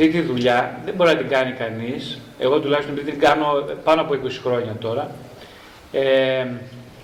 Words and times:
αυτή 0.00 0.10
τη 0.10 0.20
δουλειά 0.20 0.80
δεν 0.84 0.94
μπορεί 0.94 1.10
να 1.10 1.16
την 1.16 1.28
κάνει 1.28 1.52
κανείς, 1.52 2.18
εγώ 2.38 2.60
τουλάχιστον 2.60 2.94
την 3.04 3.18
κάνω 3.18 3.46
πάνω 3.84 4.00
από 4.00 4.14
20 4.14 4.40
χρόνια 4.42 4.76
τώρα, 4.80 5.10
ε, 5.92 6.46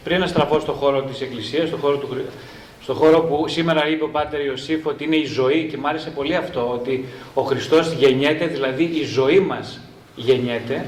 πριν 0.05 0.21
να 0.21 0.27
στραφώ 0.27 0.61
στον 0.61 0.75
χώρο 0.75 1.03
της 1.03 1.21
Εκκλησίας, 1.21 1.69
στον 1.69 1.81
χώρο, 1.81 1.97
του, 1.97 2.17
στο 2.83 2.95
χώρο 2.95 3.21
που 3.21 3.49
σήμερα 3.49 3.89
είπε 3.89 4.05
ο 4.05 4.09
Πάτερ 4.09 4.45
Ιωσήφ 4.45 4.87
ότι 4.87 5.05
είναι 5.05 5.17
η 5.17 5.25
ζωή 5.25 5.69
και 5.71 5.77
μου 5.77 5.89
άρεσε 5.89 6.11
πολύ 6.11 6.37
αυτό, 6.37 6.71
ότι 6.73 7.05
ο 7.35 7.43
Χριστός 7.43 7.93
γεννιέται, 7.93 8.47
δηλαδή 8.47 8.85
η 8.85 9.05
ζωή 9.05 9.41
μας 9.41 9.81
γεννιέται. 10.17 10.87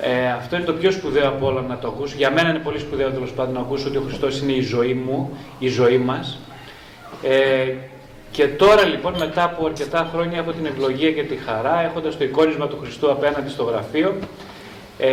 Ε, 0.00 0.30
αυτό 0.30 0.56
είναι 0.56 0.64
το 0.64 0.72
πιο 0.72 0.90
σπουδαίο 0.90 1.28
από 1.28 1.46
όλα 1.46 1.60
να 1.60 1.78
το 1.78 1.88
ακούσω. 1.88 2.14
Για 2.16 2.30
μένα 2.30 2.48
είναι 2.48 2.58
πολύ 2.58 2.78
σπουδαίο 2.78 3.10
τέλος 3.10 3.32
πάντων 3.32 3.54
να 3.54 3.60
ακούσω 3.60 3.88
ότι 3.88 3.96
ο 3.96 4.02
Χριστός 4.06 4.40
είναι 4.40 4.52
η 4.52 4.60
ζωή 4.60 4.94
μου, 4.94 5.38
η 5.58 5.68
ζωή 5.68 5.98
μας. 5.98 6.38
Ε, 7.22 7.74
και 8.32 8.46
τώρα 8.48 8.84
λοιπόν 8.84 9.14
μετά 9.18 9.44
από 9.44 9.66
αρκετά 9.66 10.10
χρόνια 10.12 10.38
έχω 10.38 10.52
την 10.52 10.66
ευλογία 10.66 11.12
και 11.12 11.22
τη 11.22 11.36
χαρά 11.36 11.80
έχοντας 11.80 12.16
το 12.16 12.24
εικόνισμα 12.24 12.68
του 12.68 12.78
Χριστού 12.80 13.10
απέναντι 13.10 13.50
στο 13.50 13.62
γραφείο 13.62 14.18
ε, 14.98 15.10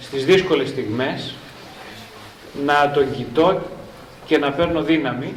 στις 0.00 0.24
δύσκολες 0.24 0.68
στιγμές 0.68 1.34
να 2.64 2.90
τον 2.94 3.12
κοιτώ 3.12 3.60
και 4.26 4.38
να 4.38 4.52
παίρνω 4.52 4.82
δύναμη 4.82 5.34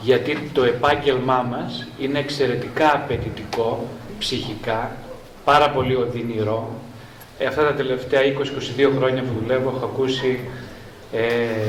γιατί 0.00 0.50
το 0.52 0.62
επάγγελμά 0.62 1.46
μας 1.50 1.86
είναι 1.98 2.18
εξαιρετικά 2.18 2.94
απαιτητικό 2.94 3.88
ψυχικά, 4.18 4.96
πάρα 5.44 5.70
πολύ 5.70 5.94
οδυνηρό. 5.94 6.74
Ε, 7.38 7.46
αυτά 7.46 7.62
τα 7.62 7.74
τελευταία 7.74 8.20
20-22 8.22 8.90
χρόνια 8.96 9.22
που 9.22 9.40
δουλεύω 9.40 9.72
έχω 9.76 9.84
ακούσει 9.84 10.40
ε, 11.12 11.68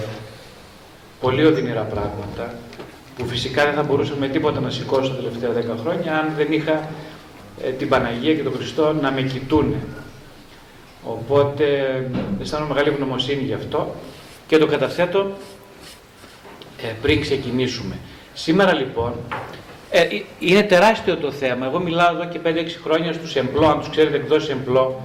πολύ 1.21 1.45
οδυνηρά 1.45 1.81
πράγματα 1.81 2.53
που 3.17 3.25
φυσικά 3.25 3.65
δεν 3.65 3.73
θα 3.73 3.83
μπορούσα 3.83 4.13
με 4.19 4.27
τίποτα 4.27 4.59
να 4.59 4.69
σηκώσω 4.69 5.09
τα 5.09 5.15
τελευταία 5.15 5.75
10 5.75 5.79
χρόνια 5.81 6.19
αν 6.19 6.33
δεν 6.37 6.51
είχα 6.51 6.89
ε, 7.63 7.69
την 7.69 7.89
Παναγία 7.89 8.35
και 8.35 8.43
τον 8.43 8.53
Χριστό 8.53 8.93
να 8.93 9.11
με 9.11 9.21
κοιτούν. 9.21 9.75
Οπότε 11.03 11.65
αισθάνομαι 12.41 12.73
μεγάλη 12.73 12.89
ευγνωμοσύνη 12.89 13.43
γι' 13.43 13.53
αυτό 13.53 13.95
και 14.47 14.57
το 14.57 14.65
καταθέτω 14.65 15.31
ε, 16.81 16.87
πριν 17.01 17.21
ξεκινήσουμε. 17.21 17.97
Σήμερα 18.33 18.73
λοιπόν 18.73 19.13
ε, 19.89 20.01
ε, 20.01 20.23
είναι 20.39 20.63
τεράστιο 20.63 21.17
το 21.17 21.31
θέμα. 21.31 21.65
Εγώ 21.65 21.79
μιλάω 21.79 22.15
εδώ 22.15 22.25
και 22.25 22.39
5-6 22.45 22.49
χρόνια 22.83 23.13
στους 23.13 23.35
εμπλό, 23.35 23.67
αν 23.67 23.79
τους 23.79 23.89
ξέρετε 23.89 24.15
εκδόσεις 24.15 24.49
εμπλό. 24.49 25.01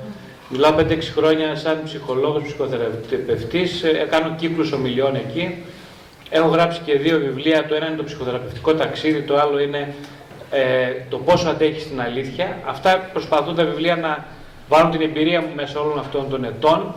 Μιλάω 0.49 0.75
5-6 0.79 0.99
χρόνια 1.15 1.57
σαν 1.57 1.81
ψυχολόγος, 1.85 2.43
ψυχοθεραπευτής, 2.43 3.83
ε, 3.83 4.07
κάνω 4.11 4.35
κύκλους 4.39 4.73
ομιλιών 4.73 5.15
εκεί. 5.15 5.65
Έχω 6.31 6.49
γράψει 6.49 6.81
και 6.85 6.99
δύο 6.99 7.19
βιβλία, 7.19 7.67
το 7.67 7.75
ένα 7.75 7.87
είναι 7.87 7.97
το 7.97 8.05
ψυχοθεραπευτικό 8.05 8.75
ταξίδι, 8.75 9.23
το 9.23 9.39
άλλο 9.39 9.61
είναι 9.61 9.95
ε, 10.51 10.93
το 11.09 11.19
πόσο 11.19 11.49
αντέχεις 11.49 11.83
στην 11.83 12.01
αλήθεια. 12.01 12.59
Αυτά 12.67 13.09
προσπαθούν 13.13 13.55
τα 13.55 13.65
βιβλία 13.65 13.97
να 13.97 14.27
βάλουν 14.69 14.91
την 14.91 15.01
εμπειρία 15.01 15.41
μου 15.41 15.49
μέσα 15.55 15.81
όλων 15.81 15.99
αυτών 15.99 16.31
των 16.31 16.45
ετών, 16.45 16.95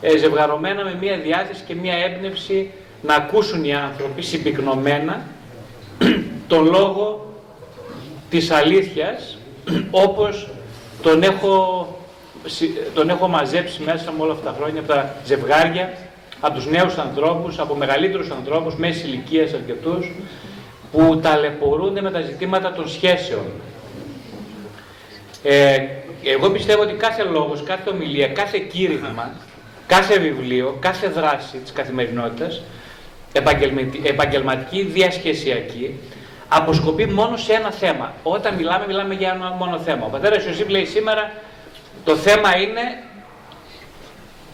ε, 0.00 0.16
ζευγαρωμένα 0.16 0.84
με 0.84 0.96
μια 1.00 1.18
διάθεση 1.18 1.62
και 1.66 1.74
μια 1.74 1.94
έμπνευση 1.94 2.70
να 3.02 3.14
ακούσουν 3.14 3.64
οι 3.64 3.74
άνθρωποι 3.74 4.22
συμπυκνωμένα 4.22 5.22
τον 6.48 6.64
λόγο 6.64 7.34
της 8.30 8.50
αλήθειας 8.50 9.38
όπως 10.06 10.48
τον 11.02 11.22
έχω, 11.22 11.86
τον 12.94 13.08
έχω 13.10 13.28
μαζέψει 13.28 13.82
μέσα 13.82 14.12
με 14.16 14.22
όλα 14.22 14.32
αυτά 14.32 14.50
τα 14.50 14.56
χρόνια 14.58 14.80
από 14.80 14.92
τα 14.92 15.14
ζευγάρια, 15.24 15.92
από 16.40 16.54
τους 16.54 16.66
νέους 16.66 16.98
ανθρώπους, 16.98 17.58
από 17.58 17.74
μεγαλύτερους 17.74 18.30
ανθρώπους, 18.30 18.76
μέσης 18.76 19.02
ηλικίας 19.02 19.52
αρκετούς, 19.52 20.12
που 20.92 21.20
ταλαιπωρούνται 21.22 22.00
με 22.00 22.10
τα 22.10 22.20
ζητήματα 22.20 22.72
των 22.72 22.88
σχέσεων. 22.88 23.44
Ε, 25.42 25.76
εγώ 26.24 26.50
πιστεύω 26.50 26.82
ότι 26.82 26.92
κάθε 26.92 27.22
λόγος, 27.22 27.62
κάθε 27.62 27.90
ομιλία, 27.90 28.28
κάθε 28.28 28.58
κήρυγμα, 28.58 29.34
κάθε 29.86 30.18
βιβλίο, 30.18 30.76
κάθε 30.80 31.08
δράση 31.08 31.56
της 31.56 31.72
καθημερινότητας, 31.72 32.62
επαγγελματική, 34.02 34.82
διασχεσιακή, 34.82 35.98
αποσκοπεί 36.48 37.06
μόνο 37.06 37.36
σε 37.36 37.52
ένα 37.52 37.70
θέμα. 37.70 38.14
Όταν 38.22 38.54
μιλάμε, 38.54 38.86
μιλάμε 38.86 39.14
για 39.14 39.32
ένα 39.32 39.50
μόνο 39.50 39.78
θέμα. 39.78 40.06
Ο 40.06 40.08
πατέρας 40.08 40.44
Ιωσήφ 40.44 40.68
λέει 40.68 40.84
σήμερα 40.84 41.32
το 42.04 42.16
θέμα 42.16 42.56
είναι 42.56 42.80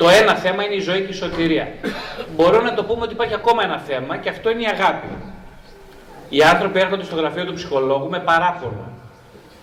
το 0.00 0.08
ένα 0.08 0.34
θέμα 0.34 0.64
είναι 0.64 0.74
η 0.74 0.80
ζωή 0.80 1.00
και 1.00 1.12
η 1.12 1.14
σωτηρία. 1.14 1.68
Μπορώ 2.36 2.60
να 2.60 2.74
το 2.74 2.84
πούμε 2.84 3.02
ότι 3.02 3.12
υπάρχει 3.12 3.34
ακόμα 3.34 3.62
ένα 3.62 3.78
θέμα 3.78 4.16
και 4.16 4.28
αυτό 4.28 4.50
είναι 4.50 4.62
η 4.62 4.66
αγάπη. 4.66 5.06
Οι 6.28 6.42
άνθρωποι 6.42 6.78
έρχονται 6.78 7.04
στο 7.04 7.16
γραφείο 7.16 7.44
του 7.44 7.52
ψυχολόγου 7.52 8.08
με 8.08 8.18
παράπονο. 8.18 8.92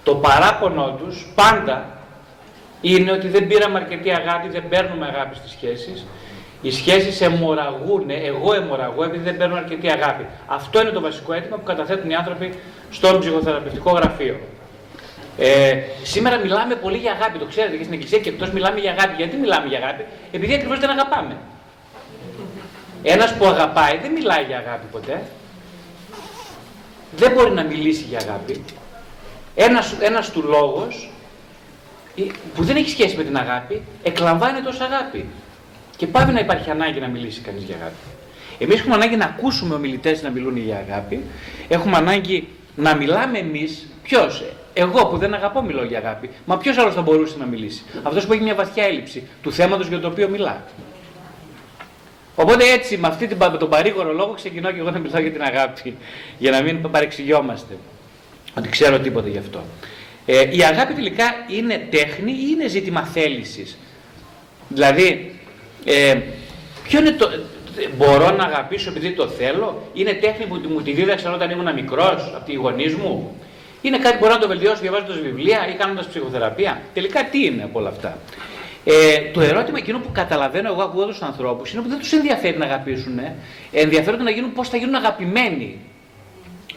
Το 0.04 0.16
παράπονο 0.16 0.98
τους 1.00 1.28
πάντα 1.36 1.86
είναι 2.82 3.12
ότι 3.12 3.28
δεν 3.28 3.48
πήραμε 3.48 3.80
αρκετή 3.80 4.12
αγάπη, 4.12 4.50
δεν 4.50 4.68
παίρνουμε 4.70 5.06
αγάπη 5.06 5.36
στις 5.36 5.52
σχέσεις. 5.52 6.06
Οι 6.62 6.72
σχέσεις 6.72 7.22
αιμορραγούν, 7.22 8.10
εγώ 8.10 8.54
αιμορραγώ 8.54 9.04
επειδή 9.04 9.24
δεν 9.24 9.38
παίρνω 9.38 9.56
αρκετή 9.56 9.92
αγάπη. 9.92 10.26
Αυτό 10.48 10.82
είναι 10.82 10.90
το 10.90 11.02
βασικό 11.02 11.34
αίτημα 11.34 11.58
που 11.58 11.64
καταθέτουν 11.64 12.10
οι 12.10 12.16
άνθρωποι 12.16 12.54
στον 12.92 13.20
ψυχοθεραπευτικό 13.20 13.92
γραφείο. 13.92 14.40
Ε, 15.38 15.80
σήμερα 16.04 16.38
μιλάμε 16.38 16.76
πολύ 16.76 16.98
για 16.98 17.12
αγάπη, 17.12 17.38
το 17.38 17.46
ξέρετε 17.46 17.76
και 17.76 17.84
στην 17.84 17.94
Εκκλησία 17.94 18.20
και 18.20 18.30
εκτός 18.30 18.52
μιλάμε 18.52 18.80
για 18.80 18.92
αγάπη. 18.92 19.14
Γιατί 19.18 19.36
μιλάμε 19.38 19.68
για 19.68 19.78
αγάπη, 19.78 20.06
επειδή 20.32 20.54
ακριβώς 20.54 20.80
δεν 20.80 20.90
αγαπάμε. 20.90 21.38
Ένας 23.04 23.34
που 23.34 23.46
αγαπάει 23.46 23.98
δεν 24.02 24.12
μιλάει 24.12 24.44
για 24.44 24.58
αγάπη 24.58 24.86
ποτέ. 24.92 25.22
Δεν 27.18 27.32
μπορεί 27.32 27.52
να 27.52 27.64
μιλήσει 27.64 28.04
για 28.04 28.20
αγάπη. 28.20 28.64
Ένας, 29.56 29.96
ένας 30.00 30.32
του 30.32 30.42
λόγος 30.42 31.12
που 32.56 32.64
δεν 32.64 32.76
έχει 32.76 32.90
σχέση 32.90 33.16
με 33.16 33.24
την 33.24 33.38
αγάπη, 33.38 33.82
εκλαμβάνεται 34.04 34.70
ως 34.70 34.80
αγάπη. 34.80 35.26
Και 35.98 36.08
πάβει 36.08 36.32
να 36.32 36.40
υπάρχει 36.40 36.70
ανάγκη 36.70 37.00
να 37.00 37.08
μιλήσει 37.08 37.42
κανείς 37.42 37.64
για 37.64 37.76
αγάπη. 37.76 37.96
Εμείς 38.60 38.80
έχουμε 38.80 38.96
ανάγκη 38.96 39.16
να 39.16 39.26
ακούσουμε 39.26 39.76
ομιλητές 39.76 40.22
να 40.22 40.30
μιλούν 40.30 40.58
για 40.58 40.86
αγάπη. 40.90 41.24
Έχουμε 41.68 41.98
ανάγκη 41.98 42.48
να 42.76 42.96
μιλάμε 42.96 43.38
εμείς. 43.38 43.88
Ποιος, 44.04 44.44
εγώ 44.78 45.06
που 45.06 45.18
δεν 45.18 45.34
αγαπώ 45.34 45.62
μιλώ 45.62 45.84
για 45.84 45.98
αγάπη. 45.98 46.30
Μα 46.46 46.58
ποιος 46.58 46.78
άλλος 46.78 46.94
θα 46.94 47.02
μπορούσε 47.02 47.36
να 47.38 47.46
μιλήσει; 47.46 47.84
Αυτός 48.04 48.26
που 48.26 48.34
έχει 48.34 48.42
μια 48.42 48.56
βαθιά 48.56 48.84
έλλειψη 48.84 49.28
του 49.42 49.52
θέματος 49.52 49.88
για 49.88 50.00
το 50.00 50.08
οποίο 50.08 50.30
μιλά. 50.30 50.64
Οπότε 52.36 52.72
έτσι, 52.72 52.98
με, 52.98 53.08
αυτή 53.08 53.28
την, 53.28 53.38
με 53.38 53.58
τον 53.58 53.70
παρήγορο 53.70 54.14
λόγο, 54.14 54.34
ξεκινώ 54.34 54.72
και 54.72 54.80
εγώ 54.80 54.92
να 54.92 55.00
μιλάω 55.00 55.22
για 55.22 55.32
την 55.32 55.42
αγάπη. 55.42 55.98
Για 56.38 56.52
να 56.52 56.62
μην 56.62 56.92
παρεξηγιόμαστε. 56.92 57.78
Ότι 58.58 58.70
ξέρω 58.70 59.00
τίποτα 59.00 59.28
γι' 59.28 59.38
αυτό. 59.38 59.64
Ε, 60.26 60.56
η 60.56 60.64
αγάπη 60.64 60.94
τελικά 60.94 61.24
είναι 61.50 61.88
τέχνη 61.90 62.32
ή 62.32 62.48
είναι 62.52 62.68
ζήτημα 62.68 63.04
θέλησης; 63.04 63.78
Δηλαδή, 64.70 65.40
ε, 65.86 66.18
ποιο 66.84 67.00
είναι 67.00 67.12
το, 67.12 67.30
μπορώ 67.98 68.32
να 68.32 68.44
αγαπήσω 68.44 68.90
επειδή 68.90 69.12
το 69.12 69.28
θέλω, 69.28 69.90
είναι 69.94 70.14
τέχνη 70.14 70.46
που 70.46 70.62
μου 70.70 70.82
τη 70.82 70.92
δίδαξαν 70.92 71.34
όταν 71.34 71.50
ήμουν 71.50 71.74
μικρός 71.74 72.32
από 72.36 72.46
τη 72.46 72.54
γονείς 72.54 72.96
μου; 72.96 73.42
Είναι 73.88 73.98
κάτι 73.98 74.14
που 74.14 74.20
μπορώ 74.20 74.34
να 74.34 74.40
το 74.40 74.48
βελτιώσω 74.48 74.82
διαβάζοντας 74.82 75.20
βιβλία 75.20 75.68
ή 75.68 75.74
κάνοντας 75.74 76.08
ψυχοθεραπεία. 76.08 76.82
Τελικά 76.94 77.24
τι 77.24 77.46
είναι 77.46 77.64
από 77.64 77.80
όλα 77.80 77.90
αυτά; 77.90 78.18
Ε, 78.84 79.32
το 79.34 79.42
ερώτημα 79.42 79.78
εκείνο 79.78 80.00
που 80.00 80.12
καταλαβαίνω 80.12 80.72
εγώ 80.72 80.82
ακούγοντας 80.82 81.18
τους 81.18 81.28
ανθρώπους 81.28 81.72
είναι 81.72 81.80
ότι 81.80 81.90
δεν 81.90 82.00
τους 82.00 82.12
ενδιαφέρει 82.12 82.58
να 82.58 82.66
αγαπήσουν. 82.66 83.20
Ε. 83.20 83.36
Ενδιαφέρονται 83.72 84.24
να 84.24 84.32
γίνουν 84.32 84.54
πώς 84.54 84.70
θα 84.70 84.78
γίνουν 84.78 84.96
αγαπημένοι. 84.96 85.80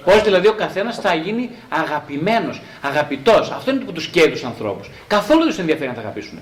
Πώς 0.05 0.23
δηλαδή 0.23 0.49
ο 0.49 0.53
καθένας 0.53 0.97
θα 1.01 1.15
γίνει 1.15 1.51
αγαπημένος, 1.69 2.63
αγαπητός. 2.81 3.51
Αυτό 3.51 3.71
είναι 3.71 3.81
που 3.81 3.93
τους 3.93 4.07
καίει 4.07 4.31
τους 4.31 4.45
ανθρώπους. 4.45 4.91
Καθόλου 5.07 5.39
δεν 5.39 5.49
τους 5.49 5.59
ενδιαφέρει 5.59 5.89
να 5.89 5.95
τα 5.95 6.01
αγαπήσουν. 6.01 6.39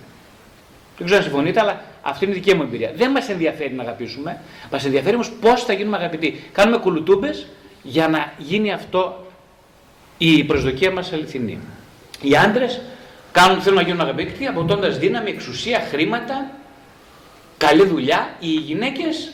Δεν 0.97 1.06
ξέρω 1.06 1.23
αν 1.23 1.26
συμφωνείτε, 1.26 1.61
αλλά 1.61 1.81
αυτή 2.03 2.25
είναι 2.25 2.35
η 2.35 2.38
δική 2.38 2.55
μου 2.55 2.62
εμπειρία. 2.62 2.93
Δεν 2.97 3.11
μας 3.11 3.29
ενδιαφέρει 3.29 3.73
να 3.75 3.82
αγαπήσουμε. 3.82 4.41
Μας 4.70 4.85
ενδιαφέρει 4.85 5.15
όμως 5.15 5.31
πώς 5.41 5.65
θα 5.65 5.73
γίνουμε 5.73 5.97
αγαπητοί. 5.97 6.44
Κάνουμε 6.53 6.79
κουλουτούμπες 6.79 7.47
για 7.82 8.09
να 8.09 8.32
γίνει 8.38 8.73
αυτό 8.73 9.26
η 10.19 10.44
προσδοκία 10.44 10.91
μας 10.91 11.12
αληθινή. 11.12 11.59
Οι 12.20 12.37
άντρες 12.37 12.81
κάνουν, 13.32 13.61
θέλουν 13.61 13.79
να 13.79 13.85
γίνουν 13.85 14.00
αγαπητοί, 14.00 14.47
αποτώντα 14.47 14.88
δύναμη, 14.88 15.31
εξουσία, 15.31 15.87
χρήματα, 15.91 16.50
καλή 17.56 17.87
δουλειά. 17.87 18.37
Οι 18.38 18.50
γυναίκες 18.50 19.32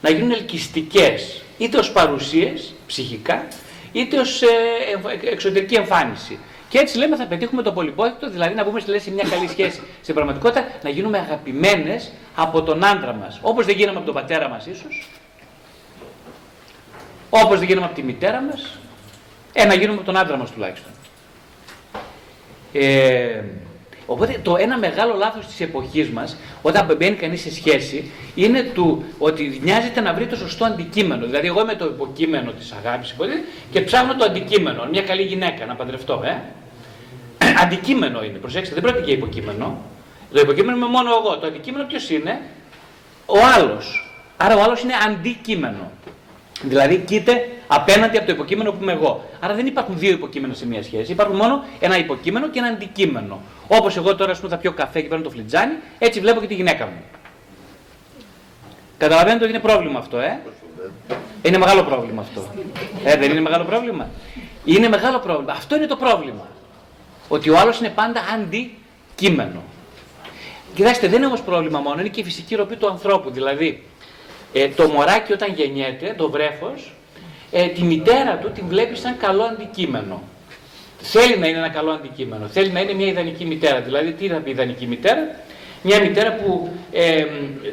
να 0.00 0.10
γίνουν 0.10 0.30
ελκυστικές, 0.30 1.42
είτε 1.58 1.78
ως 1.78 1.92
παρουσίες 1.92 2.74
ψυχικά, 2.86 3.46
είτε 3.92 4.18
ως 4.18 4.42
ε, 4.42 4.46
εξωτερική 5.30 5.74
εμφάνιση. 5.74 6.38
Και 6.68 6.78
έτσι 6.78 6.98
λέμε 6.98 7.16
θα 7.16 7.26
πετύχουμε 7.26 7.62
το 7.62 7.72
πολυπόθητο, 7.72 8.30
δηλαδή 8.30 8.54
να 8.54 8.64
μπούμε 8.64 8.80
στη 8.80 9.10
μια 9.10 9.24
καλή 9.30 9.48
σχέση. 9.48 9.82
Στην 10.02 10.14
πραγματικότητα 10.14 10.64
να 10.82 10.90
γίνουμε 10.90 11.18
αγαπημένες 11.18 12.12
από 12.34 12.62
τον 12.62 12.84
άντρα 12.84 13.12
μας. 13.12 13.38
Όπως 13.42 13.66
δεν 13.66 13.76
γίναμε 13.76 13.96
από 13.96 14.06
τον 14.06 14.14
πατέρα 14.14 14.48
μας, 14.48 14.66
ίσως. 14.66 15.08
Όπως 17.30 17.58
δεν 17.58 17.68
γίναμε 17.68 17.86
από 17.86 17.94
τη 17.94 18.02
μητέρα 18.02 18.40
μας. 18.40 18.79
Ε, 19.52 19.64
να 19.64 19.74
γίνουμε 19.74 19.96
από 19.96 20.04
τον 20.04 20.16
άντρα 20.16 20.36
μας 20.36 20.50
τουλάχιστον. 20.50 20.92
Ε, 22.72 23.42
Οπότε 24.10 24.40
το 24.42 24.56
ένα 24.56 24.78
μεγάλο 24.78 25.14
λάθος 25.14 25.46
της 25.46 25.60
εποχής 25.60 26.08
μας, 26.08 26.36
όταν 26.62 26.96
μπαίνει 26.96 27.16
κανείς 27.16 27.40
σε 27.40 27.52
σχέση, 27.54 28.10
είναι 28.34 28.62
του 28.62 29.04
ότι 29.18 29.60
νοιάζεται 29.62 30.00
να 30.00 30.14
βρει 30.14 30.26
το 30.26 30.36
σωστό 30.36 30.64
αντικείμενο. 30.64 31.26
Δηλαδή, 31.26 31.46
εγώ 31.46 31.60
είμαι 31.60 31.74
το 31.74 31.84
υποκείμενο 31.84 32.50
της 32.50 32.72
αγάπης 32.72 33.14
και 33.70 33.80
ψάχνω 33.80 34.16
το 34.16 34.24
αντικείμενο, 34.24 34.88
μια 34.90 35.02
καλή 35.02 35.22
γυναίκα 35.22 35.66
να 35.66 35.74
παντρευτώ. 35.74 36.22
Ε; 36.24 36.42
αντικείμενο 37.62 38.24
είναι, 38.24 38.38
προσέξτε, 38.38 38.74
δεν 38.74 38.82
πρόκειται 38.82 39.04
για 39.04 39.14
υποκείμενο. 39.14 39.78
Το 40.32 40.40
υποκείμενο 40.40 40.76
είμαι 40.76 40.86
μόνο 40.86 41.10
εγώ. 41.10 41.38
Το 41.38 41.46
αντικείμενο 41.46 41.84
ποιος 41.84 42.10
είναι, 42.10 42.40
ο 43.26 43.38
άλλος. 43.54 44.14
Άρα 44.36 44.56
ο 44.56 44.62
άλλος 44.62 44.82
είναι 44.82 44.94
αντικείμενο. 45.06 45.90
Δηλαδή 46.62 46.96
κοίται 46.96 47.48
απέναντι 47.72 48.16
από 48.16 48.26
το 48.26 48.32
υποκείμενο 48.32 48.72
που 48.72 48.78
είμαι 48.82 48.92
εγώ. 48.92 49.24
Άρα 49.40 49.54
δεν 49.54 49.66
υπάρχουν 49.66 49.98
δύο 49.98 50.10
υποκείμενα 50.10 50.54
σε 50.54 50.66
μια 50.66 50.82
σχέση. 50.82 51.12
Υπάρχουν 51.12 51.36
μόνο 51.36 51.64
ένα 51.80 51.98
υποκείμενο 51.98 52.48
και 52.48 52.58
ένα 52.58 52.68
αντικείμενο. 52.68 53.40
Όπως 53.68 53.96
εγώ 53.96 54.14
τώρα 54.16 54.36
πούμε, 54.36 54.48
θα 54.48 54.56
πιω 54.56 54.72
καφέ 54.72 55.00
και 55.00 55.08
παίρνω 55.08 55.24
το 55.24 55.30
φλιτζάνι, 55.30 55.72
έτσι 55.98 56.20
βλέπω 56.20 56.40
και 56.40 56.46
τη 56.46 56.54
γυναίκα 56.54 56.86
μου. 56.86 57.02
Καταλαβαίνετε 58.98 59.44
ότι 59.44 59.52
είναι 59.52 59.62
πρόβλημα 59.62 59.98
αυτό, 59.98 60.18
ε; 60.18 60.40
Είναι 61.42 61.58
μεγάλο 61.58 61.82
πρόβλημα 61.82 62.22
αυτό. 62.22 62.44
Ε, 63.04 63.16
δεν 63.16 63.30
είναι 63.30 63.40
μεγάλο 63.40 63.64
πρόβλημα. 63.64 64.08
Είναι 64.64 64.88
μεγάλο 64.88 65.18
πρόβλημα. 65.18 65.52
Αυτό 65.52 65.76
είναι 65.76 65.86
το 65.86 65.96
πρόβλημα. 65.96 66.48
Ότι 67.28 67.50
ο 67.50 67.58
άλλος 67.58 67.78
είναι 67.78 67.88
πάντα 67.88 68.20
αντικείμενο. 68.34 69.62
Κοιτάξτε, 70.74 71.06
δεν 71.08 71.16
είναι 71.16 71.26
όμως 71.26 71.40
πρόβλημα 71.40 71.78
μόνο, 71.80 72.00
είναι 72.00 72.08
και 72.08 72.20
η 72.20 72.24
φυσική 72.24 72.54
ροπή 72.54 72.76
του 72.76 72.88
ανθρώπου. 72.88 73.30
Δηλαδή, 73.30 73.84
ε, 74.52 74.68
το 74.68 74.88
μωράκι 74.88 75.32
όταν 75.32 75.52
γεννιέται, 75.54 76.14
το 76.16 76.30
βρέφος, 76.30 76.92
ε, 77.50 77.66
τη 77.66 77.82
μητέρα 77.82 78.36
του 78.36 78.50
την 78.50 78.64
βλέπει 78.68 78.96
σαν 78.96 79.16
καλό 79.16 79.42
αντικείμενο. 79.42 80.22
Θέλει 81.02 81.38
να 81.38 81.46
είναι 81.46 81.58
ένα 81.58 81.68
καλό 81.68 81.90
αντικείμενο. 81.90 82.46
Θέλει 82.46 82.70
να 82.70 82.80
είναι 82.80 82.92
μια 82.92 83.06
ιδανική 83.06 83.44
μητέρα. 83.44 83.80
Δηλαδή, 83.80 84.12
τι 84.12 84.28
θα 84.28 84.36
πει 84.36 84.50
ιδανική 84.50 84.86
μητέρα, 84.86 85.36
μια 85.82 86.00
μητέρα 86.00 86.32
που 86.32 86.70
ε, 86.92 87.24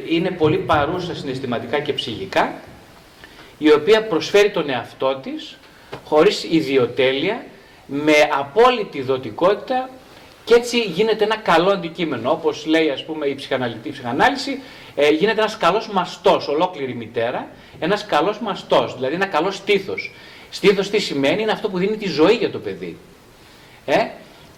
είναι 0.09 0.31
πολύ 0.31 0.57
παρούσα 0.57 1.15
συναισθηματικά 1.15 1.79
και 1.79 1.93
ψυχικά, 1.93 2.53
η 3.57 3.71
οποία 3.71 4.03
προσφέρει 4.03 4.49
τον 4.51 4.69
εαυτό 4.69 5.19
της 5.23 5.57
χωρίς 6.03 6.43
ιδιοτέλεια, 6.43 7.45
με 7.85 8.13
απόλυτη 8.39 9.01
δοτικότητα 9.01 9.89
και 10.43 10.53
έτσι 10.53 10.79
γίνεται 10.81 11.23
ένα 11.23 11.37
καλό 11.37 11.69
αντικείμενο. 11.69 12.31
Όπως 12.31 12.65
λέει 12.65 12.89
ας 12.89 13.05
πούμε 13.05 13.25
η 13.25 13.35
ψυχαναλυτή 13.35 13.89
ψυχανάλυση, 13.89 14.61
ε, 14.99 15.09
γίνεται 15.09 15.39
ένας 15.39 15.57
καλός 15.57 15.87
μαστός, 15.87 16.47
ολόκληρη 16.47 16.95
μητέρα, 16.95 17.47
ένας 17.79 18.05
καλός 18.05 18.39
μαστός, 18.39 18.95
δηλαδή 18.95 19.13
ένα 19.13 19.25
καλό 19.25 19.51
στήθος. 19.51 20.11
Στήθος 20.49 20.89
τι 20.89 20.99
σημαίνει, 20.99 21.41
είναι 21.41 21.51
αυτό 21.51 21.69
που 21.69 21.77
δίνει 21.77 21.97
τη 21.97 22.07
ζωή 22.07 22.33
για 22.33 22.51
το 22.51 22.59
παιδί. 22.59 22.97
Ε; 23.85 23.97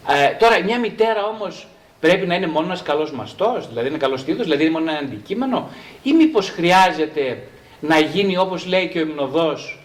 Ε, 0.07 0.33
τώρα 0.39 0.63
μια 0.63 0.80
μητέρα 0.80 1.25
όμως 1.25 1.68
πρέπει 2.00 2.27
να 2.27 2.36
είναι 2.36 2.47
μόνο 2.47 2.65
ένας 2.65 2.81
καλός 2.81 3.12
μαστός, 3.12 3.68
δηλαδή 3.68 3.88
είναι 3.88 3.97
καλός 3.97 4.19
στήθος, 4.19 4.44
δηλαδή 4.44 4.63
είναι 4.63 4.71
μόνο 4.71 4.91
ένα 4.91 5.00
αντικείμενο, 5.00 5.69
ή 6.03 6.13
μήπως 6.13 6.50
χρειάζεται 6.50 7.44
να 7.80 8.00
γίνει 8.00 8.38
όπως 8.38 8.65
λέει 8.65 8.88
και 8.88 9.00
ο 9.00 9.01
υμνοδός, 9.01 9.80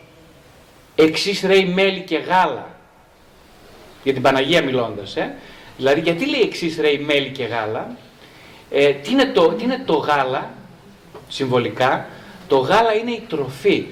εξής 0.94 1.42
ρέει 1.42 1.64
μέλι 1.64 2.00
και 2.00 2.16
γάλα, 2.16 2.66
για 4.02 4.12
την 4.12 4.22
Παναγία 4.22 4.62
μιλώντας, 4.62 5.16
ε; 5.16 5.34
δηλαδή 5.76 6.00
γιατί 6.00 6.26
λέει 6.26 6.40
εξής 6.40 6.78
ρέει 6.80 6.98
μέλι 6.98 7.28
και 7.28 7.44
γάλα, 7.44 7.96
ε, 8.76 8.92
τι, 8.92 9.10
είναι 9.10 9.24
το, 9.24 9.48
τι 9.48 9.64
είναι 9.64 9.82
το 9.86 9.94
γάλα, 9.94 10.50
συμβολικά, 11.28 12.06
το 12.48 12.56
γάλα 12.58 12.94
είναι 12.94 13.10
η 13.10 13.22
τροφή, 13.28 13.86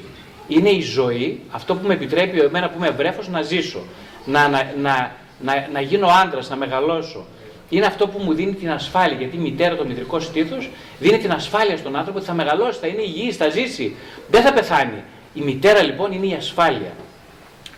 είναι 0.49 0.69
η 0.69 0.81
ζωή, 0.81 1.41
αυτό 1.51 1.75
που 1.75 1.87
με 1.87 1.95
επιτρέπει 1.95 2.41
εμένα 2.41 2.69
που 2.69 2.75
είμαι 2.79 2.91
βρέφος 2.91 3.29
να 3.29 3.43
ζήσω, 3.43 3.83
να, 4.25 4.49
να, 4.49 4.73
να, 4.81 5.13
να, 5.41 5.69
να 5.73 5.81
γίνω 5.81 6.09
άντρας, 6.25 6.49
να 6.51 6.57
μεγαλώσω. 6.57 7.27
Είναι 7.69 7.87
αυτό 7.87 8.09
που 8.09 8.19
μου 8.19 8.33
δίνει 8.35 8.53
την 8.53 8.71
ασφάλεια, 8.71 9.17
γιατί 9.17 9.37
η 9.37 9.39
μητέρα, 9.39 9.77
το 9.77 9.85
μητρικό 9.85 10.21
στήθος, 10.21 10.71
δίνει 10.99 11.19
την 11.19 11.33
ασφάλεια 11.33 11.77
στον 11.77 11.97
άνθρωπο 11.97 12.19
ότι 12.19 12.27
θα 12.27 12.35
μεγαλώσει, 12.35 12.79
θα 12.79 12.87
είναι 12.87 13.03
υγιής, 13.03 13.37
θα 13.37 13.49
ζήσει, 13.49 13.97
δεν 14.31 14.43
θα 14.43 14.53
πεθάνει. 14.53 15.03
Η 15.35 15.41
μητέρα 15.41 15.83
λοιπόν 15.83 16.13
είναι 16.13 16.27
η 16.27 16.35
ασφάλεια. 16.35 16.93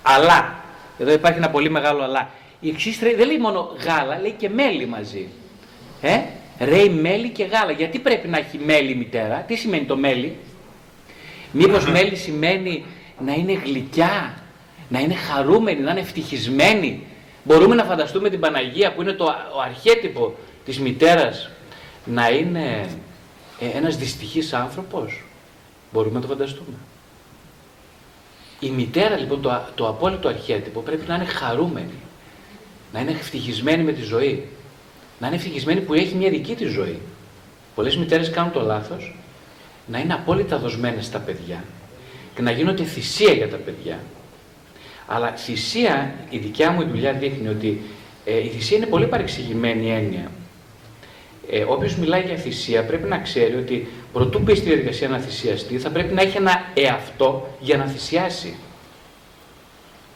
Αλλά, 0.03 0.55
εδώ 0.99 1.13
υπάρχει 1.13 1.39
ένα 1.39 1.51
πολύ 1.51 1.71
μεγάλο 1.71 2.03
αλλά, 2.03 2.31
η 2.61 2.69
εξής 2.69 2.99
δεν 2.99 3.27
λέει 3.27 3.39
μόνο 3.39 3.71
γάλα, 3.85 4.19
λέει 4.21 4.35
και 4.39 4.49
μέλι 4.49 4.87
μαζί. 4.87 5.29
Ε; 6.01 6.21
Ρέει 6.59 6.89
μέλι 6.89 7.29
και 7.29 7.45
γάλα. 7.45 7.73
Γιατί 7.73 7.99
πρέπει 7.99 8.29
να 8.29 8.39
έχει 8.39 8.59
μέλι 8.59 8.91
η 8.91 8.95
μητέρα, 8.95 9.45
τι 9.47 9.57
σημαίνει 9.57 9.85
το 9.85 9.97
μέλι; 9.97 10.37
Μήπως 11.53 11.91
μέλι 11.91 12.17
σημαίνει 12.17 12.85
να 13.19 13.33
είναι 13.33 13.53
γλυκιά, 13.53 14.43
να 14.89 15.01
είναι 15.01 15.15
χαρούμενη, 15.15 15.81
να 15.81 15.91
είναι 15.91 16.01
ευτυχισμένη; 16.01 17.07
Μπορούμε 17.45 17.75
να 17.75 17.85
φανταστούμε 17.85 18.31
την 18.31 18.41
Παναγία 18.41 18.93
που 18.93 19.03
είναι 19.03 19.13
το, 19.13 19.25
ο 19.25 19.61
αρχέτυπο 19.61 20.35
της 20.65 20.79
μητέρας 20.79 21.51
να 22.05 22.29
είναι 22.31 22.89
ε, 23.61 23.77
ένας 23.77 23.97
δυστυχής 23.97 24.53
άνθρωπος; 24.53 25.25
Μπορούμε 25.93 26.15
να 26.15 26.21
το 26.21 26.27
φανταστούμε. 26.27 26.77
Η 28.61 28.71
μητέρα 28.71 29.17
λοιπόν 29.17 29.43
το, 29.43 29.63
το 29.75 29.89
απόλυτο 29.89 30.29
αρχέτυπο 30.29 30.81
πρέπει 30.81 31.07
να 31.07 31.15
είναι 31.15 31.25
χαρούμενη, 31.25 31.95
να 32.93 33.01
είναι 33.01 33.11
ευτυχισμένη 33.11 33.83
με 33.83 33.93
τη 33.93 34.03
ζωή 34.03 34.49
να 35.19 35.27
είναι 35.27 35.37
ευτυχισμένη 35.37 35.81
που 35.81 35.95
έχει 35.95 36.15
μια 36.15 36.31
δική 36.31 36.55
της 36.55 36.71
ζωή. 36.71 36.99
Πολλές 37.75 37.97
μητέρες 37.97 38.31
κάνουν 38.31 38.53
το 38.53 38.61
λάθος 38.61 39.17
να 39.87 39.99
είναι 39.99 40.15
απόλυτα 40.15 40.59
δοσμένες 40.59 41.05
στα 41.05 41.19
παιδιά 41.19 41.65
και 42.35 42.43
να 42.43 42.51
γίνονται 42.51 42.85
θυσία 42.85 43.33
για 43.33 43.49
τα 43.49 43.57
παιδιά. 43.57 43.99
Αλλά 45.07 45.33
θυσία, 45.37 46.15
η 46.31 46.39
δικιά 46.39 46.71
μου 46.71 46.87
δουλειά 46.87 47.13
δείχνει 47.13 47.49
ότι 47.49 47.81
ε, 48.25 48.39
η 48.45 48.49
θυσία 48.49 48.77
είναι 48.77 48.87
πολύ 48.87 49.07
παρεξηγημένη 49.07 49.91
έννοια. 49.91 50.31
Ε, 51.51 51.65
Όποιος 51.69 51.97
μιλάει 51.97 52.23
για 52.23 52.37
θυσία 52.37 52.85
πρέπει 52.85 53.09
να 53.09 53.19
ξέρει 53.19 53.55
ότι 53.55 53.89
προτού 54.13 54.39
μπει 54.39 54.55
στη 54.55 54.67
διαδικασία 54.67 55.09
να 55.09 55.19
θυσιαστεί, 55.19 55.79
θα 55.79 55.91
πρέπει 55.91 56.15
να 56.15 56.23
έχει 56.23 56.37
ένα 56.37 56.71
εαυτό 56.75 57.57
για 57.61 57.77
να 57.77 57.85
θυσιάσει. 57.87 58.55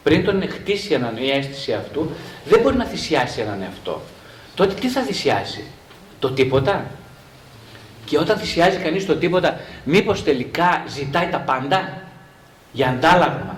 Πριν 0.03 0.25
τον 0.25 0.51
χτίσει 0.51 0.99
μια 0.99 1.35
αίσθηση 1.35 1.73
αυτού, 1.73 2.11
δεν 2.45 2.61
μπορεί 2.61 2.77
να 2.77 2.85
θυσιάσει 2.85 3.41
έναν 3.41 3.63
εαυτό 3.63 4.01
τότε 4.59 4.75
τι 4.75 4.89
θα 4.89 5.03
θυσιάσει, 5.03 5.65
το 6.19 6.31
τίποτα; 6.31 6.87
Και 8.05 8.19
όταν 8.19 8.39
θυσιάζει 8.39 8.77
κανείς 8.77 9.07
το 9.07 9.17
τίποτα, 9.17 9.61
μήπως 9.85 10.25
τελικά 10.25 10.85
ζητάει 10.89 11.27
τα 11.27 11.39
πάντα 11.39 12.03
για 12.73 12.89
αντάλλαγμα; 12.89 13.57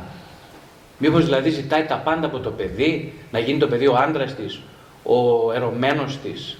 Μήπως 0.98 1.24
δηλαδή 1.24 1.50
ζητάει 1.50 1.84
τα 1.84 1.96
πάντα 1.96 2.26
από 2.26 2.38
το 2.38 2.50
παιδί, 2.50 3.14
να 3.30 3.38
γίνει 3.38 3.58
το 3.58 3.68
παιδί 3.68 3.86
ο 3.86 3.96
άντρας 3.96 4.34
της, 4.34 4.60
ο 5.02 5.52
ερωμένος 5.52 6.18
της, 6.22 6.58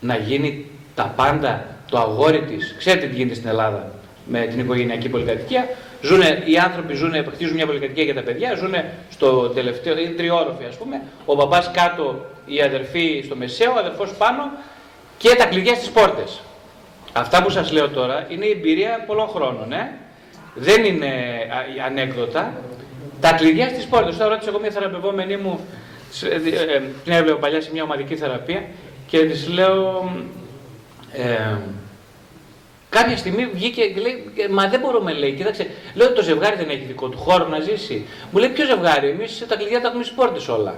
να 0.00 0.16
γίνει 0.16 0.66
τα 0.94 1.12
πάντα 1.16 1.66
το 1.90 1.98
αγόρι 1.98 2.42
της. 2.42 2.74
Ξέρετε 2.78 3.06
τι 3.06 3.14
γίνεται 3.14 3.34
στην 3.34 3.48
Ελλάδα 3.48 3.92
με 4.26 4.46
την 4.46 4.58
οικογενειακή 4.58 5.08
πολυκατοικία; 5.08 5.68
Ζουνε, 6.02 6.42
οι 6.44 6.56
άνθρωποι 6.58 6.94
ζουνε, 6.94 7.26
χτίζουν 7.32 7.54
μια 7.54 7.66
πολυκατοικία 7.66 8.04
για 8.04 8.14
τα 8.14 8.22
παιδιά, 8.22 8.54
ζουν 8.54 8.74
στο 9.10 9.48
τελευταίο, 9.48 9.98
είναι 9.98 10.10
τριόροφοι 10.10 10.64
ας 10.64 10.76
πούμε, 10.76 11.02
ο 11.24 11.34
μπαμπάς 11.34 11.70
κάτω 11.70 12.26
η 12.46 12.62
αδερφή 12.62 13.22
στο 13.24 13.36
μεσαίο, 13.36 13.72
ο 13.72 13.78
αδερφός 13.78 14.14
πάνω 14.18 14.42
και 15.18 15.34
τα 15.38 15.44
κλειδιά 15.46 15.74
στις 15.74 15.88
πόρτες. 15.88 16.40
Αυτά 17.12 17.42
που 17.42 17.50
σας 17.50 17.72
λέω 17.72 17.88
τώρα 17.88 18.26
είναι 18.28 18.46
η 18.46 18.50
εμπειρία 18.50 19.04
πολλών 19.06 19.28
χρόνων. 19.28 19.72
Ε; 19.72 19.92
Δεν 20.54 20.84
είναι 20.84 21.12
ανέκδοτα. 21.86 22.52
Τα 23.20 23.32
κλειδιά 23.32 23.68
στις 23.68 23.84
πόρτες. 23.84 24.16
Τώρα 24.16 24.30
ρώτησα 24.30 24.50
εγώ 24.50 24.60
μια 24.60 24.70
θεραπευόμενη 24.70 25.36
μου, 25.36 25.60
ε, 26.22 26.34
ε, 26.34 26.82
την 27.04 27.12
έβλεπα 27.12 27.38
παλιά 27.38 27.60
σε 27.60 27.70
μια 27.72 27.82
ομαδική 27.82 28.16
θεραπεία 28.16 28.62
και 29.06 29.18
της 29.18 29.48
λέω, 29.48 30.12
ε, 31.12 31.56
κάποια 32.90 33.16
στιγμή 33.16 33.46
βγήκε 33.46 33.86
και 33.86 34.00
λέει, 34.00 34.24
μα 34.50 34.68
δεν 34.68 34.80
μπορούμε 34.80 35.12
λέει, 35.12 35.32
κοίταξε, 35.32 35.66
λέω 35.94 36.06
ότι 36.06 36.16
το 36.16 36.22
ζευγάρι 36.22 36.56
δεν 36.56 36.68
έχει 36.68 36.84
δικό 36.84 37.08
του 37.08 37.18
χώρο 37.18 37.46
να 37.46 37.60
ζήσει. 37.60 38.06
Μου 38.30 38.38
λέει 38.38 38.48
ποιο 38.48 38.64
ζευγάρι, 38.66 39.08
εμείς 39.08 39.44
τα 39.48 39.56
κλειδιά 39.56 39.80
τα 39.80 39.88
έχουμε 39.88 40.04
στις 40.04 40.16
πόρτες 40.16 40.48
όλα. 40.48 40.74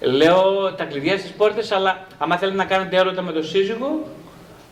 Λέω 0.00 0.72
τα 0.76 0.84
κλειδιά 0.84 1.18
στις 1.18 1.30
πόρτες, 1.30 1.72
αλλά 1.72 2.06
άμα 2.18 2.36
θέλετε 2.36 2.56
να 2.56 2.64
κάνετε 2.64 2.96
έρωτα 2.96 3.22
με 3.22 3.32
τον 3.32 3.44
σύζυγο, 3.44 4.02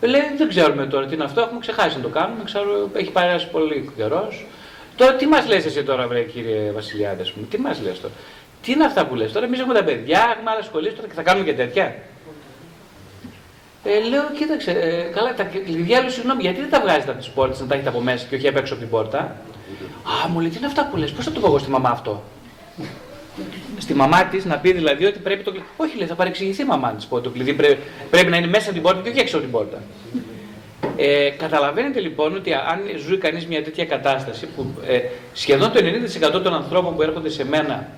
λέει 0.01 0.21
δεν 0.37 0.49
ξέρουμε 0.49 0.87
τώρα 0.87 1.07
τι 1.07 1.15
είναι 1.15 1.25
αυτό, 1.25 1.41
έχουμε 1.41 1.61
ξεχάσει 1.61 1.97
να 1.97 2.03
το 2.03 2.09
κάνουμε, 2.09 2.45
ξέρω, 2.45 2.91
έχει 2.93 3.11
περάσει 3.11 3.49
πολύ 3.49 3.93
καιρός. 3.97 4.47
Τώρα 4.97 5.15
τι 5.15 5.27
μας 5.27 5.47
λες 5.47 5.65
εσύ 5.65 5.83
τώρα, 5.83 6.07
βρε 6.07 6.23
κύριε 6.23 6.71
Βασιλιάδε, 6.71 7.25
τι 7.51 7.59
μας 7.59 7.81
λες 7.83 8.01
τώρα. 8.01 8.15
Τι 8.63 8.73
είναι 8.73 8.85
αυτά 8.85 9.07
που 9.07 9.15
λες 9.15 9.33
τώρα, 9.33 9.47
εμείς 9.47 9.59
έχουμε 9.59 9.75
τα 9.75 9.85
παιδιά, 9.85 10.35
έχουμε 10.37 10.51
άλλες 10.51 10.65
σχολές 10.65 10.95
τώρα 10.95 11.09
και 11.09 11.15
θα 11.15 11.23
κάνουμε 11.23 11.45
και 11.45 11.55
τέτοια. 11.55 11.97
Ε, 13.85 14.09
λέω, 14.09 14.23
κοίταξε, 14.39 14.71
ε, 14.71 15.03
καλά, 15.15 15.35
τα 15.35 15.43
κλειδιά 15.43 16.01
λέω, 16.01 16.11
συγγνώμη, 16.11 16.43
γιατί 16.43 16.61
δεν 16.61 16.71
τα 16.71 16.81
βγάζετε 16.81 17.11
από 17.11 17.19
τις 17.19 17.29
πόρτες 17.29 17.61
να 17.61 17.67
τα 17.67 17.75
έχετε 17.75 17.89
από 17.89 18.01
μέσα 18.01 18.27
και 18.29 18.35
όχι 18.35 18.49
απ' 18.49 18.57
έξω 18.57 18.73
από 18.73 18.83
την 18.83 18.91
πόρτα; 18.91 19.19
Α, 20.25 20.29
μου 20.29 20.41
λέει, 20.41 20.49
τι 20.51 20.57
είναι 20.57 20.67
αυτά 20.67 20.89
που 20.91 20.97
λες, 20.97 21.13
πώς 21.13 21.25
θα 21.25 21.31
το 21.33 21.41
πω 21.41 21.47
εγώ 21.47 21.59
στη 21.59 21.71
μαμά 21.71 21.91
αυτό; 21.91 22.23
Στη 23.79 23.95
μαμά 23.95 24.25
της 24.25 24.45
να 24.45 24.57
πει 24.59 24.73
δηλαδή 24.73 25.05
ότι 25.05 25.19
πρέπει 25.19 25.43
το 25.43 25.51
κλειδί. 25.51 25.67
Όχι, 25.77 25.97
λέει, 25.99 26.07
θα 26.07 26.15
παρεξηγηθεί 26.15 26.63
η 26.63 26.65
μαμά 26.65 26.93
της. 26.93 27.09
Το 27.09 27.31
κλειδί 27.31 27.55
πρέπει, 27.55 27.79
πρέπει 28.11 28.31
να 28.31 28.37
είναι 28.37 28.47
μέσα 28.47 28.65
από 28.65 28.73
την 28.73 28.83
πόρτα 28.83 29.01
και 29.01 29.09
όχι 29.09 29.19
έξω 29.19 29.37
από 29.37 29.45
την 29.45 29.55
πόρτα. 29.55 29.83
Ε, 30.97 31.31
καταλαβαίνετε 31.31 32.01
λοιπόν 32.01 32.37
ότι 32.37 32.53
αν 32.53 32.81
ζει 33.07 33.17
κανείς 33.17 33.47
μια 33.47 33.63
τέτοια 33.65 33.85
κατάσταση 33.85 34.47
που 34.47 34.67
ε, 34.87 35.01
σχεδόν 35.33 35.73
το 35.73 35.81
90% 36.37 36.43
των 36.43 36.55
ανθρώπων 36.55 36.95
που 36.95 37.03
έρχονται 37.03 37.29
σε 37.29 37.45
μένα 37.45 37.89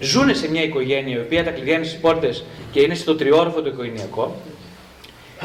ζουν 0.00 0.34
σε 0.34 0.50
μια 0.50 0.62
οικογένεια 0.62 1.16
η 1.16 1.20
οποία 1.20 1.44
τα 1.44 1.50
κλειδιά 1.50 1.74
είναι 1.74 1.84
στις 1.84 2.00
πόρτες 2.00 2.44
και 2.72 2.80
είναι 2.80 2.94
στο 2.94 3.16
τριόροφο 3.16 3.62
το 3.62 3.68
οικογενειακό, 3.68 4.36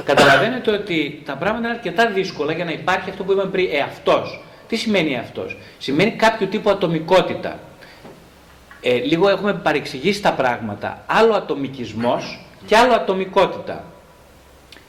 καταλαβαίνετε 0.06 0.72
ότι 0.72 1.22
τα 1.26 1.34
πράγματα 1.34 1.68
είναι 1.68 1.78
αρκετά 1.78 2.08
δύσκολα 2.08 2.54
για 2.54 2.66
να 2.66 2.72
υπάρχει 2.72 3.10
αυτό 3.10 3.24
που 3.24 3.32
είπαμε 3.32 3.50
πριν, 3.50 3.70
εαυτός. 3.72 4.44
Τι 4.68 4.76
σημαίνει 4.76 5.18
αυτό, 5.18 5.46
Σημαίνει 5.78 6.12
κάποιο 6.12 6.48
τύπο 6.48 6.70
ατομικότητα. 6.70 7.60
Ε, 8.82 8.94
λίγο 8.94 9.30
έχουμε 9.30 9.54
παρεξηγήσει 9.54 10.22
τα 10.22 10.32
πράγματα. 10.32 11.04
Άλλο 11.06 11.34
ατομικισμός 11.34 12.40
και 12.66 12.78
άλλο 12.78 12.94
ατομικότητα. 12.94 13.84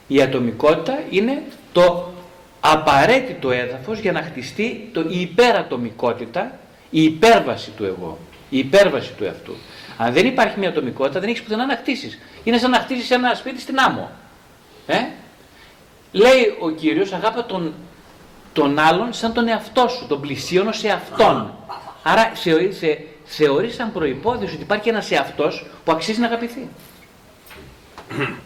Η 0.07 0.21
ατομικότητα 0.21 0.99
είναι 1.09 1.41
το 1.71 2.11
απαραίτητο 2.59 3.51
έδαφος 3.51 3.99
για 3.99 4.11
να 4.11 4.21
χτιστεί 4.21 4.89
το, 4.93 5.01
η 5.09 5.19
υπερατομικότητα, 5.21 6.59
η 6.89 7.03
υπέρβαση 7.03 7.71
του 7.71 7.85
εγώ, 7.85 8.17
η 8.49 8.57
υπέρβαση 8.57 9.13
του 9.17 9.23
εαυτού. 9.23 9.53
Αν 9.97 10.13
δεν 10.13 10.25
υπάρχει 10.25 10.59
μια 10.59 10.69
ατομικότητα 10.69 11.19
δεν 11.19 11.29
έχεις 11.29 11.41
πουθενά 11.41 11.65
να 11.65 11.75
χτίσεις. 11.75 12.19
Είναι 12.43 12.57
σαν 12.57 12.69
να 12.69 12.77
χτίσει 12.77 13.13
ένα 13.13 13.33
σπίτι 13.35 13.61
στην 13.61 13.79
άμμο. 13.79 14.11
Ε; 14.87 14.97
Λέει 16.11 16.57
ο 16.59 16.69
Κύριος 16.69 17.13
αγάπα 17.13 17.45
τον, 17.45 17.73
τον 18.53 18.79
άλλον 18.79 19.13
σαν 19.13 19.33
τον 19.33 19.47
εαυτό 19.47 19.87
σου, 19.87 20.07
τον 20.07 20.21
πλησίωνο 20.21 20.71
σε 20.71 20.89
αυτόν. 20.89 21.53
Άρα 22.03 22.31
θεωρεί, 22.33 22.73
θεωρεί 23.23 23.71
σαν 23.71 23.91
προϋπόθεση 23.91 24.53
ότι 24.53 24.63
υπάρχει 24.63 24.89
ένας 24.89 25.11
εαυτός 25.11 25.65
που 25.83 25.91
αξίζει 25.91 26.19
να 26.19 26.25
αγαπηθεί. 26.25 26.67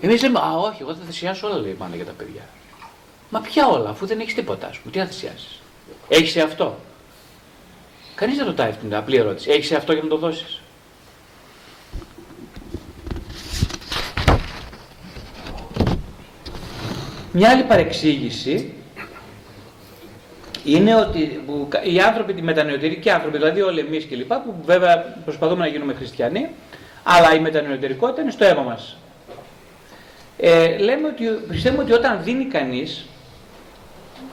Εμείς 0.00 0.22
λέμε, 0.22 0.38
Α, 0.38 0.56
όχι, 0.56 0.82
εγώ 0.82 0.94
θα 0.94 1.04
θυσιάσω 1.06 1.46
όλα 1.46 1.56
λέει 1.56 1.76
μάνα 1.78 1.96
για 1.96 2.04
τα 2.04 2.12
παιδιά. 2.12 2.42
Μα 3.30 3.40
ποια 3.40 3.66
όλα, 3.66 3.90
αφού 3.90 4.06
δεν 4.06 4.20
έχεις 4.20 4.34
τίποτα, 4.34 4.66
ας 4.66 4.78
πούμε, 4.78 4.92
τι 4.92 4.98
θα 4.98 5.06
θυσιάσεις. 5.06 5.60
Έχεις 6.08 6.36
αυτό. 6.36 6.78
Κανείς 8.14 8.36
δεν 8.36 8.46
ρωτάει 8.46 8.68
αυτήν 8.68 8.88
την 8.88 8.96
απλή 8.96 9.16
ερώτηση. 9.16 9.50
Έχεις 9.50 9.72
αυτό 9.72 9.92
για 9.92 10.02
να 10.02 10.08
το 10.08 10.16
δώσεις. 10.16 10.60
Μια 17.32 17.50
άλλη 17.50 17.62
παρεξήγηση 17.62 18.72
είναι 20.64 20.94
ότι 20.94 21.44
οι 21.82 22.00
άνθρωποι, 22.00 22.34
οι 22.38 22.42
μετανεωτερικοί 22.42 23.10
άνθρωποι, 23.10 23.36
δηλαδή 23.36 23.60
όλοι 23.60 23.80
εμείς 23.80 24.06
κλπ., 24.06 24.32
που 24.32 24.54
βέβαια 24.64 24.96
προσπαθούμε 25.24 25.60
να 25.60 25.66
γίνουμε 25.66 25.94
χριστιανοί, 25.94 26.48
αλλά 27.02 27.34
η 27.34 27.40
μετανεωτερικότητα 27.40 28.22
είναι 28.22 28.30
στο 28.30 28.44
αίμα 28.44 28.62
μας. 28.62 28.96
Ε, 30.36 30.78
λέμε 30.78 31.08
ότι 31.08 31.24
πιστεύουμε 31.48 31.82
ότι 31.82 31.92
όταν 31.92 32.22
δίνει 32.22 32.44
κανείς, 32.44 33.04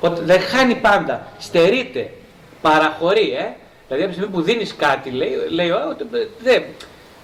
δεν 0.01 0.39
χάνει 0.39 0.75
πάντα, 0.75 1.27
στερείται, 1.39 2.11
παραχωρεί, 2.61 3.31
ε, 3.31 3.53
δηλαδή 3.87 4.03
από 4.03 4.07
τη 4.07 4.11
στιγμή 4.11 4.29
που 4.33 4.41
δίνεις 4.41 4.75
κάτι, 4.75 5.09
λέει, 5.09 5.31
λέει 5.49 5.71
δε, 6.41 6.59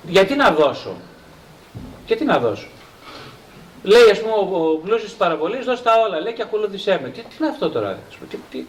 γιατί 0.08 0.36
να 0.36 0.52
δώσω, 0.52 0.96
γιατί 2.08 2.26
να 2.26 2.40
δώσω. 2.40 2.68
Λέει 3.84 4.10
ας 4.12 4.20
πούμε 4.20 4.34
ο 4.34 4.78
πλούσιος 4.84 5.10
της 5.10 5.14
παραβολής, 5.14 5.66
δώσ' 5.66 5.82
τα 5.82 5.94
όλα, 6.02 6.20
λέει 6.20 6.34
και 6.34 6.42
ακολούθησέ 6.42 7.00
με. 7.02 7.10
Τι, 7.10 7.22
τι 7.22 7.36
είναι 7.40 7.50
αυτό 7.50 7.70
τώρα, 7.70 7.90
ας 7.90 8.16
πούμε, 8.16 8.30
τι, 8.30 8.38
τι, 8.52 8.66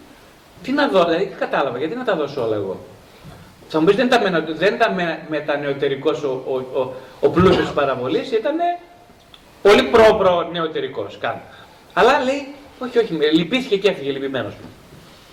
τι 0.62 0.72
να 0.72 0.88
δώσω, 0.88 1.08
δηλαδή 1.08 1.34
κατάλαβα, 1.38 1.78
γιατί 1.78 1.94
να 1.94 2.04
τα 2.04 2.16
δώσω 2.16 2.44
όλα 2.44 2.56
εγώ. 2.56 2.80
Θα 3.68 3.80
μου 3.80 3.86
πεις 3.86 3.96
δεν 3.96 4.06
ήταν, 4.06 4.44
δεν 4.56 4.74
ήταν 4.74 4.94
μετανεωτερικός 5.28 6.22
ο, 6.22 6.42
ο, 6.46 6.80
ο, 6.80 6.92
ο 7.20 7.28
πλούσιος 7.28 7.64
της 7.64 7.74
παραβολής, 7.74 8.32
ήταν 8.32 8.56
Πολύ 9.62 9.82
προ-προ 9.82 10.48
νεωτερικός 10.52 11.18
καν. 11.20 11.40
Αλλά 11.92 12.22
λέει, 12.24 12.54
όχι, 12.78 12.98
όχι, 12.98 13.12
λυπήθηκε 13.12 13.76
και 13.76 13.88
έφυγε 13.88 14.10
λυπημένος. 14.10 14.54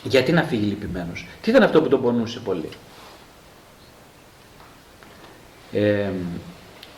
Γιατί 0.03 0.31
να 0.31 0.43
φύγει 0.43 0.65
λυπημένος, 0.65 1.27
Τι 1.41 1.49
ήταν 1.49 1.63
αυτό 1.63 1.81
που 1.81 1.87
τον 1.87 2.01
πονούσε 2.01 2.39
πολύ; 2.39 2.69
Ε, 5.71 6.09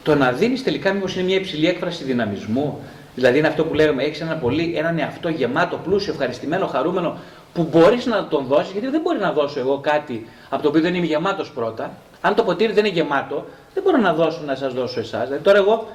το 0.04 0.16
να 0.16 0.32
δίνεις 0.32 0.64
τελικά 0.64 0.94
μήπως 0.94 1.16
είναι 1.16 1.24
μια 1.24 1.36
υψηλή 1.36 1.68
έκφραση 1.68 2.04
δυναμισμού. 2.04 2.80
Δηλαδή 3.16 3.38
είναι 3.38 3.48
αυτό 3.48 3.66
που 3.66 3.74
λέγαμε, 3.74 4.04
έχεις 4.04 4.22
ένα 4.22 4.36
πολύ, 4.36 4.74
έναν 4.76 5.00
εαυτό 5.00 5.30
γεμάτο, 5.30 5.78
πλούσιο, 5.78 6.14
ευχαριστημένο, 6.14 6.68
χαρούμενο, 6.68 7.18
που 7.54 7.68
μπορείς 7.72 8.06
να 8.06 8.28
τον 8.28 8.46
δώσεις, 8.46 8.72
γιατί 8.72 8.88
δεν 8.88 9.02
μπορεί 9.02 9.20
να 9.20 9.32
δώσω 9.32 9.60
εγώ 9.60 9.80
κάτι 9.80 10.28
από 10.50 10.62
το 10.62 10.68
οποίο 10.68 10.82
δεν 10.82 10.96
είμαι 10.96 11.06
γεμάτος 11.06 11.52
πρώτα. 11.52 11.98
Αν 12.22 12.36
το 12.36 12.44
ποτήρι 12.44 12.74
δεν 12.74 12.86
είναι 12.86 12.94
γεμάτο, 12.94 13.46
δεν 13.74 13.84
μπορώ 13.84 13.98
να 13.98 14.14
δώσω 14.14 14.42
να 14.46 14.56
σας 14.56 14.74
δώσω 14.74 15.00
εσάς. 15.00 15.24
Δηλαδή 15.26 15.44
τώρα 15.44 15.58
εγώ 15.58 15.88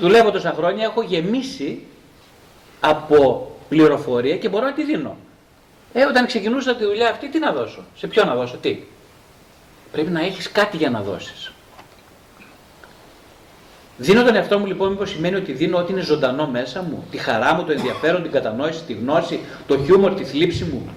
δουλεύω 0.00 0.30
τόσα 0.30 0.52
χρόνια, 0.56 0.84
έχω 0.84 1.02
γεμίσει 1.02 1.82
από 2.80 3.50
πληροφορία 3.68 4.36
και 4.36 4.48
μπορώ 4.48 4.64
να 4.64 4.72
τη 4.72 4.84
δίνω. 4.84 5.16
Ε, 5.92 6.04
όταν 6.04 6.26
ξεκινούσα 6.26 6.74
τη 6.76 6.84
δουλειά 6.84 7.08
αυτή, 7.08 7.28
τι 7.28 7.38
να 7.38 7.52
δώσω, 7.52 7.84
σε 7.96 8.06
ποιο 8.06 8.24
να 8.24 8.34
δώσω, 8.34 8.56
τι; 8.56 8.78
Πρέπει 9.92 10.10
να 10.10 10.20
έχεις 10.20 10.52
κάτι 10.52 10.76
για 10.76 10.90
να 10.90 11.00
δώσεις. 11.00 11.52
Δίνω 14.00 14.22
τον 14.22 14.34
εαυτό 14.34 14.58
μου 14.58 14.66
λοιπόν, 14.66 14.90
μήπως 14.90 15.10
σημαίνει 15.10 15.36
ότι 15.36 15.52
δίνω 15.52 15.78
ό,τι 15.78 15.92
είναι 15.92 16.00
ζωντανό 16.00 16.46
μέσα 16.46 16.82
μου, 16.82 17.04
τη 17.10 17.16
χαρά 17.16 17.54
μου, 17.54 17.64
το 17.64 17.72
ενδιαφέρον, 17.72 18.22
την 18.22 18.30
κατανόηση, 18.30 18.82
τη 18.84 18.92
γνώση, 18.92 19.40
το 19.66 19.78
χιούμορ, 19.84 20.14
τη 20.14 20.24
θλίψη 20.24 20.64
μου. 20.64 20.88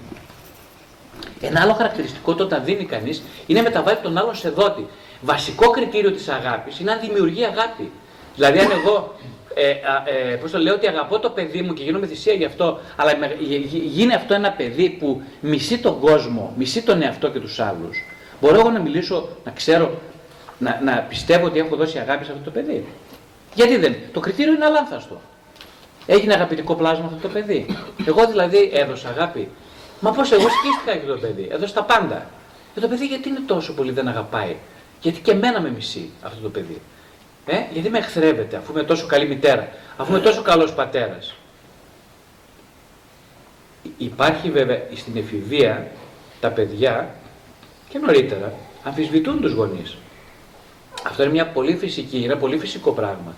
Ένα 1.40 1.60
άλλο 1.60 1.72
χαρακτηριστικό 1.72 2.34
το 2.34 2.44
όταν 2.44 2.64
δίνει 2.64 2.84
κανείς 2.84 3.22
είναι 3.46 3.62
μεταβάλει 3.62 3.98
τον 4.02 4.18
άλλον 4.18 4.34
σε 4.34 4.48
δότη. 4.48 4.86
Βασικό 5.20 5.70
κριτήριο 5.70 6.10
της 6.12 6.28
αγάπης 6.28 6.78
είναι 6.78 6.90
αν 6.92 7.00
δημιουργεί 7.00 7.44
αγάπη. 7.44 7.90
Δηλαδή, 8.34 8.58
αν 8.58 8.70
εγώ 8.70 9.14
ε, 9.54 9.70
ε, 9.70 10.34
πώς 10.36 10.50
το 10.50 10.58
λέω, 10.58 10.74
ότι 10.74 10.86
αγαπώ 10.86 11.18
το 11.18 11.30
παιδί 11.30 11.62
μου 11.62 11.72
και 11.72 11.82
γίνομαι 11.82 12.06
θυσία 12.06 12.32
γι' 12.32 12.44
αυτό, 12.44 12.80
αλλά 12.96 13.12
γίνει 13.70 14.14
αυτό 14.14 14.34
ένα 14.34 14.50
παιδί 14.50 14.90
που 14.90 15.22
μισεί 15.40 15.78
τον 15.78 16.00
κόσμο, 16.00 16.52
μισεί 16.56 16.82
τον 16.82 17.02
εαυτό 17.02 17.30
και 17.30 17.40
τους 17.40 17.60
άλλους. 17.60 18.04
Μπορώ 18.40 18.60
εγώ 18.60 18.70
να 18.70 18.80
μιλήσω, 18.80 19.28
να 19.44 19.52
ξέρω, 19.52 20.00
να, 20.62 20.80
να 20.84 20.98
πιστεύω 21.08 21.46
ότι 21.46 21.58
έχω 21.58 21.76
δώσει 21.76 21.98
αγάπη 21.98 22.24
σε 22.24 22.30
αυτό 22.30 22.44
το 22.44 22.50
παιδί. 22.50 22.86
Γιατί 23.54 23.76
δεν; 23.76 23.94
Το 24.12 24.20
κριτήριο 24.20 24.52
είναι 24.52 24.64
αλάνθαστο. 24.64 25.20
Έγινε 26.06 26.34
αγαπητικό 26.34 26.74
πλάσμα 26.74 27.04
αυτό 27.04 27.16
το 27.16 27.28
παιδί. 27.28 27.66
Εγώ 28.06 28.26
δηλαδή 28.26 28.70
έδωσα 28.74 29.08
αγάπη. 29.08 29.48
Μα 30.00 30.10
πώς 30.10 30.32
εγώ 30.32 30.46
σκίστηκα 30.48 31.04
για 31.04 31.14
το 31.14 31.20
παιδί. 31.20 31.48
Έδωσα 31.52 31.72
τα 31.74 31.82
πάντα. 31.82 32.26
Και 32.74 32.80
το 32.80 32.88
παιδί 32.88 33.06
γιατί 33.06 33.28
είναι 33.28 33.40
τόσο 33.46 33.74
πολύ 33.74 33.92
δεν 33.92 34.08
αγαπάει; 34.08 34.56
Γιατί 35.00 35.20
και 35.20 35.30
εμένα 35.30 35.60
με 35.60 35.70
μισεί 35.70 36.10
αυτό 36.22 36.42
το 36.42 36.48
παιδί. 36.48 36.80
Ε, 37.46 37.62
γιατί 37.72 37.90
με 37.90 37.98
εχθρεύεται 37.98 38.56
αφού 38.56 38.72
είμαι 38.72 38.82
τόσο 38.82 39.06
καλή 39.06 39.26
μητέρα, 39.26 39.68
αφού 39.96 40.12
είμαι 40.12 40.20
τόσο 40.20 40.42
καλός 40.42 40.74
πατέρας. 40.74 41.34
Υπάρχει 43.98 44.50
βέβαια 44.50 44.82
στην 44.94 45.16
εφηβεία 45.16 45.90
τα 46.40 46.48
παιδιά 46.48 47.14
και 47.88 47.98
νωρίτερα 47.98 48.52
αμφισβητούν 48.84 49.40
τους 49.40 49.52
γονείς. 49.52 49.96
Αυτό 51.02 51.22
είναι 51.22 51.32
μια 51.32 51.46
πολύ 51.46 51.76
φυσική, 51.76 52.22
ένα 52.24 52.36
πολύ 52.36 52.58
φυσικό 52.58 52.92
πράγμα. 52.92 53.34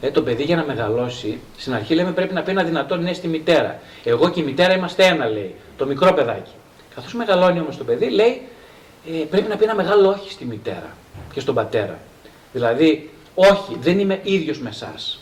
Ε, 0.00 0.10
το 0.10 0.22
παιδί 0.22 0.42
για 0.42 0.56
να 0.56 0.64
μεγαλώσει, 0.64 1.38
στην 1.56 1.74
αρχή 1.74 1.94
λέμε 1.94 2.12
πρέπει 2.12 2.34
να 2.34 2.42
πει 2.42 2.50
ένα 2.50 2.62
δυνατό 2.62 2.96
ναι 2.96 3.12
στη 3.12 3.28
μητέρα. 3.28 3.80
Εγώ 4.04 4.30
και 4.30 4.40
η 4.40 4.44
μητέρα 4.44 4.74
είμαστε 4.74 5.04
ένα, 5.04 5.28
λέει, 5.28 5.54
το 5.76 5.86
μικρό 5.86 6.12
παιδάκι. 6.12 6.50
Καθώς 6.94 7.14
μεγαλώνει 7.14 7.60
όμως 7.60 7.76
το 7.76 7.84
παιδί, 7.84 8.10
λέει 8.10 8.42
ε, 9.06 9.24
πρέπει 9.30 9.48
να 9.48 9.56
πει 9.56 9.64
ένα 9.64 9.74
μεγάλο 9.74 10.08
όχι 10.08 10.30
στη 10.30 10.44
μητέρα 10.44 10.96
και 11.32 11.40
στον 11.40 11.54
πατέρα. 11.54 11.98
Δηλαδή, 12.52 13.10
όχι, 13.34 13.76
δεν 13.80 13.98
είμαι 13.98 14.20
ίδιος 14.22 14.58
με 14.58 14.68
εσάς. 14.68 15.18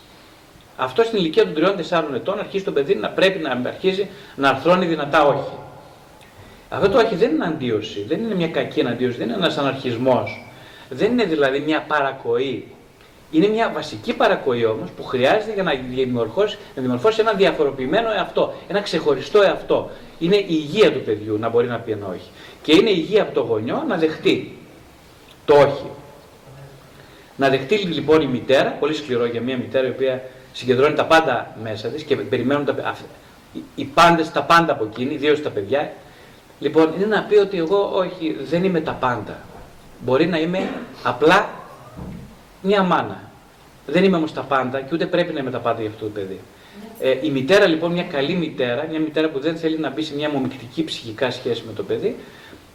Αυτό 0.76 1.02
στην 1.02 1.18
ηλικία 1.18 1.52
των 1.52 1.76
3-4 1.90 2.14
ετών 2.14 2.38
αρχίζει 2.38 2.64
το 2.64 2.72
παιδί 2.72 2.94
να 2.94 3.08
πρέπει 3.08 3.38
να 3.38 3.50
αρχίζει 3.70 4.08
να 4.37 4.49
αρθρώνει 4.49 4.87
δυνατά 4.87 5.26
όχι. 5.26 5.52
Αυτό 6.68 6.88
το 6.88 6.99
όχι 6.99 7.14
δεν 7.14 7.30
είναι 7.30 7.44
αντίωση, 7.44 8.04
δεν 8.08 8.20
είναι 8.20 8.34
μια 8.34 8.49
κακή 8.49 8.87
αντίωση, 8.87 9.16
δεν 9.16 9.26
είναι 9.26 9.37
ένας 9.37 9.58
αναρχισμός. 9.58 10.44
Δεν 10.92 11.11
είναι 11.11 11.25
δηλαδή 11.25 11.61
μια 11.61 11.84
παρακοή. 11.88 12.64
Είναι 13.30 13.49
μια 13.49 13.70
βασική 13.75 14.12
παρακοή 14.14 14.64
όμως 14.64 14.90
που 14.96 15.04
χρειάζεται 15.04 15.52
για 15.52 15.62
να 15.62 15.72
δημορφώσει, 15.94 16.58
να 16.76 16.82
δημορφώσει 16.82 17.20
ένα 17.20 17.32
διαφοροποιημένο 17.32 18.11
εαυτό, 18.11 18.54
ένα 18.68 18.80
ξεχωριστό 18.80 19.42
εαυτό. 19.42 19.90
Είναι 20.18 20.37
η 20.37 20.46
υγεία 20.49 20.92
του 20.92 21.00
παιδιού 21.00 21.38
να 21.38 21.49
μπορεί 21.49 21.66
να 21.66 21.78
πει 21.78 21.90
ένα 21.90 22.06
όχι. 22.06 22.30
Και 22.62 22.75
είναι 22.75 22.90
η 22.90 22.94
υγεία 22.96 23.22
από 23.22 23.34
το 23.34 23.40
γονιό 23.40 23.84
να 23.88 23.96
δεχτεί 23.96 24.58
το 25.44 25.54
όχι. 25.54 25.90
Να 27.37 27.49
δεχτεί 27.49 27.76
λοιπόν 27.76 28.20
η 28.20 28.26
μητέρα, 28.26 28.70
πολύ 28.70 28.94
σκληρό 28.94 29.26
για 29.26 29.40
μια 29.40 29.56
μητέρα 29.56 29.87
η 29.87 29.90
οποία 29.90 30.22
συγκεντρώνει 30.52 30.94
τα 30.94 31.04
πάντα 31.04 31.56
μέσα 31.62 31.88
της 31.88 32.02
και 32.02 32.16
περιμένουν 32.16 32.64
τα, 32.64 32.96
οι 33.75 33.84
πάντες 33.84 34.30
τα 34.32 34.42
πάντα 34.42 34.72
από 34.72 34.84
εκείνη, 34.84 35.14
ιδίως 35.14 35.42
τα 35.42 35.50
παιδιά. 35.50 35.92
Λοιπόν, 36.58 36.92
είναι 36.96 37.06
να 37.06 37.22
πει 37.22 37.37
ότι 37.37 37.58
εγώ 37.58 37.90
όχι, 37.94 38.37
δεν 38.42 38.64
είμαι 38.64 38.80
τα 38.80 38.92
πάντα. 38.92 39.38
Μπορεί 40.04 40.26
να 40.26 40.38
είμαι 40.38 40.71
απλά 41.02 41.50
μια 42.62 42.82
μάνα. 42.82 43.30
Δεν 43.87 44.04
είμαι 44.04 44.16
όμως 44.16 44.32
τα 44.32 44.42
πάντα 44.42 44.80
και 44.80 44.94
ούτε 44.94 45.06
πρέπει 45.06 45.32
να 45.32 45.40
είμαι 45.40 45.50
τα 45.50 45.59
πάντα 45.59 45.80
για 45.80 45.90
αυτό 45.90 46.04
το 46.04 46.11
παιδί. 46.11 46.40
Ε, 47.00 47.18
η 47.23 47.30
μητέρα 47.30 47.66
λοιπόν, 47.66 47.92
μια 47.92 48.02
καλή 48.02 48.35
μητέρα, 48.35 48.87
μια 48.90 49.00
μητέρα 49.00 49.28
που 49.28 49.40
δεν 49.40 49.56
θέλει 49.56 49.78
να 49.78 49.90
μπει 49.90 50.02
σε 50.02 50.14
μια 50.14 50.30
μομικτική 50.30 50.85
ψυχικά 50.85 51.30
σχέση 51.30 51.62
με 51.66 51.73
το 51.73 51.82
παιδί, 51.82 52.16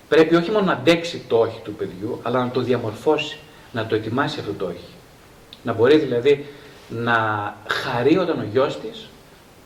πρέπει 0.07 0.36
όχι 0.36 0.51
μόνο 0.51 0.65
να 0.65 0.72
αντέξει 0.72 1.22
το 1.27 1.38
όχι 1.39 1.60
του 1.63 1.74
παιδιού, 1.74 2.19
αλλά 2.24 2.43
να 2.43 2.51
το 2.51 2.62
διαμορφώσει 2.62 3.38
να 3.72 3.86
το 3.86 3.96
ετοιμάσει 3.96 4.39
αυτό 4.39 4.53
το 4.53 4.65
όχι. 4.65 4.93
Να 5.63 5.74
μπορεί 5.74 5.98
δηλαδή 5.98 6.46
να 6.89 7.17
χαρεί 7.67 8.17
όταν 8.17 8.39
ο 8.39 8.46
γιος 8.51 8.79
της 8.79 9.07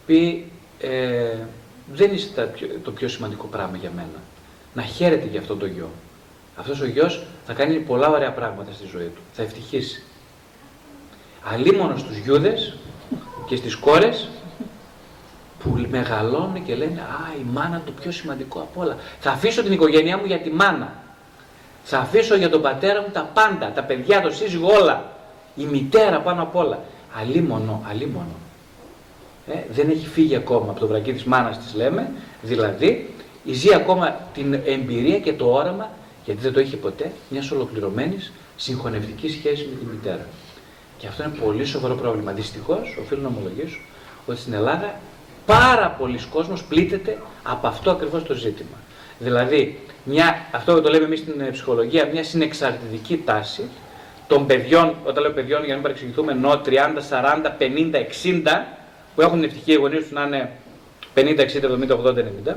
πει 0.06 0.52
ε, 0.80 1.38
δεν 1.94 2.14
είσαι 2.14 2.52
το 2.84 2.92
πιο 2.92 3.08
σημαντικό 3.08 3.48
πράγμα 3.48 3.78
για 3.78 3.92
μένα. 3.96 4.22
Να 4.74 4.82
χαίρεται 4.82 5.28
για 5.32 5.40
αυτό 5.40 5.56
το 5.56 5.66
γιο. 5.66 5.90
Αυτός 6.56 6.82
ο 6.82 6.86
γιος 6.86 7.24
θα 7.46 7.54
κάνει 7.54 7.80
πολλά 7.80 8.10
ωραία 8.10 8.32
πράγματα 8.32 8.72
στη 8.74 8.86
ζωή 8.86 9.12
του. 9.16 9.22
Θα 9.34 9.42
ευτυχήσει. 9.42 10.04
Αλίμονος 11.54 12.00
στους 12.00 12.18
γιούδες 12.18 12.76
και 13.46 13.56
στις 13.56 13.76
κόρες 13.76 14.30
που 15.64 15.86
μεγαλώνουν 15.90 16.66
και 16.66 16.76
λένε 16.76 17.00
Α, 17.00 17.34
η 17.40 17.46
μάνα 17.52 17.82
το 17.86 17.92
πιο 17.92 18.12
σημαντικό 18.12 18.60
από 18.60 18.82
όλα. 18.82 18.98
Θα 19.20 19.32
αφήσω 19.32 19.64
την 19.64 19.72
οικογένειά 19.72 20.18
μου 20.18 20.26
για 20.26 20.40
τη 20.40 20.50
μάνα. 20.50 20.94
Θα 21.84 21.98
αφήσω 22.00 22.36
για 22.36 22.50
τον 22.50 22.62
πατέρα 22.62 23.02
μου 23.02 23.08
τα 23.14 23.30
πάντα, 23.34 23.72
τα 23.72 23.84
παιδιά, 23.84 24.22
το 24.22 24.32
σύζυγο, 24.32 24.68
όλα. 24.82 25.12
Η 25.56 25.64
μητέρα 25.64 26.20
πάνω 26.20 26.42
απ' 26.42 26.56
όλα. 26.56 26.80
Αλίμονο, 27.20 27.84
αλίμονο. 27.90 28.36
Ε, 29.48 29.54
δεν 29.72 29.90
έχει 29.90 30.08
φύγει 30.08 30.36
ακόμα 30.36 30.72
από 30.72 30.80
το 30.80 30.88
βρακί 30.88 31.14
της 31.14 31.24
μάνας 31.24 31.58
της 31.58 31.74
λέμε, 31.76 32.12
δηλαδή 32.42 33.14
ζει 33.46 33.74
ακόμα 33.74 34.20
την 34.34 34.54
εμπειρία 34.54 35.20
και 35.20 35.34
το 35.34 35.52
όραμα, 35.54 35.90
γιατί 36.26 36.42
δεν 36.42 36.54
το 36.54 36.60
είχε 36.60 36.78
ποτέ, 36.78 37.12
μιας 37.30 37.52
ολοκληρωμένης 37.52 38.32
συγχωνευτικής 38.56 39.32
σχέσης 39.32 39.68
με 39.68 39.76
τη 39.76 39.86
μητέρα. 39.86 40.26
Και 40.98 41.08
αυτό 41.08 41.24
είναι 41.24 41.34
πολύ 41.46 41.66
σοβαρό 41.66 41.96
πρόβλημα. 41.96 42.32
Δυστυχώς, 42.32 42.98
οφείλω 43.02 43.22
να 43.22 43.28
ομολογήσω 43.28 43.80
ότι 44.26 44.40
στην 44.40 44.54
Ελλάδα 44.54 45.00
πάρα 45.46 45.90
πολλοί 46.00 46.20
κόσμος 46.30 46.64
πλήττεται 46.64 47.18
από 47.44 47.68
αυτό 47.68 47.92
ακριβώς 47.92 48.24
το 48.24 48.34
ζήτημα. 48.34 48.78
Δηλαδή, 49.20 49.80
μια, 50.04 50.46
αυτό 50.52 50.82
το 50.82 50.90
λέμε 50.90 51.06
εμείς 51.06 51.20
στην 51.20 51.52
ψυχολογία, 51.52 52.10
μια 52.14 52.24
συνεξαρτητική 52.24 53.22
τάση 53.26 53.70
των 54.28 54.46
παιδιών, 54.46 54.96
όταν 55.06 55.24
λέω 55.24 55.32
παιδιών 55.32 55.60
για 55.60 55.68
να 55.68 55.74
μην 55.74 55.82
παρεξηγηθούμε, 55.82 56.32
ενώ 56.32 56.62
30, 56.66 56.72
40, 57.10 57.52
50, 57.60 57.96
60, 57.96 58.66
που 59.16 59.22
έχουν 59.22 59.44
ευτυχία 59.44 59.74
οι 59.74 59.78
γονεί 59.78 59.98
τους 59.98 60.12
να 60.12 60.24
είναι 60.24 60.52
50, 61.16 61.20
60, 61.20 61.64
70, 61.64 61.98
80, 61.98 62.24
90, 62.52 62.56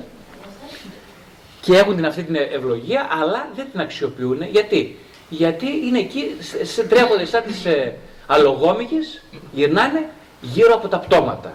και 1.64 1.76
έχουν 1.76 1.96
την, 1.96 2.06
αυτή 2.06 2.22
την 2.22 2.34
ευλογία, 2.34 3.08
αλλά 3.20 3.48
δεν 3.54 3.66
την 3.70 3.80
αξιοποιούν. 3.80 4.42
Γιατί, 4.42 4.98
Γιατί 5.28 5.66
είναι 5.66 5.98
εκεί, 5.98 6.36
σε, 6.62 6.84
τρέχονται 6.84 7.24
σαν 7.24 7.42
τι 7.42 7.70
ε, 7.70 7.92
αλογόμικες, 8.26 9.22
γυρνάνε 9.52 10.08
γύρω 10.40 10.74
από 10.74 10.88
τα 10.88 10.98
πτώματα. 10.98 11.52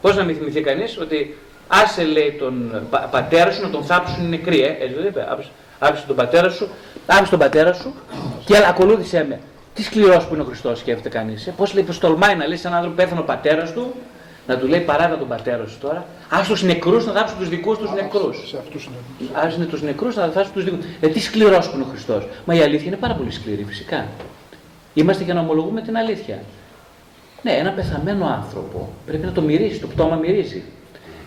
Πώς 0.00 0.16
να 0.16 0.24
μην 0.24 0.36
θυμηθεί 0.36 0.60
κανείς 0.60 0.98
ότι 0.98 1.38
άσε 1.68 2.04
λέει 2.04 2.36
τον 2.38 2.72
πατέρα 3.10 3.50
σου 3.50 3.62
να 3.62 3.70
τον 3.70 3.84
θάψουν 3.84 4.28
νεκροί, 4.28 4.62
ε, 4.62 4.76
έτσι 4.80 4.94
δεν 4.94 5.06
είπε. 5.06 5.26
Άφησε 5.78 6.06
τον 6.06 6.16
πατέρα 6.16 6.50
σου, 6.50 6.68
άφησε 7.06 7.30
τον 7.30 7.38
πατέρα 7.38 7.72
σου 7.72 7.94
και 8.44 8.56
ακολούθησε 8.68 9.26
με. 9.28 9.40
Τι 9.74 9.82
σκληρός 9.82 10.26
που 10.26 10.34
είναι 10.34 10.42
ο 10.42 10.46
Χριστός, 10.46 10.78
σκέφτεται 10.78 11.08
κανείς. 11.08 11.46
Ε. 11.46 11.54
Πώς 11.56 11.74
λέει, 11.74 11.82
πω 11.82 11.98
τολμάει 11.98 12.36
να 12.36 12.46
λέει 12.46 12.56
σε 12.56 12.66
έναν 12.66 12.78
άνθρωπο 12.78 13.02
πέθανε 13.02 13.20
ο 13.20 13.24
πατέρας 13.24 13.72
του, 13.72 13.94
να 14.46 14.56
του 14.58 14.66
λέει 14.66 14.80
παράτα 14.80 15.18
τον 15.18 15.28
πατέρα 15.28 15.66
σου 15.66 15.78
τώρα. 15.80 16.06
Α 16.28 16.40
τους 16.46 16.62
νεκρούς 16.62 17.06
να 17.06 17.12
θάψουν 17.12 17.38
τους 17.38 17.48
δικούς 17.48 17.78
τους 17.78 17.92
νεκρούς. 17.92 18.54
Α 19.32 19.52
είναι 19.56 19.64
τους 19.64 19.82
νεκρούς 19.82 20.16
να 20.16 20.28
θάψουν 20.28 20.52
τους 20.52 20.64
δικούς 20.64 20.84
Ε, 21.00 21.08
τι 21.08 21.20
σκληρός 21.20 21.68
που 21.68 21.74
είναι 21.74 21.84
ο 21.84 21.88
Χριστός. 21.90 22.26
Μα 22.44 22.54
η 22.54 22.60
αλήθεια 22.60 22.86
είναι 22.86 22.96
πάρα 22.96 23.14
πολύ 23.14 23.30
σκληρή 23.30 23.64
φυσικά. 23.64 24.06
Είμαστε 24.94 25.24
για 25.24 25.34
να 25.34 25.40
ομολογούμε 25.40 25.80
την 25.80 25.96
αλήθεια. 25.96 26.42
Ναι, 27.42 27.52
ένα 27.52 27.70
πεθαμένο 27.70 28.26
άνθρωπο 28.26 28.92
πρέπει 29.06 29.26
να 29.26 29.32
το 29.32 29.40
μυρίσει, 29.40 29.80
το 29.80 29.86
πτώμα 29.86 30.16
μυρίζει. 30.16 30.62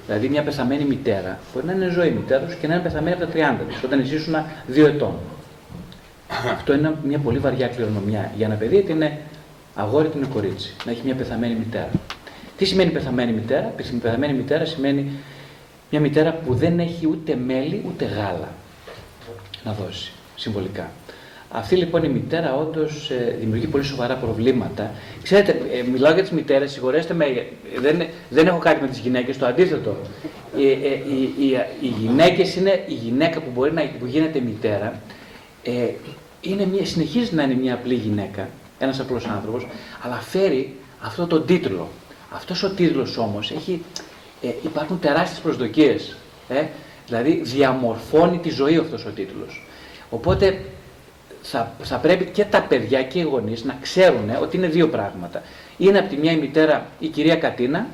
Δηλαδή, 0.06 0.30
μια 0.30 0.44
πεθαμένη 0.44 0.84
μητέρα 0.84 1.40
μπορεί 1.54 1.66
να 1.66 1.74
είναι 1.74 1.88
ζωή 1.88 2.10
μητέρας 2.10 2.54
και 2.54 2.68
να 2.68 2.74
είναι 2.74 2.84
πεθαμένη 2.84 3.16
από 3.16 3.26
τα 3.26 3.58
30 3.60 3.64
της, 3.68 3.84
όταν 3.84 4.06
ζήσουν 4.06 4.36
δύο 4.68 4.88
ετών. 4.88 5.14
Αυτό 6.52 6.74
είναι 6.74 6.96
μια 7.04 7.20
πολύ 7.20 7.40
βαριά 7.40 7.68
κληρονομιά. 7.68 8.32
Για 8.36 8.46
ένα 8.46 8.56
παιδί, 8.56 8.78
είτε 8.78 8.92
είναι 8.92 9.18
αγόρι, 9.76 10.08
είτε 10.08 10.18
είναι 10.18 10.28
κορίτσι. 10.34 10.76
Να 10.86 10.92
έχει 10.92 11.02
μια 11.06 11.16
πεθαμένη 11.16 11.54
μητέρα. 11.54 11.90
Τι 12.58 12.66
σημαίνει 12.66 12.92
πεθαμένη 12.92 13.32
μητέρα, 13.32 13.74
Πεθαμένη 14.02 14.34
μητέρα 14.34 14.66
σημαίνει 14.66 15.12
μια 15.92 16.00
μητέρα 16.00 16.34
που 16.34 16.54
δεν 16.54 16.80
έχει 16.80 17.08
ούτε 17.08 17.36
μέλι 17.36 17.84
ούτε 17.88 18.06
γάλα 18.06 18.50
να 19.64 19.74
δώσει 19.74 20.12
συμβολικά. 20.36 20.92
Αυτή 21.52 21.76
λοιπόν 21.76 22.04
η 22.04 22.10
μητέρα 22.10 22.56
όντως 22.56 23.10
ε, 23.10 23.36
δημιουργεί 23.40 23.68
πολύ 23.68 23.84
σοβαρά 23.84 24.16
προβλήματα. 24.16 24.92
Ξέρετε, 25.24 25.52
ε, 25.52 25.84
μιλάω 25.92 26.14
για 26.14 26.22
τις 26.22 26.32
μητέρες, 26.32 26.72
συγχωρέστε 26.72 27.14
με, 27.14 27.26
δεν, 27.80 28.04
δεν 28.30 28.48
έχω 28.48 28.58
κάτι 28.58 28.82
με 28.82 28.88
τις 28.88 28.98
γυναίκες, 28.98 29.38
το 29.38 29.46
αντίθετο. 29.46 29.98
Ε, 30.58 30.62
ε, 30.62 30.94
οι, 31.10 31.34
οι, 31.40 31.52
οι 31.82 31.88
γυναίκες 31.88 32.56
είναι 32.56 32.84
η 32.88 32.94
γυναίκα 32.94 33.40
που, 33.40 33.50
μπορεί 33.54 33.74
να, 33.74 33.82
που 34.00 34.06
γίνεται 34.06 34.40
μητέρα, 34.40 35.02
ε, 35.64 35.72
είναι 36.42 36.66
μια, 36.66 36.86
συνεχίζει 36.86 37.36
να 37.36 37.44
είναι 37.44 37.56
μια 37.56 37.74
απλή 37.74 37.94
γυναίκα, 37.94 38.50
ένας 38.80 39.00
απλός 39.00 39.26
άνθρωπος, 39.26 39.68
αλλά 40.02 40.16
φέρει 40.16 40.76
αυτό 41.02 41.28
το 41.28 41.42
τίτλο. 41.42 41.90
Αυτός 42.36 42.64
ο 42.64 42.70
τίτλος 42.70 43.18
όμως 43.18 43.52
έχει. 43.52 43.84
Ε, 44.42 44.48
υπάρχουν 44.64 45.00
τεράστιες 45.00 45.40
προσδοκίες. 45.40 46.16
Ε, 46.48 46.64
δηλαδή 47.06 47.42
διαμορφώνει 47.44 48.38
τη 48.38 48.50
ζωή 48.50 48.78
αυτός 48.78 49.06
ο 49.06 49.10
τίτλος. 49.10 49.68
Οπότε 50.10 50.62
θα, 51.42 51.74
θα 51.82 51.98
πρέπει 51.98 52.26
και 52.26 52.46
τα 52.46 52.62
παιδιά 52.62 53.04
και 53.04 53.20
οι 53.20 53.22
γονείς 53.22 53.64
να 53.64 53.78
ξέρουν 53.82 54.30
ότι 54.42 54.58
είναι 54.58 54.68
δύο 54.68 54.90
πράγματα. 54.90 55.42
Είναι 55.78 56.00
από 56.00 56.10
τη 56.10 56.18
μια 56.18 56.32
η 56.32 56.38
μητέρα 56.38 56.86
η 57.00 57.08
κυρία 57.08 57.36
Κατίνα 57.36 57.88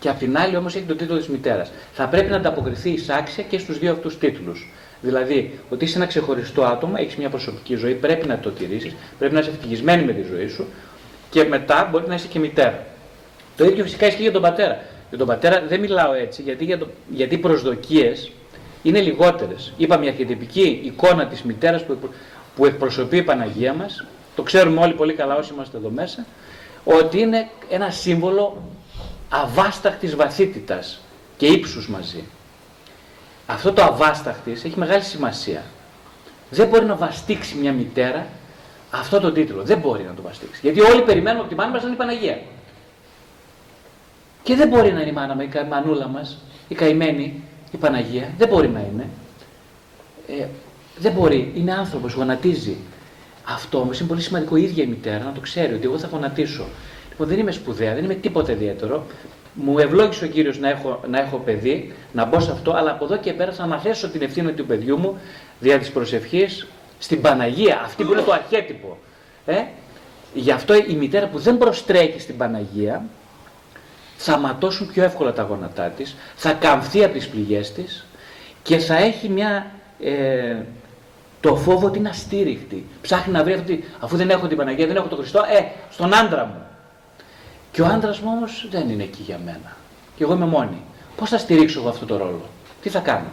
και 0.00 0.08
από 0.08 0.18
την 0.18 0.38
άλλη 0.38 0.56
όμως 0.56 0.74
έχει 0.76 0.84
τον 0.84 0.96
τίτλο 0.96 1.16
της 1.16 1.28
μητέρας. 1.28 1.70
Θα 1.92 2.06
πρέπει 2.08 2.30
να 2.30 2.36
ανταποκριθεί 2.36 2.90
εισάξια 2.90 3.42
και 3.44 3.58
στους 3.58 3.78
δύο 3.78 3.92
αυτούς 3.92 4.18
τίτλους. 4.18 4.70
Δηλαδή, 5.00 5.58
ότι 5.70 5.84
είσαι 5.84 5.96
ένα 5.96 6.06
ξεχωριστό 6.06 6.64
άτομο, 6.64 6.94
έχεις 6.96 7.16
μια 7.16 7.28
προσωπική 7.28 7.74
ζωή, 7.74 7.94
πρέπει 7.94 8.26
να 8.26 8.38
το 8.38 8.50
τηρήσεις, 8.50 8.94
πρέπει 9.18 9.34
να 9.34 9.40
είσαι 9.40 9.50
ευτυχισμένη 9.50 10.04
με 10.04 10.12
τη 10.12 10.22
ζωή 10.22 10.48
σου 10.48 10.66
και 11.30 11.44
μετά 11.44 11.88
μπορεί 11.90 12.08
να 12.08 12.14
είσαι 12.14 12.26
και 12.26 12.38
μητέρα. 12.38 12.86
Το 13.58 13.64
ίδιο 13.64 13.84
φυσικά 13.84 14.06
ισχύει 14.06 14.22
για 14.22 14.32
τον 14.32 14.42
πατέρα. 14.42 14.80
Για 15.08 15.18
τον 15.18 15.26
πατέρα 15.26 15.62
δεν 15.68 15.80
μιλάω 15.80 16.12
έτσι, 16.12 16.42
γιατί, 16.42 16.64
για 16.64 16.78
το, 16.78 16.88
γιατί 17.10 17.34
οι 17.34 17.38
προσδοκίες 17.38 18.30
είναι 18.82 19.00
λιγότερες. 19.00 19.72
Είπαμε 19.76 20.04
η 20.04 20.08
αρχιετυπική 20.08 20.80
εικόνα 20.84 21.26
της 21.26 21.42
μητέρας 21.42 21.84
που 21.84 21.98
που 22.58 22.66
εκπροσωπεί 22.66 23.16
η 23.16 23.22
Παναγία 23.22 23.74
μας, 23.74 24.04
το 24.36 24.42
ξέρουμε 24.42 24.80
όλοι 24.80 24.92
πολύ 24.92 25.12
καλά 25.12 25.36
όσοι 25.36 25.52
είμαστε 25.52 25.76
εδώ 25.76 25.90
μέσα, 25.90 26.26
ότι 26.84 27.20
είναι 27.20 27.48
ένα 27.68 27.90
σύμβολο 27.90 28.62
αβάσταχτης 29.28 30.16
βαθύτητας 30.16 31.00
και 31.36 31.46
ύψους 31.46 31.88
μαζί. 31.88 32.24
Αυτό 33.46 33.72
το 33.72 33.82
αβάσταχτης 33.82 34.64
έχει 34.64 34.78
μεγάλη 34.78 35.02
σημασία. 35.02 35.62
Δεν 36.50 36.68
μπορεί 36.68 36.84
να 36.84 36.94
βαστίξει 36.94 37.56
μια 37.56 37.72
μητέρα 37.72 38.26
αυτό 38.90 39.20
το 39.20 39.32
τίτλο. 39.32 39.62
Δεν 39.62 39.78
μπορεί 39.78 40.02
να 40.02 40.14
το 40.14 40.22
βαστίξει. 40.22 40.60
Γιατί 40.62 40.80
όλοι 40.80 41.02
περιμένουμε 41.02 41.40
από 41.40 41.48
τη 41.48 41.54
μάνα 41.54 41.70
μας 41.70 41.82
να 41.82 41.86
είναι 41.86 41.96
η 41.96 41.98
Παναγία. 41.98 42.38
Και 44.48 44.54
δεν 44.54 44.68
μπορεί 44.68 44.92
να 44.92 45.00
είναι 45.00 45.10
η 45.10 45.12
μάνα 45.12 45.42
η 45.42 45.48
μανούλα 45.68 46.08
μας, 46.08 46.38
η 46.68 46.74
καημένη, 46.74 47.42
η 47.70 47.76
Παναγία. 47.76 48.28
Δεν 48.38 48.48
μπορεί 48.48 48.68
να 48.68 48.80
είναι. 48.80 49.06
Ε, 50.28 50.46
δεν 50.98 51.12
μπορεί, 51.12 51.52
είναι 51.54 51.72
άνθρωπος, 51.72 52.12
γονατίζει. 52.12 52.76
Αυτό 53.44 53.78
όμως 53.80 53.98
είναι 53.98 54.08
πολύ 54.08 54.20
σημαντικό 54.20 54.56
η 54.56 54.62
ίδια 54.62 54.84
η 54.84 54.86
μητέρα 54.86 55.24
να 55.24 55.32
το 55.32 55.40
ξέρει 55.40 55.74
ότι 55.74 55.84
εγώ 55.84 55.98
θα 55.98 56.08
γονατίσω. 56.12 56.64
Λοιπόν, 57.10 57.26
δεν 57.26 57.38
είμαι 57.38 57.50
σπουδαία, 57.50 57.94
δεν 57.94 58.04
είμαι 58.04 58.14
τίποτα 58.14 58.52
ιδιαίτερο. 58.52 59.06
Μου 59.54 59.78
ευλόγησε 59.78 60.24
ο 60.24 60.28
κύριος 60.28 60.58
να 60.58 60.68
έχω, 60.68 61.00
να 61.08 61.20
έχω 61.20 61.36
παιδί, 61.36 61.94
να 62.12 62.24
μπω 62.24 62.40
σε 62.40 62.50
αυτό, 62.50 62.72
αλλά 62.72 62.90
από 62.90 63.04
εδώ 63.04 63.16
και 63.16 63.32
πέρα 63.32 63.52
θα 63.52 63.62
αναθέσω 63.62 64.08
την 64.08 64.22
ευθύνη 64.22 64.52
του 64.52 64.66
παιδιού 64.66 64.98
μου 64.98 65.18
δια 65.60 65.78
της 65.78 65.90
προσευχής 65.90 66.66
στην 66.98 67.20
Παναγία, 67.20 67.80
αυτή 67.84 68.04
που 68.04 68.12
είναι 68.12 68.22
το 68.22 68.32
αρχέτυπο. 68.32 68.98
Ε; 69.46 69.64
Γι' 70.34 70.50
αυτό 70.50 70.74
η 70.74 70.94
μητέρα 70.98 71.26
που 71.26 71.38
δεν 71.38 71.58
προστρέχει 71.58 72.20
στην 72.20 72.36
Παναγία 72.36 73.04
θα 74.20 74.38
ματώσουν 74.38 74.86
πιο 74.86 75.04
εύκολα 75.04 75.32
τα 75.32 75.42
γόνατά 75.42 75.88
της, 75.88 76.16
θα 76.36 76.52
καμφθεί 76.52 77.04
από 77.04 77.12
τις 77.12 77.28
πληγές 77.28 77.72
της 77.72 78.06
και 78.62 78.78
θα 78.78 78.96
έχει 78.96 79.28
μια 79.28 79.66
ε, 80.00 80.56
το 81.40 81.56
φόβο 81.56 81.86
ότι 81.86 81.98
είναι 81.98 82.08
αστήριχτη. 82.08 82.86
Ψάχνει 83.00 83.32
να 83.32 83.44
βρει 83.44 83.52
αυτή, 83.52 83.84
αφού 84.00 84.16
δεν 84.16 84.30
έχω 84.30 84.46
την 84.46 84.56
Παναγία, 84.56 84.86
δεν 84.86 84.96
έχω 84.96 85.08
τον 85.08 85.18
Χριστό, 85.18 85.38
ε, 85.38 85.72
στον 85.90 86.14
άντρα 86.14 86.44
μου. 86.44 86.62
Και 87.72 87.82
ο 87.82 87.86
άντρας 87.86 88.20
μου 88.20 88.30
όμως 88.36 88.68
δεν 88.70 88.88
είναι 88.88 89.02
εκεί 89.02 89.22
για 89.22 89.40
μένα. 89.44 89.76
Και 90.16 90.22
εγώ 90.22 90.34
είμαι 90.34 90.46
μόνη. 90.46 90.82
Πώς 91.16 91.28
θα 91.28 91.38
στηρίξω 91.38 91.80
εγώ 91.80 91.88
αυτό 91.88 92.06
το 92.06 92.16
ρόλο, 92.16 92.48
τι 92.82 92.88
θα 92.88 93.00
κάνω; 93.00 93.30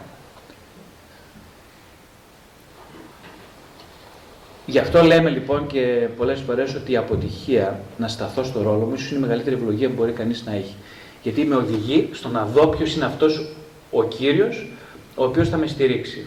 Γι' 4.66 4.78
αυτό 4.78 5.02
λέμε 5.02 5.30
λοιπόν 5.30 5.66
και 5.66 6.08
πολλές 6.16 6.40
φορές 6.40 6.74
ότι 6.74 6.92
η 6.92 6.96
αποτυχία 6.96 7.80
να 7.98 8.08
σταθώ 8.08 8.44
στο 8.44 8.62
ρόλο 8.62 8.86
μου 8.86 8.94
ίσως 8.94 9.10
είναι 9.10 9.18
η 9.18 9.22
μεγαλύτερη 9.22 9.56
ευλογία 9.56 9.88
που 9.88 9.94
μπορεί 9.94 10.12
κανείς 10.12 10.44
να 10.46 10.54
έχει. 10.54 10.74
Γιατί 11.22 11.44
με 11.44 11.54
οδηγεί 11.54 12.08
στο 12.12 12.28
να 12.28 12.44
δω 12.44 12.66
ποιος 12.66 12.94
είναι 12.94 13.04
αυτός 13.04 13.48
ο 13.90 14.04
κύριος 14.04 14.70
ο 15.14 15.24
οποίος 15.24 15.48
θα 15.48 15.56
με 15.56 15.66
στηρίξει. 15.66 16.26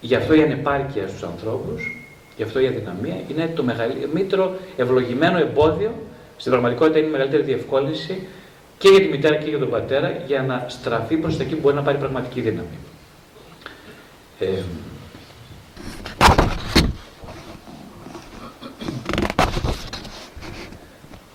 Γι' 0.00 0.14
αυτό 0.14 0.34
η 0.34 0.42
ανεπάρκεια 0.42 1.08
στους 1.08 1.22
ανθρώπους, 1.22 2.06
γι' 2.36 2.42
αυτό 2.42 2.60
η 2.60 2.66
αδυναμία 2.66 3.16
είναι 3.30 3.52
το 3.54 3.62
μεγαλύτερο 3.62 4.56
ευλογημένο 4.76 5.38
εμπόδιο, 5.38 5.92
στην 6.36 6.50
πραγματικότητα 6.50 6.98
είναι 6.98 7.08
η 7.08 7.10
μεγαλύτερη 7.10 7.42
διευκόλυνση 7.42 8.26
και 8.78 8.88
για 8.88 9.00
τη 9.00 9.08
μητέρα 9.08 9.36
και 9.36 9.48
για 9.48 9.58
τον 9.58 9.70
πατέρα 9.70 10.22
για 10.26 10.42
να 10.42 10.64
στραφεί 10.68 11.16
προς 11.16 11.36
τα 11.36 11.42
εκεί 11.42 11.54
που 11.54 11.60
μπορεί 11.60 11.74
να 11.74 11.82
πάρει 11.82 11.98
πραγματική 11.98 12.40
δύναμη. 12.40 12.78
Ε, 14.38 14.46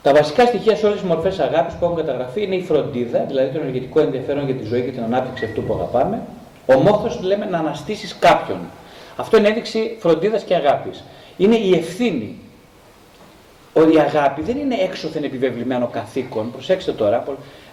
Τα 0.08 0.14
βασικά 0.14 0.46
στοιχεία 0.46 0.76
σε 0.76 0.86
όλες 0.86 1.00
τις 1.00 1.08
μορφές 1.08 1.40
αγάπης 1.40 1.74
που 1.74 1.86
έχουν 1.86 1.98
καταγραφεί 1.98 2.44
είναι 2.44 2.56
η 2.56 2.62
φροντίδα, 2.62 3.26
δηλαδή 3.28 3.54
το 3.54 3.60
ενεργητικό 3.60 4.00
ενδιαφέρον 4.00 4.46
για 4.46 4.56
τη 4.56 4.64
ζωή 4.64 4.82
και 4.82 4.92
την 4.92 5.04
ανάπτυξη 5.04 5.46
αυτού 5.46 5.64
που 5.64 5.74
αγαπάμε, 5.74 6.22
Ο 6.66 6.74
μόχθος 6.74 7.22
λέμε 7.22 7.46
να 7.46 7.58
αναστήσεις 7.58 8.16
κάποιον. 8.20 8.58
Αυτό 9.16 9.38
είναι 9.38 9.48
ένδειξη 9.48 9.98
φροντίδας 10.00 10.44
και 10.44 10.56
αγάπης. 10.56 11.04
Είναι 11.38 11.56
η 11.56 11.74
ευθύνη. 11.74 12.40
Η 13.94 14.00
αγάπη 14.00 14.42
δεν 14.42 14.58
είναι 14.58 14.76
έξωθεν 14.76 15.24
επιβεβλημένο 15.24 15.88
καθήκον. 15.88 16.52
Προσέξτε 16.52 16.92
τώρα. 16.92 17.24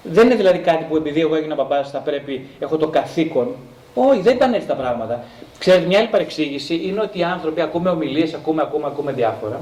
Δεν 0.03 0.25
είναι 0.25 0.35
δηλαδή 0.35 0.59
κάτι 0.59 0.85
που 0.89 0.97
επειδή 0.97 1.21
εγώ 1.21 1.35
έγινα 1.35 1.55
μπαμπά 1.55 1.85
θα 1.85 1.99
πρέπει, 1.99 2.47
έχω 2.59 2.77
το 2.77 2.89
καθήκον. 2.89 3.49
Όχι, 3.95 4.21
δεν 4.21 4.35
ήταν 4.37 4.55
έτσι 4.55 4.67
τα 4.67 4.75
πράγματα. 4.75 5.25
Ξέρετε, 5.59 5.87
μια 5.87 5.99
άλλη 5.99 6.09
παρεξήγηση 6.09 6.81
είναι 6.85 7.01
ότι 7.01 7.19
οι 7.19 7.23
άνθρωποι 7.23 7.61
ακούμε 7.61 7.91
ομιλίες, 7.91 8.35
ακούμε, 8.35 8.63
ακούμε, 8.63 8.87
ακούμε 8.87 9.13
διάφορα. 9.13 9.61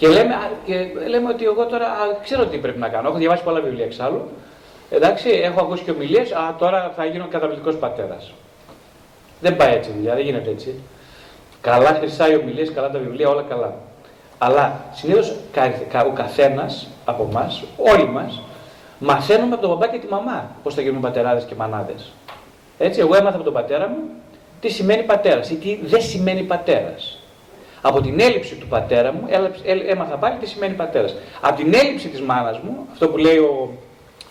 Και 0.00 0.08
λέμε, 0.08 0.34
και 0.64 0.86
λέμε 1.08 1.28
ότι 1.28 1.44
εγώ 1.44 1.66
τώρα 1.66 1.86
α, 1.86 2.16
ξέρω 2.22 2.46
τι 2.46 2.56
πρέπει 2.56 2.78
να 2.78 2.88
κάνω. 2.88 3.08
Έχω 3.08 3.18
διαβάσει 3.18 3.42
πολλά 3.42 3.60
βιβλία 3.60 3.84
εξάλλου. 3.84 4.28
Εντάξει, 4.90 5.28
έχω 5.28 5.60
ακούσει 5.60 5.82
και 5.82 5.90
ομιλίες. 5.90 6.32
Α, 6.32 6.54
τώρα 6.58 6.92
θα 6.96 7.04
γίνω 7.04 7.26
καταπληκτικός 7.30 7.76
πατέρας. 7.76 8.32
Δεν 9.40 9.56
πάει 9.56 9.74
έτσι 9.74 9.90
δουλειά, 9.96 10.14
δεν 10.14 10.24
γίνεται 10.24 10.50
έτσι. 10.50 10.74
Καλά 11.60 11.88
χρυσά 11.88 12.30
οι 12.30 12.36
ομιλίες, 12.36 12.72
καλά 12.72 12.90
τα 12.90 12.98
βιβλία, 12.98 13.28
όλα 13.28 13.44
καλά. 13.48 13.74
Αλλά 14.38 14.84
συνήθως 14.92 15.34
ο 16.06 16.10
καθένας 16.14 16.88
από 17.04 17.26
εμά, 17.30 17.52
όλοι 17.76 18.08
μας, 18.08 18.42
μαθαίνουμε 18.98 19.52
από 19.52 19.62
τον 19.62 19.70
μπαμπά 19.70 19.86
και 19.86 19.98
τη 19.98 20.06
μαμά 20.06 20.50
πώς 20.62 20.74
θα 20.74 20.80
γίνουν 20.80 21.00
πατεράδες 21.00 21.44
και 21.44 21.54
μανάδες. 21.54 22.12
Έτσι, 22.78 23.00
εγώ 23.00 23.14
έμαθα 23.16 23.34
από 23.34 23.44
τον 23.44 23.52
πατέρα 23.52 23.88
μου 23.88 23.96
τι 24.60 24.68
σημαίνει 24.68 25.02
πατέρας 25.02 25.50
ή 25.50 25.56
τι 25.56 25.78
δεν 25.82 26.02
σημαίνει 26.02 26.42
πατέρας. 26.42 27.19
Από 27.82 28.00
την 28.00 28.20
έλλειψη 28.20 28.54
του 28.54 28.66
πατέρα 28.66 29.12
μου 29.12 29.28
έμαθα 29.86 30.16
πάλι 30.16 30.36
τι 30.40 30.46
σημαίνει 30.46 30.74
πατέρας. 30.74 31.14
Από 31.40 31.56
την 31.56 31.74
έλλειψη 31.74 32.08
της 32.08 32.20
μάνας 32.20 32.58
μου, 32.58 32.86
αυτό 32.92 33.08
που 33.08 33.16
λέει 33.16 33.36
ο 33.36 33.70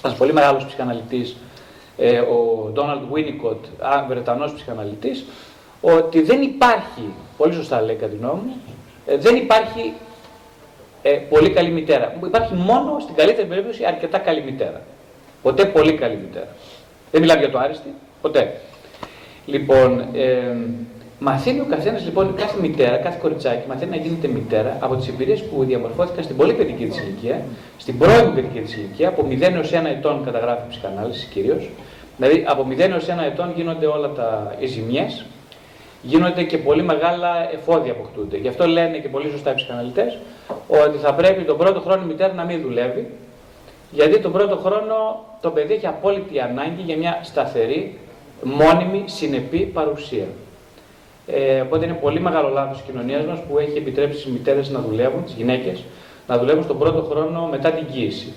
ένας 0.03 0.17
πολύ 0.17 0.33
μεγάλος 0.33 0.65
ψυχαναλυτής, 0.65 1.35
ε, 1.97 2.19
ο 2.19 2.69
Ντόναλντ 2.73 3.01
Βίνικοτ, 3.11 3.65
Βρετανός 4.07 4.53
ψυχαναλυτής, 4.53 5.25
ότι 5.81 6.21
δεν 6.21 6.41
υπάρχει, 6.41 7.13
πολύ 7.37 7.53
σωστά 7.53 7.81
λέει 7.81 7.95
κατά 7.95 8.11
τη 8.11 8.17
γνώμη 8.17 8.41
μου, 8.45 8.55
ε, 9.05 9.17
δεν 9.17 9.35
υπάρχει 9.35 9.93
ε, 11.01 11.11
πολύ 11.11 11.49
καλή 11.49 11.69
μητέρα. 11.69 12.15
Υπάρχει 12.23 12.53
μόνο 12.53 12.99
στην 12.99 13.15
καλύτερη 13.15 13.47
περίπτωση 13.47 13.85
αρκετά 13.85 14.17
καλή 14.17 14.41
μητέρα. 14.41 14.81
Ποτέ 15.41 15.65
πολύ 15.65 15.93
καλή 15.93 16.15
μητέρα. 16.15 16.47
Δεν 17.11 17.21
μιλάμε 17.21 17.39
για 17.39 17.51
το 17.51 17.59
άριστη, 17.59 17.93
ποτέ. 18.21 18.59
Λοιπόν, 19.45 19.99
ε, 20.13 20.55
μαθαίνει 21.19 21.59
ο 21.59 21.65
καθένας, 21.69 22.03
λοιπόν, 22.05 22.35
κάθε 22.35 22.61
μητέρα, 22.61 22.97
κάθε 22.97 23.17
κοριτσάκι, 23.21 23.67
μαθαίνει 23.67 23.91
να 23.91 23.97
γίνεται 23.97 24.27
μητέρα 24.27 24.77
από 24.79 24.95
τις 24.95 25.07
εμπειρίες 25.07 25.43
που 25.43 25.63
διαμορφώθηκαν 25.63 26.23
στην 26.23 26.35
πολύ 26.35 26.53
παιδική 26.53 26.85
της 26.85 26.99
ηλικία, 26.99 27.41
στην 27.77 27.97
πρώιμη 27.97 28.31
παιδική 28.35 28.59
της 28.59 28.75
ηλικία, 28.75 29.07
από 29.07 29.25
0 29.29 29.41
έως 29.41 29.71
1 29.71 29.89
ετών 29.89 30.23
καταγράφει 30.25 30.61
η 30.65 30.69
ψυχανάλυση 30.69 31.27
κυρίως. 31.27 31.69
Δηλαδή, 32.17 32.45
από 32.47 32.67
0 32.69 32.79
έως 32.79 33.07
1 33.07 33.23
ετών 33.25 33.53
γίνονται 33.55 33.85
όλα 33.85 34.11
τα 34.11 34.55
οι 34.59 34.65
ζημιές, 34.65 35.25
γίνονται 36.01 36.43
και 36.43 36.57
πολύ 36.57 36.83
μεγάλα 36.83 37.51
εφόδια 37.53 37.91
αποκτούνται. 37.91 38.37
Γι' 38.37 38.47
αυτό 38.47 38.67
λένε 38.67 38.97
και 38.97 39.09
πολύ 39.09 39.29
σωστά 39.29 39.51
οι 39.51 39.55
ψυχαναλυτές 39.55 40.17
ότι 40.67 40.97
θα 40.97 41.13
πρέπει 41.13 41.43
τον 41.43 41.57
πρώτο 41.57 41.79
χρόνο 41.79 42.01
η 42.03 42.05
μητέρα 42.05 42.33
να 42.33 42.43
μην 42.43 42.61
δουλεύει, 42.61 43.09
γιατί 43.91 44.19
τον 44.19 44.31
πρώτο 44.31 44.55
χρόνο 44.55 45.25
το 45.41 45.49
παιδί 45.49 45.73
έχει 45.73 45.87
απόλυτη 45.87 46.39
ανάγκη 46.39 46.81
για 46.81 46.97
μια 46.97 47.19
σταθερή, 47.23 47.97
μόνιμη, 48.43 49.03
συνεπή 49.05 49.59
παρουσία. 49.59 50.25
Ε, 51.33 51.61
οπότε 51.61 51.85
είναι 51.85 51.93
πολύ 51.93 52.19
μεγάλο 52.19 52.49
λάθος 52.49 52.77
τη 52.77 52.91
κοινωνίας 52.91 53.25
μας 53.25 53.39
που 53.49 53.57
έχει 53.57 53.77
επιτρέψει 53.77 54.23
τι 54.23 54.31
μητέρες 54.31 54.69
να 54.69 54.79
δουλεύουν, 54.79 55.23
τις 55.23 55.33
γυναίκες, 55.33 55.83
να 56.27 56.37
δουλεύουν 56.37 56.63
στον 56.63 56.79
πρώτο 56.79 57.01
χρόνο 57.01 57.47
μετά 57.51 57.69
την 57.71 57.85
κοίηση. 57.91 58.33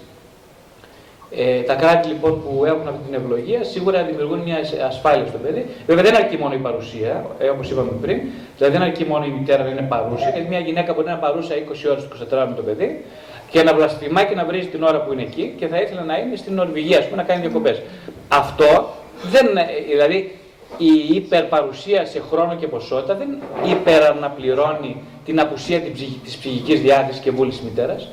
Ε, 1.36 1.60
τα 1.60 1.74
κράτη 1.74 2.08
λοιπόν 2.08 2.42
που 2.42 2.64
έχουν 2.64 2.88
αυτή 2.88 3.00
την 3.06 3.14
ευλογία 3.14 3.64
σίγουρα 3.64 4.02
δημιουργούν 4.02 4.38
μια 4.38 4.56
ασφάλεια 4.86 5.26
στο 5.26 5.38
παιδί. 5.38 5.66
Βέβαια 5.86 6.02
δεν 6.02 6.14
αρκεί 6.16 6.36
μόνο 6.36 6.54
η 6.54 6.56
παρουσία, 6.56 7.26
ε, 7.38 7.48
όπως 7.48 7.70
είπαμε 7.70 7.90
πριν, 8.02 8.20
δηλαδή 8.56 8.76
δεν 8.76 8.86
αρκεί 8.86 9.04
μόνο 9.04 9.24
η 9.24 9.28
μητέρα 9.28 9.62
να 9.62 9.70
είναι 9.70 9.86
παρούσα, 9.88 10.30
γιατί 10.30 10.48
μια 10.48 10.58
γυναίκα 10.58 10.92
μπορεί 10.92 11.06
να 11.06 11.12
είναι 11.12 11.20
παρούσα 11.20 11.54
20 11.54 11.90
ώρες 11.90 12.02
του 12.02 12.08
24 12.30 12.46
με 12.48 12.54
το 12.56 12.62
παιδί 12.62 13.04
και 13.50 13.62
να 13.62 13.74
βλαστημά 13.74 14.24
και 14.24 14.34
να 14.34 14.44
βρίζει 14.44 14.66
την 14.66 14.82
ώρα 14.82 15.00
που 15.00 15.12
είναι 15.12 15.22
εκεί 15.22 15.54
και 15.58 15.66
θα 15.66 15.76
ήθελε 15.80 16.00
να 16.00 16.18
είναι 16.18 16.36
στην 16.36 16.54
Νορβηγία, 16.54 16.98
ας 16.98 17.04
πούμε, 17.04 17.16
να 17.16 17.28
κάνει 17.28 17.40
διακοπές. 17.40 17.82
Αυτό 18.28 18.94
δεν, 19.30 19.46
δηλαδή 19.90 20.36
η 20.78 21.14
υπερπαρουσία 21.14 22.06
σε 22.06 22.22
χρόνο 22.30 22.56
και 22.56 22.66
ποσότητα 22.66 23.14
δεν 23.14 23.28
υπεραναπληρώνει 23.70 25.02
την 25.24 25.40
απουσία 25.40 25.80
της 26.24 26.36
ψυχικής 26.38 26.80
διάθεσης 26.80 27.20
και 27.20 27.30
βούλησης 27.30 27.60
μητέρας. 27.60 28.08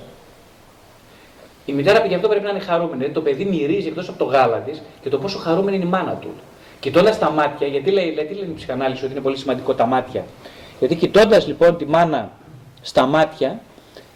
Η 1.65 1.73
μητέρα 1.73 2.05
γι' 2.05 2.15
αυτό 2.15 2.27
πρέπει 2.27 2.43
να 2.43 2.49
είναι 2.49 2.59
χαρούμενη. 2.59 2.95
Δηλαδή 2.95 3.13
το 3.13 3.21
παιδί 3.21 3.45
μυρίζει 3.45 3.87
εκτός 3.87 4.09
από 4.09 4.17
το 4.17 4.25
γάλα 4.25 4.57
της 4.57 4.81
και 5.01 5.09
το 5.09 5.17
πόσο 5.17 5.37
χαρούμενη 5.37 5.75
είναι 5.75 5.85
η 5.85 5.89
μάνα 5.89 6.13
του. 6.13 6.29
Κοιτώντας 6.79 7.19
τα 7.19 7.31
μάτια, 7.31 7.67
γιατί 7.67 7.91
λέει, 7.91 8.09
γιατί 8.09 8.33
λένε 8.33 8.51
η 8.51 8.53
ψυχανάλυση 8.55 9.03
ότι 9.03 9.13
είναι 9.13 9.21
πολύ 9.21 9.37
σημαντικό 9.37 9.73
τα 9.73 9.85
μάτια. 9.85 10.25
Γιατί 10.79 10.95
κοιτώντας 10.95 11.47
λοιπόν 11.47 11.77
τη 11.77 11.85
μάνα 11.85 12.31
στα 12.81 13.05
μάτια, 13.05 13.61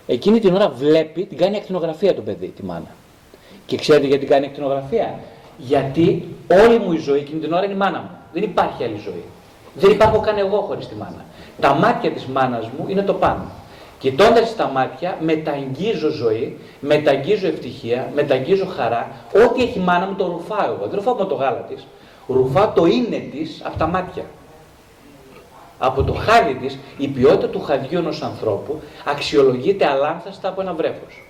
εκείνη 0.08 0.40
την 0.40 0.56
ώρα 0.56 0.70
βλέπει, 0.70 1.26
την 1.26 1.38
κάνει 1.38 1.58
ακτινογραφία 1.58 2.16
το 2.16 2.22
παιδί, 2.22 2.48
τη 2.48 2.64
μάνα. 2.64 2.96
Και 3.66 3.78
ξέρετε 3.78 4.08
γιατί 4.08 4.26
κάνει 4.26 4.46
ακτινογραφία; 4.46 5.20
Γιατί 5.58 6.28
όλη 6.52 6.80
μου 6.80 6.94
η 6.94 6.98
ζωή 6.98 7.20
εκείνη 7.20 7.40
την 7.40 7.54
ώρα 7.54 7.64
είναι 7.64 7.74
η 7.74 7.78
μάνα 7.78 8.00
μου. 8.00 8.23
Δεν 8.34 8.44
υπάρχει 8.44 8.84
άλλη 8.84 8.98
ζωή. 8.98 9.24
Δεν 9.74 9.92
υπάρχω 9.92 10.20
καν 10.20 10.38
εγώ 10.38 10.60
χωρίς 10.60 10.88
τη 10.88 10.96
μάνα. 10.96 11.26
Τα 11.60 11.74
μάτια 11.74 12.12
της 12.12 12.26
μάνας 12.26 12.70
μου 12.78 12.86
είναι 12.88 13.02
το 13.02 13.14
πάνω. 13.14 13.46
Κοιτώντας 14.00 14.50
στα 14.50 14.68
μάτια, 14.68 15.18
μεταγγίζω 15.20 16.10
ζωή, 16.10 16.60
μεταγγίζω 16.80 17.48
ευτυχία, 17.48 18.12
μεταγγίζω 18.16 18.66
χαρά. 18.66 19.12
Ό,τι 19.46 19.64
έχει 19.64 19.80
η 19.80 19.82
μάνα 19.82 20.06
μου 20.06 20.16
το 20.16 20.26
ρουφάω 20.26 20.66
εγώ. 20.66 20.86
Δεν 20.86 20.96
ρουφάω 20.96 21.16
με 21.16 21.26
το 21.26 21.36
γάλα 21.36 21.60
της. 21.60 21.88
Ρουφάω 22.28 22.68
το 22.76 22.86
είναι 22.86 23.18
της 23.18 23.62
από 23.64 23.78
τα 23.78 23.88
μάτια. 23.88 24.24
Από 25.78 26.04
το 26.04 26.14
χάδι 26.14 26.54
της, 26.54 26.78
η 26.98 27.08
ποιότητα 27.08 27.48
του 27.48 27.62
χαδιού 27.62 27.98
ενός 27.98 28.22
ανθρώπου 28.22 28.82
αξιολογείται 29.06 29.86
αλάνθαστα 29.86 30.50
από 30.50 30.62
ένα 30.62 30.74
βρέφος. 30.74 31.28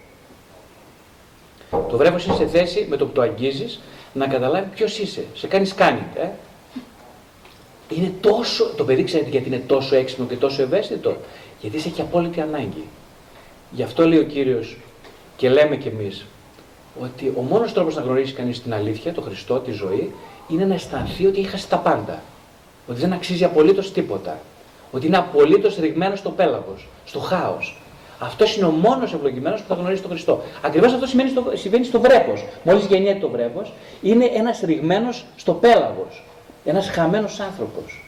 Το 1.69 1.97
βρέφος 1.97 2.25
είναι 2.25 2.35
σε 2.35 2.47
θέση 2.47 2.85
με 2.89 2.97
το 2.97 3.05
που 3.05 3.11
το 3.11 3.21
αγγίζεις 3.21 3.81
να 4.13 4.27
καταλάβει 4.27 4.67
ποιος 4.75 4.99
είσαι. 4.99 5.25
Σε 5.33 5.47
κάνει 5.47 5.65
σκάνι. 5.65 6.03
Ε; 6.15 6.27
Είναι 7.97 8.11
τόσο, 8.21 8.65
το 8.75 8.83
παιδί 8.83 9.03
ξέρετε 9.03 9.29
γιατί 9.29 9.47
είναι 9.47 9.63
τόσο 9.67 9.95
έξυπνο 9.95 10.25
και 10.25 10.35
τόσο 10.35 10.61
ευαίσθητο. 10.61 11.15
Γιατί 11.61 11.79
σε 11.79 11.87
έχει 11.87 12.01
απόλυτη 12.01 12.41
ανάγκη. 12.41 12.83
Γι' 13.71 13.83
αυτό 13.83 14.07
λέει 14.07 14.19
ο 14.19 14.23
Κύριος 14.23 14.77
και 15.35 15.49
λέμε 15.49 15.75
κι 15.75 15.87
εμείς 15.87 16.25
ότι 17.01 17.33
ο 17.37 17.41
μόνος 17.41 17.73
τρόπος 17.73 17.95
να 17.95 18.01
γνωρίσει 18.01 18.33
κανείς 18.33 18.61
την 18.61 18.73
αλήθεια, 18.73 19.13
το 19.13 19.21
Χριστό, 19.21 19.59
τη 19.59 19.71
ζωή, 19.71 20.13
είναι 20.47 20.65
να 20.65 20.73
αισθανθεί 20.73 21.25
ότι 21.25 21.39
έχει 21.39 21.67
τα 21.67 21.77
πάντα. 21.77 22.21
Ότι 22.87 22.99
δεν 22.99 23.13
αξίζει 23.13 23.43
απολύτως 23.43 23.91
τίποτα. 23.91 24.39
Ότι 24.91 25.07
είναι 25.07 25.17
απολύτως 25.17 25.77
ρηγμένος 25.77 26.19
στο 26.19 26.29
πέλαγος, 26.29 26.87
στο 27.05 27.19
χάος. 27.19 27.77
Αυτός 28.19 28.55
είναι 28.55 28.65
ο 28.65 28.69
μόνος 28.69 29.13
ευλογημένος 29.13 29.61
που 29.61 29.67
θα 29.67 29.75
γνωρίσει 29.75 30.01
τον 30.01 30.11
Χριστό. 30.11 30.41
Ακριβώς 30.61 30.93
αυτό 30.93 31.05
συμβαίνει 31.05 31.29
στο, 31.29 31.51
συμβαίνει 31.53 31.85
στο 31.85 31.99
βρέφος. 31.99 32.45
Μόλις 32.63 32.85
γεννιέται 32.85 33.19
το 33.19 33.29
βρέφος, 33.29 33.73
είναι 34.01 34.25
ένας 34.25 34.59
ρηγμένος 34.59 35.25
στο 35.35 35.53
πέλαγος. 35.53 36.23
Ένας 36.65 36.89
χαμένος 36.89 37.39
άνθρωπος. 37.39 38.05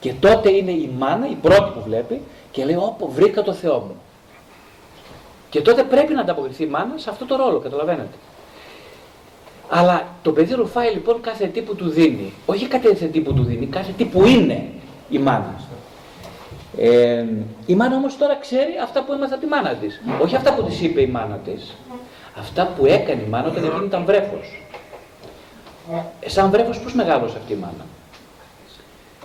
Και 0.00 0.12
τότε 0.20 0.50
είναι 0.50 0.70
η 0.70 0.90
μάνα, 0.98 1.28
η 1.30 1.34
πρώτη 1.34 1.70
που 1.74 1.82
βλέπει, 1.84 2.20
και 2.50 2.64
λέει: 2.64 2.74
Ωπω, 2.74 3.08
βρήκα 3.08 3.42
το 3.42 3.52
Θεό 3.52 3.78
μου. 3.78 3.96
Και 5.50 5.60
τότε 5.60 5.82
πρέπει 5.82 6.14
να 6.14 6.20
ανταποκριθεί 6.20 6.62
η 6.62 6.66
μάνα 6.66 6.92
σε 6.96 7.10
αυτό 7.10 7.24
το 7.24 7.36
ρόλο, 7.36 7.58
καταλαβαίνετε. 7.58 8.16
Αλλά 9.68 10.06
το 10.22 10.32
παιδί 10.32 10.54
ρουφάει 10.54 10.92
λοιπόν 10.92 11.20
κάθε 11.20 11.46
τι 11.46 11.60
που 11.60 11.74
του 11.74 11.88
δίνει. 11.88 12.32
Όχι 12.46 12.66
κάθε 12.66 12.88
τι 12.88 13.20
που 13.20 13.34
του 13.34 13.44
δίνει, 13.44 13.66
κάθε 13.66 13.92
τι 13.96 14.04
που 14.04 14.24
είναι 14.24 14.68
η 15.08 15.18
μάνα. 15.18 15.54
Ε, 16.78 17.24
η 17.66 17.74
μάνα 17.74 17.96
όμως 17.96 18.16
τώρα 18.16 18.36
ξέρει 18.36 18.72
αυτά 18.82 19.02
που 19.02 19.12
έμαθε 19.12 19.34
από 19.34 19.42
τη 19.42 19.48
μάνα 19.48 19.74
της. 19.74 20.02
Όχι 20.22 20.36
αυτά 20.36 20.54
που 20.54 20.62
της 20.62 20.80
είπε 20.80 21.00
η 21.00 21.06
μάνα 21.06 21.36
της. 21.36 21.76
Αυτά 22.38 22.72
που 22.76 22.86
έκανε 22.86 23.22
η 23.22 23.28
μάνα 23.28 23.48
όταν 23.48 23.64
εκείνη 23.64 23.84
ήταν 23.84 24.04
βρέφος. 24.04 24.62
Ε, 26.20 26.28
σαν 26.28 26.50
βρέφος 26.50 26.78
πώς 26.80 26.94
μεγάλωσε 26.94 27.36
αυτή 27.36 27.52
η 27.52 27.56
μάνα; 27.56 27.84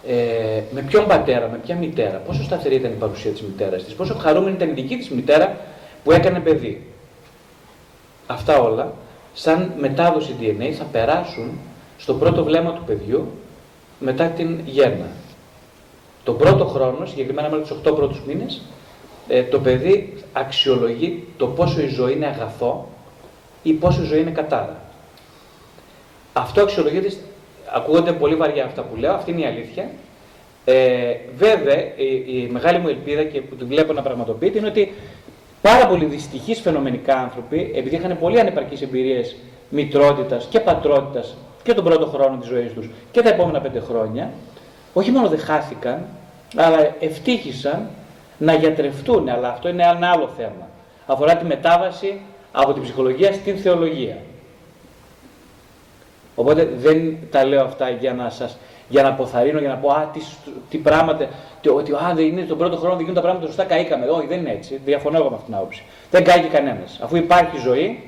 Ε, 0.08 0.62
με 0.72 0.82
ποιον 0.82 1.08
πατέρα, 1.08 1.48
με 1.52 1.58
ποια 1.58 1.76
μητέρα, 1.76 2.18
πόσο 2.18 2.44
σταθερή 2.44 2.76
ήταν 2.76 2.92
η 2.92 2.96
παρουσία 2.96 3.32
της 3.32 3.42
μητέρας 3.42 3.84
της, 3.84 3.94
πόσο 3.94 4.16
χαρούμενη 4.16 4.56
ήταν 4.56 4.70
η 4.70 4.74
δική 4.74 4.98
της 4.98 5.10
μητέρα 5.10 5.58
που 6.04 6.12
έκανε 6.12 6.40
παιδί. 6.40 6.88
Αυτά 8.28 8.60
όλα, 8.60 8.94
σαν 9.34 9.74
μετάδοση 9.78 10.36
DNA, 10.40 10.72
θα 10.72 10.84
περάσουν 10.84 11.52
στο 11.98 12.14
πρώτο 12.14 12.44
βλέμμα 12.44 12.72
του 12.72 12.84
παιδιού 12.86 13.32
μετά 14.00 14.26
την 14.26 14.60
γέννα. 14.66 15.08
Τον 16.24 16.38
πρώτο 16.38 16.66
χρόνο, 16.66 17.06
συγκεκριμένα 17.06 17.50
μέχρι 17.50 17.66
τους 17.66 17.78
8 17.92 17.96
πρώτους 17.96 18.22
μήνες, 18.26 18.62
ε, 19.28 19.44
το 19.44 19.60
παιδί 19.60 20.24
αξιολογεί 20.34 21.28
το 21.38 21.48
πόσο 21.48 21.82
η 21.82 21.88
ζωή 21.88 22.14
είναι 22.14 22.26
αγαθό 22.26 22.88
ή 23.64 23.74
πόσο 23.74 24.02
η 24.02 24.06
ζωή 24.06 24.20
είναι 24.20 24.32
κατάρα. 24.32 24.89
Αυτό 26.40 26.62
αξιολογείται, 26.62 27.12
ακούγονται 27.74 28.12
πολύ 28.12 28.36
βαριά 28.36 28.66
αυτά 28.66 28.82
που 28.82 28.96
λέω, 28.96 29.14
αυτή 29.14 29.32
είναι 29.32 29.42
η 29.42 29.46
αλήθεια. 29.46 29.90
Ε, 30.66 31.16
βέβαια, 31.38 31.78
η, 31.96 32.24
η, 32.28 32.50
μεγάλη 32.52 32.80
μου 32.80 32.88
ελπίδα 32.88 33.24
και 33.24 33.42
που 33.42 33.56
την 33.56 33.68
βλέπω 33.68 33.94
να 33.94 34.02
πραγματοποιείται 34.02 34.58
είναι 34.58 34.68
ότι 34.68 34.94
πάρα 35.62 35.88
πολλοί 35.88 36.06
δυστυχείς 36.06 36.60
φαινομενικά 36.60 37.16
άνθρωποι, 37.16 37.72
επειδή 37.76 37.96
είχαν 37.96 38.18
πολύ 38.20 38.40
ανεπαρκείς 38.40 38.82
εμπειρίες 38.82 39.36
μητρότητας 39.70 40.48
και 40.50 40.60
πατρότητας 40.60 41.36
και 41.64 41.74
τον 41.74 41.84
πρώτο 41.84 42.06
χρόνο 42.06 42.38
της 42.38 42.50
ζωής 42.50 42.74
τους 42.74 42.90
και 43.12 43.22
τα 43.22 43.30
επόμενα 43.30 43.60
πέντε 43.60 43.80
χρόνια, 43.80 44.32
όχι 44.94 45.12
μόνο 45.12 45.28
δεν 45.28 45.40
χάθηκαν, 45.40 46.06
αλλά 46.56 46.96
ευτύχησαν 47.00 47.88
να 48.38 48.54
γιατρευτούν, 48.54 49.30
αλλά 49.30 49.50
αυτό 49.50 49.70
είναι 49.70 49.84
ένα 49.84 50.12
άλλο 50.12 50.30
θέμα. 50.38 50.70
Αφορά 51.06 51.36
τη 51.36 51.46
μετάβαση 51.46 52.22
από 52.52 52.74
την 52.74 52.82
ψυχολογία 52.84 53.34
στην 53.34 53.58
θεολογία. 53.58 54.18
Οπότε 56.40 56.70
δεν 56.76 57.18
τα 57.32 57.46
λέω 57.46 57.64
αυτά 57.64 57.90
για 57.90 58.14
να 58.14 58.30
σας 58.30 58.58
για 58.90 59.04
να 59.04 59.10
αποθαρρύνω, 59.10 59.60
για 59.60 59.70
να 59.70 59.76
πω 59.76 59.90
α, 59.90 60.10
τι, 60.14 60.20
τι 60.70 60.78
πράγματα, 60.78 61.30
τι, 61.62 61.70
ότι 61.70 61.92
α, 61.92 62.12
δεν 62.16 62.26
είναι 62.26 62.42
τον 62.42 62.58
πρώτο 62.58 62.78
χρόνο 62.78 62.92
δεν 62.92 63.00
γίνουν 63.00 63.16
τα 63.16 63.22
πράγματα 63.22 63.46
σωστά, 63.46 63.64
καήκαμε. 63.64 64.06
Όχι, 64.06 64.28
δεν 64.28 64.40
είναι 64.40 64.52
έτσι. 64.52 64.80
Διαφωνώ 64.86 65.18
εγώ 65.18 65.30
με 65.30 65.36
αυτήν 65.36 65.46
την 65.46 65.56
άποψη. 65.56 65.84
Δεν 66.12 66.24
καήκε 66.24 66.48
κανένας. 66.48 67.00
Αφού 67.02 67.16
υπάρχει 67.16 67.58
ζωή 67.58 68.04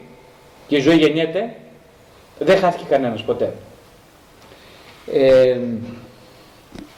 και 0.68 0.76
η 0.76 0.80
ζωή 0.80 0.96
γεννιέται, 0.96 1.56
δεν 2.40 2.58
χάθηκε 2.58 2.84
κανένας 2.90 3.24
ποτέ. 3.24 3.54
Ε, 5.14 5.60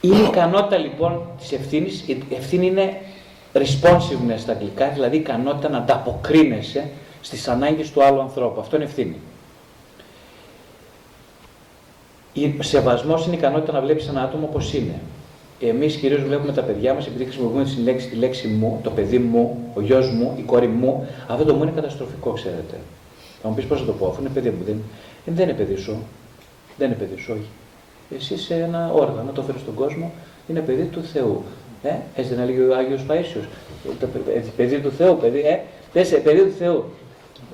είναι 0.00 0.16
η 0.16 0.24
ικανότητα 0.28 0.76
λοιπόν 0.76 1.20
της 1.38 1.52
ευθύνης. 1.52 2.04
Η 2.06 2.24
ευθύνη 2.36 2.66
είναι 2.66 3.00
responsiveness 3.52 4.38
στα 4.38 4.52
αγγλικά, 4.52 4.88
δηλαδή 4.88 5.16
η 5.16 5.20
ικανότητα 5.20 5.68
να 5.68 5.78
ανταποκρίνεσαι 5.78 6.90
στις 7.20 7.48
ανάγκες 7.48 7.90
του 7.90 8.04
άλλου 8.04 8.20
ανθρώπου. 8.20 8.60
Αυτό 8.60 8.76
είναι 8.76 8.84
ευθύνη. 8.84 9.16
Ο 12.58 12.62
σεβασμός 12.62 13.26
είναι 13.26 13.34
η 13.34 13.38
ικανότητα 13.38 13.72
να 13.72 13.80
βλέπεις 13.80 14.08
ένα 14.08 14.22
άτομο 14.22 14.46
όπως 14.50 14.74
είναι. 14.74 14.94
Εμείς 15.60 15.96
κυρίως 15.96 16.22
βλέπουμε 16.22 16.52
τα 16.52 16.62
παιδιά 16.62 16.94
μας, 16.94 17.06
επειδή 17.06 17.24
χρησιμοποιούμε 17.24 17.64
τη 17.64 17.80
λέξη, 17.80 18.08
τη 18.08 18.16
λέξη 18.16 18.48
μου, 18.48 18.80
το 18.82 18.90
παιδί 18.90 19.18
μου, 19.18 19.58
ο 19.74 19.80
γιος 19.80 20.10
μου, 20.10 20.34
η 20.38 20.42
κόρη 20.42 20.66
μου, 20.66 21.06
αυτό 21.28 21.44
το 21.44 21.54
μου 21.54 21.62
είναι 21.62 21.72
καταστροφικό, 21.74 22.30
ξέρετε. 22.30 22.76
Θα 23.42 23.48
μου 23.48 23.54
πεις 23.54 23.64
πώς 23.64 23.80
θα 23.80 23.86
το 23.86 23.92
πω, 23.92 24.06
αφού 24.06 24.20
είναι 24.20 24.30
παιδί 24.34 24.50
μου. 24.50 24.64
Δεν, 24.64 24.82
δεν 25.26 25.48
είναι 25.48 25.56
παιδί 25.58 25.76
σου. 25.76 25.96
Δεν 26.78 26.86
είναι 26.86 26.96
παιδί 26.96 27.20
σου, 27.20 27.32
όχι. 27.32 27.48
Εσύ 28.18 28.34
είσαι 28.34 28.54
ένα 28.54 28.92
όργανο, 28.92 29.30
το 29.34 29.42
φέρεις 29.42 29.60
στον 29.60 29.74
κόσμο, 29.74 30.12
είναι 30.48 30.60
παιδί 30.60 30.84
του 30.84 31.02
Θεού. 31.02 31.42
Ε, 31.82 31.94
έτσι 32.16 32.34
δεν 32.34 32.42
έλεγε 32.42 32.62
ο 32.62 32.76
Άγιος 32.76 33.02
Παίσιο. 33.02 33.40
Το 34.00 34.06
παιδί 34.56 34.78
του 34.78 34.90
Θεού, 34.90 35.16
παιδί, 35.20 35.38
ε, 35.38 36.02
παιδί 36.02 36.40
του 36.40 36.54
Θεού. 36.58 36.84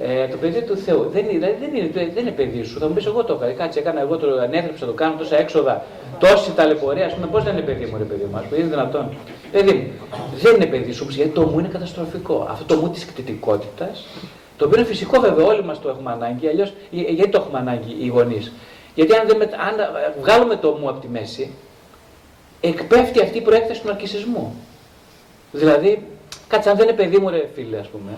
Ε, 0.03 0.27
το 0.27 0.37
παιδί 0.37 0.63
του 0.63 0.77
Θεού 0.77 1.09
δεν 1.13 1.29
είναι, 1.29 1.57
δεν 1.61 1.75
είναι, 1.75 1.91
δεν 1.93 2.23
είναι 2.23 2.31
παιδί 2.31 2.63
σου. 2.63 2.79
Θα 2.79 2.89
μου 2.89 2.95
πεις, 2.95 3.07
εγώ 3.07 3.25
το 3.25 3.33
έκανα. 3.35 3.53
Κάτσε, 3.53 3.79
έκανα 3.79 4.01
εγώ 4.01 4.17
το 4.17 4.39
ανέθρεψα, 4.41 4.87
το 4.87 4.93
κάνω 4.93 5.15
τόσα 5.19 5.37
έξοδα, 5.37 5.85
τόση 6.19 6.53
ταλαιπωρία. 6.53 7.07
Α 7.07 7.09
πούμε, 7.09 7.27
πώς 7.27 7.45
δεν 7.45 7.53
είναι 7.53 7.63
παιδί 7.63 7.85
μου, 7.85 7.99
ρε 7.99 8.05
παιδί 8.05 8.25
μου, 8.31 8.43
είναι 8.57 8.67
δυνατόν. 8.67 9.17
Παιδί 9.53 9.73
μου, 9.73 9.93
δεν 10.43 10.55
είναι 10.55 10.67
παιδί 10.67 10.93
σου, 10.93 11.07
γιατί 11.11 11.31
το 11.31 11.43
μου 11.43 11.59
είναι 11.59 11.69
καταστροφικό. 11.69 12.47
Αυτό 12.51 12.75
το 12.75 12.81
μου 12.81 12.91
της 12.91 13.07
κτητικότητας, 13.07 14.07
το 14.57 14.65
οποίο 14.65 14.79
είναι 14.79 14.89
φυσικό 14.89 15.21
βέβαια, 15.21 15.47
όλοι 15.47 15.65
μας 15.65 15.81
το 15.81 15.89
έχουμε 15.89 16.13
ανάγκη, 16.13 16.49
αλλιώς 16.49 16.73
γιατί 16.91 17.31
το 17.31 17.41
έχουμε 17.41 17.59
ανάγκη 17.59 17.97
οι 18.01 18.07
γονείς. 18.07 18.53
Γιατί 18.95 19.15
αν, 19.15 19.27
δεν, 19.27 19.43
αν 19.43 19.75
βγάλουμε 20.21 20.57
το 20.57 20.77
μου 20.81 20.89
από 20.89 21.01
τη 21.01 21.09
μέση, 21.09 21.51
εκπέφτει 22.61 23.23
αυτή 23.23 23.39
η 23.39 23.41
προέκταση 23.41 23.81
του 23.81 23.87
ναρκισισμού. 23.87 24.55
Δηλαδή, 25.53 26.03
κάτσε, 26.49 26.71
αν 26.71 26.77
δεν 26.77 26.89
είναι 26.89 26.97
παιδί 26.97 27.19
μου, 27.19 27.31
ρε 27.31 27.49
φίλε, 27.55 27.79
ας 27.79 27.89
πούμε, 27.89 28.11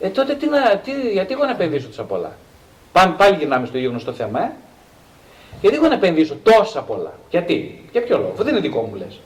ε, 0.00 0.08
τότε 0.08 0.34
τι 0.34 0.46
να, 0.46 0.76
τι, 0.76 0.92
γιατί 1.12 1.32
εγώ 1.32 1.44
να 1.44 1.50
επενδύσω 1.50 1.86
τόσα 1.86 2.02
πολλά; 2.02 2.36
Πάμε, 2.92 3.14
πάλι 3.18 3.36
γυρνάμε 3.36 3.66
στο 3.66 3.78
γνωστό 3.78 4.12
θέμα, 4.12 4.40
ε; 4.40 4.52
Γιατί 5.60 5.76
εγώ 5.76 5.88
να 5.88 5.94
επενδύσω 5.94 6.36
τόσα 6.42 6.82
πολλά; 6.82 7.12
Γιατί, 7.30 7.84
για 7.92 8.02
ποιο 8.02 8.18
λόγο, 8.18 8.32
δεν 8.36 8.48
είναι 8.48 8.60
δικό 8.60 8.80
μου 8.80 8.94
λες. 8.94 9.20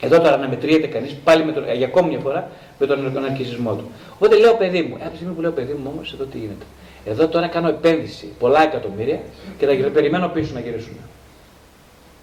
Εδώ 0.00 0.20
τώρα 0.20 0.36
να 0.36 0.48
μετριέται 0.48 0.86
κανείς 0.86 1.14
πάλι 1.24 1.44
με 1.44 1.52
τον, 1.52 1.72
για 1.72 1.86
ακόμη 1.86 2.08
μια 2.08 2.18
φορά 2.18 2.50
με 2.78 2.86
τον, 2.86 3.12
τον 3.12 3.24
αρκισμό 3.24 3.74
του. 3.74 3.90
Οπότε 4.14 4.36
λέω 4.36 4.54
παιδί 4.54 4.82
μου, 4.82 4.96
ε, 5.00 5.02
από 5.02 5.10
τη 5.10 5.16
στιγμή 5.16 5.34
που 5.34 5.40
λέω 5.40 5.52
παιδί 5.52 5.72
μου 5.72 5.90
όμως, 5.94 6.12
εδώ 6.12 6.24
τι 6.24 6.38
γίνεται. 6.38 6.64
Εδώ 7.04 7.28
τώρα 7.28 7.48
κάνω 7.48 7.68
επένδυση 7.68 8.32
πολλά 8.38 8.62
εκατομμύρια 8.62 9.20
και 9.58 9.66
θα 9.66 9.88
περιμένω 9.88 10.28
πίσω 10.28 10.54
να 10.54 10.60
γυρίσουν. 10.60 10.96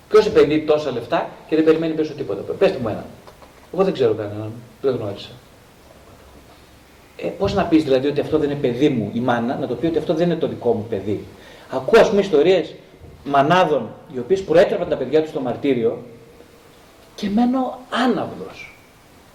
Ποιος 0.09 0.25
επενδύει 0.25 0.61
τόσα 0.61 0.91
λεφτά 0.91 1.29
και 1.47 1.55
δεν 1.55 1.65
περιμένει 1.65 1.93
πίσω 1.93 2.13
τίποτα. 2.13 2.41
Πετε 2.53 2.77
μου 2.81 2.89
ένα. 2.89 3.05
Εγώ 3.73 3.83
δεν 3.83 3.93
ξέρω 3.93 4.13
κανέναν, 4.13 4.51
δεν 4.81 4.95
γνώρισα. 4.95 5.29
Ε, 7.17 7.28
Πώς 7.28 7.54
να 7.54 7.63
πεις 7.63 7.84
δηλαδή 7.84 8.08
ότι 8.08 8.19
αυτό 8.19 8.38
δεν 8.38 8.49
είναι 8.49 8.60
παιδί 8.60 8.89
μου 8.89 9.12
η 9.13 9.19
μάνα, 9.19 9.58
να 9.58 9.67
το 9.67 9.75
πει 9.75 9.86
ότι 9.86 9.97
αυτό 9.97 10.13
δεν 10.13 10.25
είναι 10.30 10.39
το 10.39 10.47
δικό 10.47 10.73
μου 10.73 10.86
παιδί. 10.89 11.25
Ακούω 11.69 12.01
ας 12.01 12.10
πούμε 12.10 12.21
ιστορίες 12.21 12.73
μανάδων 13.23 13.89
οι 14.13 14.19
οποίες 14.19 14.43
προέτρεπαν 14.43 14.89
τα 14.89 14.95
παιδιά 14.95 15.21
τους 15.21 15.30
στο 15.30 15.39
μαρτύριο 15.39 16.04
και 17.15 17.30
μένω 17.30 17.80
άναυλο. 17.89 18.47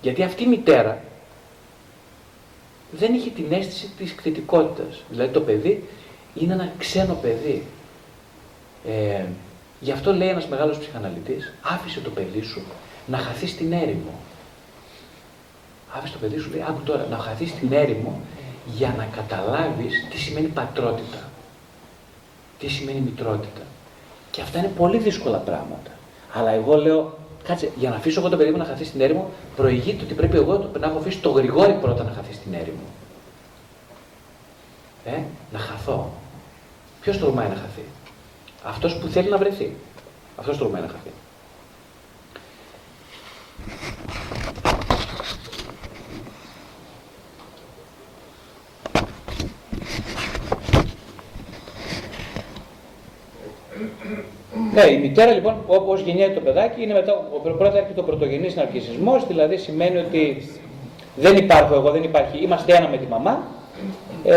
Γιατί 0.02 0.22
αυτή 0.22 0.42
η 0.42 0.46
μητέρα 0.46 1.02
δεν 2.92 3.14
είχε 3.14 3.30
την 3.30 3.46
αίσθηση 3.50 3.90
της 3.98 4.14
κτητικότητας. 4.14 5.02
Δηλαδή 5.10 5.32
το 5.32 5.40
παιδί 5.40 5.88
είναι 6.34 6.52
ένα 6.52 6.72
ξένο 6.78 7.14
παιδί. 7.14 7.62
Ε, 8.86 9.24
γι' 9.80 9.92
αυτό 9.92 10.14
λέει 10.14 10.28
ένας 10.28 10.46
μεγάλος 10.46 10.78
ψυχαναλυτής, 10.78 11.52
άφησε 11.62 12.00
το 12.00 12.10
παιδί 12.10 12.42
σου 12.42 12.62
να 13.06 13.18
χαθεί 13.18 13.46
στην 13.46 13.72
έρημο. 13.72 14.12
Άφησε 15.96 16.12
το 16.12 16.18
παιδί 16.18 16.38
σου, 16.38 16.50
λέει, 16.50 16.64
άκου 16.68 16.80
τώρα, 16.84 17.06
να 17.10 17.16
χαθείς 17.16 17.50
στην 17.50 17.72
έρημο 17.72 18.20
για 18.76 18.94
να 18.98 19.08
καταλάβεις 19.16 20.06
τι 20.10 20.18
σημαίνει 20.18 20.46
πατρότητα. 20.46 21.18
Τι 22.58 22.68
σημαίνει 22.68 23.00
μητρότητα. 23.00 23.60
Και 24.30 24.40
αυτά 24.40 24.58
είναι 24.58 24.72
πολύ 24.76 24.98
δύσκολα 24.98 25.38
πράγματα. 25.38 25.90
Αλλά 26.32 26.50
εγώ 26.50 26.76
λέω, 26.76 27.18
κάτσε, 27.42 27.70
για 27.76 27.90
να 27.90 27.96
αφήσω 27.96 28.20
εγώ 28.20 28.28
το 28.28 28.36
παιδί 28.36 28.50
μου 28.50 28.56
να 28.56 28.64
χαθεί 28.64 28.84
στην 28.84 29.00
έρημο, 29.00 29.30
προηγείται 29.56 30.04
ότι 30.04 30.14
πρέπει 30.14 30.36
εγώ 30.36 30.70
να 30.80 30.86
έχω 30.86 30.98
αφήσει 30.98 31.18
το 31.18 31.30
γρηγόρι 31.30 31.72
πρώτα 31.72 32.04
να 32.04 32.10
χαθεί 32.10 32.34
στην 32.34 32.54
έρημο. 32.54 32.84
Ε, 35.04 35.20
να 35.52 35.58
χαθώ. 35.58 36.10
Ποιος 37.00 37.18
τολμάει 37.18 37.48
να 37.48 37.54
χαθεί; 37.54 37.84
Αυτός 38.64 38.96
που 38.96 39.06
θέλει 39.06 39.28
να 39.28 39.38
βρεθεί. 39.38 39.76
Αυτός 40.36 40.58
τολμάει 40.58 40.82
να 40.82 40.88
χαθεί. 40.88 41.10
Ναι, 54.74 54.82
η 54.82 54.98
μητέρα 54.98 55.32
λοιπόν, 55.32 55.54
όπω 55.66 55.96
γεννιέται 55.96 56.34
το 56.34 56.40
παιδάκι, 56.40 56.82
είναι 56.82 56.92
μετά, 56.92 57.12
πρώτα 57.42 57.78
έρχεται 57.78 58.00
ο 58.00 58.02
πρωτογενής 58.02 58.56
ναρκισμό, 58.56 59.24
δηλαδή 59.28 59.56
σημαίνει 59.56 59.98
ότι 59.98 60.48
δεν 61.16 61.36
υπάρχω 61.36 61.74
εγώ, 61.74 61.90
δεν 61.90 62.02
υπάρχει, 62.02 62.38
είμαστε 62.42 62.76
ένα 62.76 62.88
με 62.88 62.96
τη 62.96 63.06
μαμά. 63.06 63.42
Ε, 64.24 64.34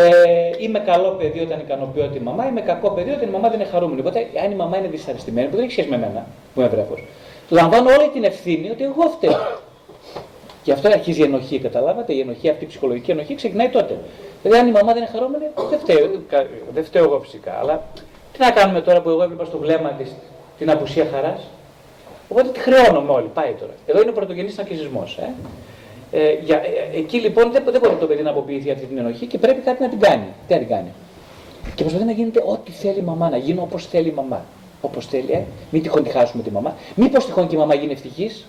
είμαι 0.60 0.80
καλό 0.80 1.10
παιδί 1.10 1.40
όταν 1.40 1.60
ικανοποιώ 1.60 2.08
τη 2.08 2.20
μαμά, 2.20 2.48
είμαι 2.48 2.62
κακό 2.62 2.90
παιδί 2.90 3.12
όταν 3.12 3.28
η 3.28 3.32
μαμά 3.32 3.50
δεν 3.50 3.60
είναι 3.60 3.70
χαρούμενη. 3.70 4.00
Οπότε, 4.00 4.28
αν 4.44 4.52
η 4.52 4.56
μαμά 4.56 4.78
είναι 4.78 4.88
δυσαρεστημένη, 4.88 5.48
που 5.48 5.56
δεν 5.56 5.64
έχει 5.64 5.72
σχέση 5.74 5.90
με 5.90 5.98
μένα, 5.98 6.26
που 6.54 6.60
είμαι 6.60 6.70
βρέφος, 6.70 7.04
λαμβάνω 7.50 7.90
όλη 7.90 8.10
την 8.14 8.24
ευθύνη 8.24 8.70
ότι 8.70 8.84
εγώ 8.84 9.10
φταίω. 9.10 9.62
Και 10.64 10.72
αυτό 10.72 10.88
αρχίζει 10.88 11.20
η 11.22 11.24
ενοχή, 11.24 11.60
καταλάβατε, 11.60 12.14
η 12.14 12.20
ενοχή, 12.20 12.50
αυτή 12.50 12.64
η 12.64 12.68
ψυχολογική 12.68 13.12
ενοχή 13.12 13.36
ξεκινάει 13.36 13.70
τότε. 13.70 13.98
Δηλαδή, 14.42 14.62
αν 14.62 14.68
η 14.68 14.72
μαμά 14.72 14.94
δεν 14.94 15.02
είναι 15.02 15.12
χαρούμενη, 15.12 15.46
δεν 15.70 15.80
φταίω, 15.80 16.10
δεν 16.74 16.84
φταίω 16.84 17.04
εγώ 17.04 17.20
φυσικά, 17.20 17.58
αλλά 17.62 17.84
τι 18.34 18.40
να 18.40 18.52
κάνουμε 18.52 18.82
τώρα 18.82 19.02
που 19.02 19.10
εγώ 19.10 19.24
έβλεπα 19.24 19.46
στο 19.46 19.58
βλέμμα 19.58 19.90
της 19.90 20.12
την 20.58 20.70
απουσία 20.70 21.08
χαράς; 21.12 21.48
Οπότε 22.28 22.50
τη 22.50 22.60
χρεώνουμε 22.60 23.12
όλοι. 23.12 23.28
Πάει 23.34 23.54
τώρα. 23.60 23.72
Εδώ 23.86 24.02
είναι 24.02 24.10
ο 24.10 24.14
πρωτογενής 24.14 24.58
ναρκισμό. 24.58 25.04
Ε. 25.20 25.32
Ε, 26.18 26.28
ε, 26.28 26.98
εκεί 26.98 27.18
λοιπόν 27.18 27.52
δεν, 27.52 27.64
δεν 27.72 27.80
μπορεί 27.80 27.96
το 27.96 28.06
παιδί 28.06 28.22
να 28.22 28.30
αποποιηθεί 28.30 28.72
αυτή 28.72 28.86
την 28.86 28.98
ενοχή 28.98 29.26
και 29.26 29.38
πρέπει 29.38 29.62
κάτι 29.62 29.84
να 29.84 29.90
την 29.90 30.00
κάνει. 30.00 30.26
Τι 30.48 30.54
να 30.54 30.60
την 30.60 30.68
κάνει; 30.68 30.92
Και 31.76 31.84
προσπαθεί 31.84 32.06
να 32.06 32.12
γίνεται 32.12 32.44
ό,τι 32.46 32.72
θέλει 32.72 33.00
η 33.00 33.02
μαμά, 33.02 33.30
να 33.30 33.38
γίνει 33.38 33.60
όπως 33.60 33.86
θέλει 33.88 34.08
η 34.08 34.12
μαμά. 34.12 34.46
Όπως 34.82 35.08
θέλει, 35.08 35.32
ε. 35.32 35.44
μην 35.70 35.82
τυχόν 35.82 36.04
τη 36.04 36.10
χάσουμε 36.10 36.44
τη 36.44 36.52
μαμά. 36.52 36.76
Μήπως 36.96 37.26
τυχόν 37.26 37.48
και 37.48 37.56
η 37.56 37.58
μαμά 37.58 37.74
γίνει 37.76 37.92
ευτυχής; 37.92 38.46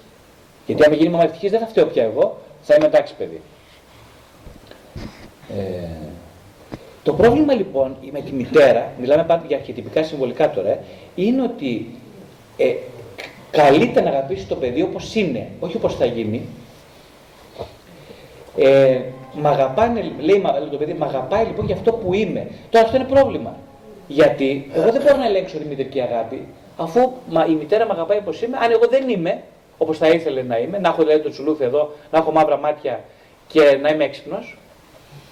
Γιατί 0.67 0.85
αν 0.85 0.93
γίνει 0.93 1.07
η 1.07 1.11
μαμά 1.11 1.25
ευτυχής 1.25 1.51
δεν 1.51 1.61
θα 1.61 1.67
φταίω 1.67 1.85
πια 1.87 2.03
εγώ, 2.03 2.39
θα 2.63 2.75
είμαι 2.75 2.87
εντάξει 2.87 3.15
παιδί. 3.15 3.41
Ε, 5.59 5.63
το 7.05 7.13
πρόβλημα 7.13 7.55
λοιπόν 7.55 7.97
με 8.13 8.21
τη 8.21 8.33
μητέρα, 8.33 8.93
μιλάμε 9.01 9.25
πάντα 9.25 9.45
για 9.47 9.57
αρχιτυπικά 9.57 10.03
συμβολικά 10.03 10.51
τώρα, 10.51 10.79
είναι 11.15 11.43
ότι 11.43 11.87
ε, 12.57 12.75
καλείται 13.51 14.01
να 14.01 14.09
αγαπήσει 14.11 14.47
το 14.47 14.55
παιδί 14.55 14.83
όπως 14.83 15.15
είναι, 15.15 15.49
όχι 15.61 15.77
όπως 15.77 15.95
θα 15.95 16.05
γίνει. 16.05 16.43
Ε, 18.57 19.01
μ' 19.33 19.47
αγαπάνε, 19.47 20.13
λέει 20.21 20.43
το 20.71 20.77
παιδί, 20.77 20.93
μ' 20.93 21.03
αγαπάει 21.03 21.45
λοιπόν 21.45 21.67
για 21.67 21.75
αυτό 21.75 21.93
που 21.93 22.15
είμαι. 22.15 22.47
Τώρα 22.71 22.85
αυτό 22.85 22.97
είναι 22.97 23.07
πρόβλημα. 23.07 23.57
Γιατί 24.09 24.71
εγώ 24.75 24.91
δεν 24.93 25.03
μπορώ 25.03 25.17
να 25.17 25.27
ελέγξω 25.27 25.59
τη 25.59 25.65
μητρική 25.65 26.01
αγάπη, 26.01 26.47
αφού 26.77 27.13
μα, 27.29 27.47
η 27.47 27.53
μητέρα 27.53 27.87
με 27.87 27.93
αγαπάει 27.93 28.19
όπως 28.19 28.43
είμαι, 28.43 28.57
αν 28.57 28.71
εγώ 28.71 28.87
δεν 28.91 29.09
είμαι 29.09 29.43
όπως 29.79 29.99
θα 29.99 30.09
ήθελε 30.09 30.43
να 30.43 30.59
είμαι, 30.59 30.79
να 30.79 30.89
έχω 30.89 31.03
δηλαδή 31.03 31.23
το 31.23 31.31
τσουλούφι 31.31 31.65
εδώ, 31.65 31.93
να 32.11 32.19
έχω 32.19 32.33
μαύρα 32.33 32.57
μάτια 32.57 33.01
και 33.49 33.79
να 33.83 33.89
είμαι 33.89 34.05
έξυπνος, 34.05 34.59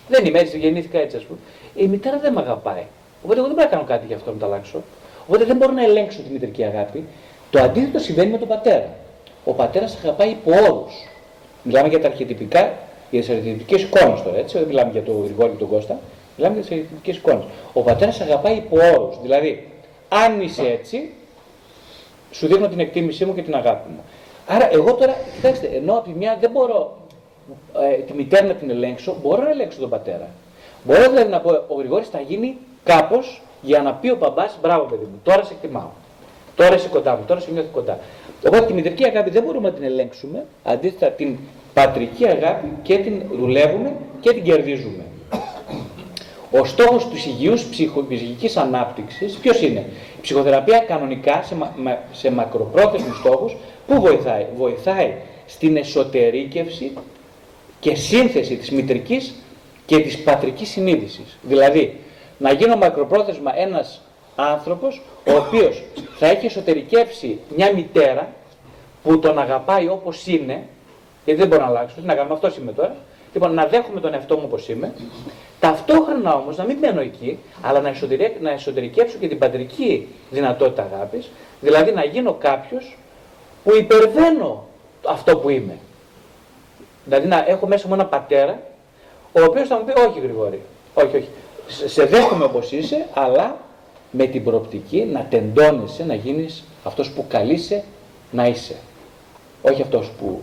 δεν 0.09 0.25
είμαι 0.25 0.39
έτσι, 0.39 0.59
γεννήθηκα 0.59 0.99
έτσι 0.99 1.17
ας 1.17 1.23
πούμε 1.23 1.39
η 1.75 1.87
μητέρα 1.87 2.19
δεν 2.19 2.33
με 2.33 2.41
αγαπάει. 2.41 2.85
Οπότε 3.25 3.39
εγώ 3.39 3.47
δεν 3.47 3.57
μπορώ 3.57 3.69
να 3.69 3.77
κάνω 3.77 3.85
κάτι 3.85 4.07
για 4.07 4.17
αυτό 4.17 4.31
να 4.31 4.39
το 4.39 4.47
αλλάξω. 4.47 4.83
Οπότε 5.27 5.45
δεν 5.45 5.57
μπορώ 5.57 5.73
να 5.73 5.85
ελέγξω 5.85 6.21
τη 6.23 6.33
μητρική 6.33 6.65
αγάπη. 6.65 7.05
Το 7.51 7.61
αντίθετο 7.61 7.99
συμβαίνει 7.99 8.31
με 8.31 8.39
τον 8.39 8.49
πατέρα. 8.49 8.89
Ο 9.45 9.53
πατέρας 9.53 9.97
αγαπάει 10.03 10.29
υπό 10.29 10.51
όρους. 10.51 10.93
Μιλάμε 11.63 11.89
για 11.89 12.01
τα 12.01 12.07
αρχιτυπικά, 12.07 12.73
για 13.11 13.21
τις 13.21 13.31
αρχιτυπικέ 13.31 13.75
εικόνες 13.75 14.23
τώρα, 14.23 14.39
έτσι. 14.39 14.59
Δεν 14.59 14.67
μιλάμε 14.67 14.91
για 14.91 15.03
τον 15.03 15.25
Γρηγόρη 15.25 15.51
και 15.51 15.59
τον 15.59 15.69
Κώστα. 15.69 15.99
Μιλάμε 16.37 16.55
για 16.55 16.65
τις 16.65 16.73
αριθμητικέ 16.73 17.11
εικόνες. 17.11 17.45
Ο 17.73 17.83
πατέρας 17.83 18.21
αγαπάει 18.21 18.57
υπό 18.57 18.77
όρους. 18.77 19.21
Δηλαδή, 19.23 19.69
αν 20.09 20.41
είσαι 20.41 20.63
έτσι, 20.63 21.11
σου 22.31 22.47
δείχνω 22.47 22.69
την 22.69 22.81
εκτίμησή 22.81 23.25
μου 23.25 23.35
και 23.35 23.43
την 23.43 23.55
αγάπη 23.55 23.89
μου. 23.89 24.01
Άρα, 24.47 24.73
εγώ 24.73 24.95
τώρα, 24.95 25.17
κοιτάξτε, 25.35 25.67
ενώ 25.67 25.93
από 25.93 26.09
τη 26.09 26.15
μια 26.15 26.37
δεν 26.41 26.51
μπορώ 26.51 26.97
ε, 27.91 27.95
τη 27.95 28.13
μητέρα 28.13 28.47
να 28.47 28.55
την 28.55 28.71
ελέγξω, 28.71 29.17
μπορώ 29.23 29.43
να 29.43 29.51
ελέγξω 29.51 29.81
τον 29.81 29.91
πατέρα. 29.91 30.29
Μπορώ 30.85 31.09
δηλαδή 31.11 31.31
να 31.31 31.41
πω, 31.41 31.51
ο 31.51 31.75
Γρηγόρης 31.79 32.09
θα 32.09 32.21
γίνει 32.21 32.57
κάπως 32.85 33.43
για 33.63 33.83
να 33.83 33.93
πει 33.93 34.11
ο 34.11 34.17
μπαμπάς, 34.17 34.59
μπράβο 34.63 34.85
παιδί 34.85 35.05
μου, 35.05 35.21
τώρα 35.23 35.45
σε 35.45 35.53
εκτιμάω. 35.53 35.89
Τώρα 36.57 36.75
είσαι 36.75 36.89
κοντά 36.89 37.17
μου, 37.17 37.25
τώρα 37.27 37.41
σε 37.41 37.51
νιώθει 37.51 37.69
κοντά. 37.73 37.99
Οπότε 38.47 38.67
τη 38.67 38.73
μητρική 38.73 39.05
αγάπη 39.05 39.31
δεν 39.31 39.43
μπορούμε 39.43 39.69
να 39.69 39.75
την 39.75 39.85
ελέγξουμε, 39.85 40.45
αντίθετα 40.65 41.07
την 41.07 41.39
πατρική 41.75 42.27
αγάπη 42.29 42.67
και 42.83 42.99
την 42.99 43.23
δουλεύουμε 43.39 43.93
και 44.21 44.33
την 44.33 44.43
κερδίζουμε. 44.43 45.05
Ο 46.51 46.65
στόχος 46.65 47.09
του 47.09 47.17
υγιούς 47.27 47.65
ψυχικής 47.65 48.57
ανάπτυξης 48.57 49.37
ποιος 49.37 49.63
είναι; 49.63 49.87
Η 50.19 50.21
ψυχοθεραπεία 50.21 50.79
κανονικά 50.79 51.43
σε, 51.43 51.55
μα, 51.55 51.99
σε 52.13 52.31
μακροπρόθεσμους 52.31 53.19
στόχους 53.19 53.57
που 53.87 54.01
βοηθάει. 54.01 54.47
Βοηθάει 54.57 55.15
στην 55.47 55.77
εσωτερήκευση 55.77 56.93
και 57.81 57.95
σύνθεση 57.95 58.57
της 58.57 58.71
μητρικής 58.71 59.35
και 59.93 60.01
της 60.01 60.23
πατρικής 60.23 60.69
συνείδησης. 60.69 61.39
Δηλαδή, 61.43 62.01
να 62.39 62.53
γίνω 62.53 62.77
μακροπρόθεσμα 62.77 63.59
ένας 63.59 64.01
άνθρωπος 64.37 65.03
ο 65.29 65.33
οποίος 65.33 65.83
θα 66.19 66.27
έχει 66.27 66.47
εσωτερικεύσει 66.47 67.39
μια 67.57 67.73
μητέρα 67.75 68.33
που 69.03 69.19
τον 69.19 69.39
αγαπάει 69.39 69.89
όπως 69.89 70.27
είναι, 70.27 70.67
γιατί 71.25 71.41
δεν 71.41 71.49
μπορώ 71.49 71.63
να 71.63 71.69
αλλάξω, 71.69 72.01
τι 72.01 72.07
να 72.07 72.15
κάνω, 72.15 72.35
αυτός 72.35 72.57
είμαι 72.57 72.73
τώρα. 72.73 72.97
Λοιπόν, 73.33 73.55
να 73.55 73.67
δέχομαι 73.67 74.01
τον 74.01 74.15
εαυτό 74.15 74.37
μου 74.37 74.43
όπως 74.45 74.69
είμαι, 74.69 74.95
ταυτόχρονα 75.61 76.35
όμως 76.35 76.57
να 76.57 76.65
μην 76.65 76.79
μένω 76.79 77.01
εκεί, 77.01 77.39
αλλά 77.63 77.81
να, 77.81 77.93
να 78.41 78.51
εσωτερικεύσω 78.51 79.19
και 79.19 79.29
την 79.29 79.39
πατρική 79.39 80.09
δυνατότητα 80.31 80.89
αγάπης, 80.93 81.31
δηλαδή 81.61 81.93
να 81.93 82.05
γίνω 82.05 82.33
κάποιος 82.33 82.97
που 83.65 83.77
υπερβαίνω 83.77 84.67
αυτό 85.07 85.37
που 85.37 85.49
είμαι. 85.49 85.79
Δηλαδή 87.05 87.27
να 87.27 87.45
έχω 87.49 87.67
μέσα 87.67 87.89
μου 87.89 87.95
ένα 87.95 88.07
πατέρα, 88.07 88.61
ο 89.33 89.45
οποίος 89.45 89.69
θα 89.69 89.77
μου 89.79 89.85
πει 89.85 90.01
όχι 90.01 90.21
Γρηγόρη, 90.21 90.63
όχι, 90.95 91.17
όχι, 91.17 91.29
σε 91.87 92.05
δέχομαι 92.05 92.45
όπως 92.45 92.73
είσαι, 92.73 93.07
αλλά 93.15 93.57
με 94.11 94.27
την 94.27 94.45
προοπτική 94.45 95.09
να 95.13 95.27
τεντώνεσαι, 95.31 96.05
να 96.05 96.15
γίνεις 96.15 96.65
αυτός 96.85 97.11
που 97.11 97.25
καλείσαι 97.29 97.85
να 98.31 98.47
είσαι. 98.47 98.77
Όχι 99.63 99.83
αυτός 99.83 100.11
που 100.19 100.41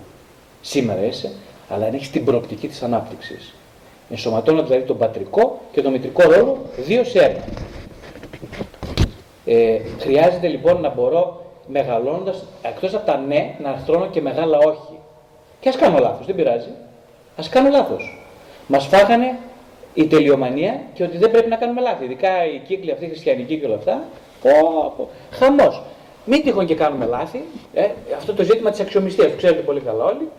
σήμερα 0.61 1.03
είσαι, 1.05 1.31
αλλά 1.69 1.89
να 1.89 1.95
έχεις 1.95 2.09
την 2.09 2.25
προοπτική 2.25 2.67
της 2.67 2.83
ανάπτυξης. 2.83 3.53
Ενσωματώνω 4.09 4.63
δηλαδή 4.63 4.83
τον 4.83 4.97
πατρικό 4.97 5.61
και 5.71 5.81
τον 5.81 5.91
μητρικό 5.91 6.21
ρόλο 6.31 6.57
δύο 6.77 7.03
σε 7.03 7.19
ένα. 7.19 7.43
Ε, 9.45 9.79
χρειάζεται 9.99 10.47
λοιπόν 10.47 10.81
να 10.81 10.89
μπορώ 10.89 11.45
μεγαλώνοντας, 11.67 12.45
εκτός 12.61 12.93
από 12.93 13.05
τα 13.05 13.17
ναι, 13.17 13.55
να 13.61 13.69
αρθρώνω 13.69 14.07
και 14.07 14.21
μεγάλα 14.21 14.57
όχι. 14.57 14.99
Και 15.59 15.69
ας 15.69 15.75
κάνω 15.75 15.97
λάθος, 15.97 16.25
δεν 16.25 16.35
πειράζει. 16.35 16.69
Ας 17.35 17.49
κάνω 17.49 17.69
λάθος. 17.69 18.18
Μας 18.71 18.87
φάγανε 18.87 19.37
η 19.93 20.07
τελειομανία 20.07 20.81
και 20.93 21.03
ότι 21.03 21.17
δεν 21.17 21.31
πρέπει 21.31 21.49
να 21.49 21.55
κάνουμε 21.55 21.81
λάθη. 21.81 22.03
Ειδικά 22.03 22.45
οι 22.45 22.61
κύκλοι 22.67 22.91
αυτοί, 22.91 23.05
οι 23.05 23.07
χριστιανικοί 23.07 23.57
και 23.59 23.65
όλα 23.65 23.75
αυτά. 23.75 24.03
Πω, 24.41 25.09
Χαμός. 25.31 25.81
Μην 26.25 26.43
τυχόν 26.43 26.65
και 26.65 26.75
κάνουμε 26.75 27.05
λάθη. 27.05 27.43
Ε, 27.73 27.87
αυτό 28.17 28.33
το 28.33 28.43
ζήτημα 28.43 28.69
της 28.69 28.79
αξιομιστίας, 28.79 29.31
το 29.31 29.37
ξέρετε 29.37 29.61
πολύ 29.61 29.79
καλά 29.79 30.03
όλοι. 30.03 30.29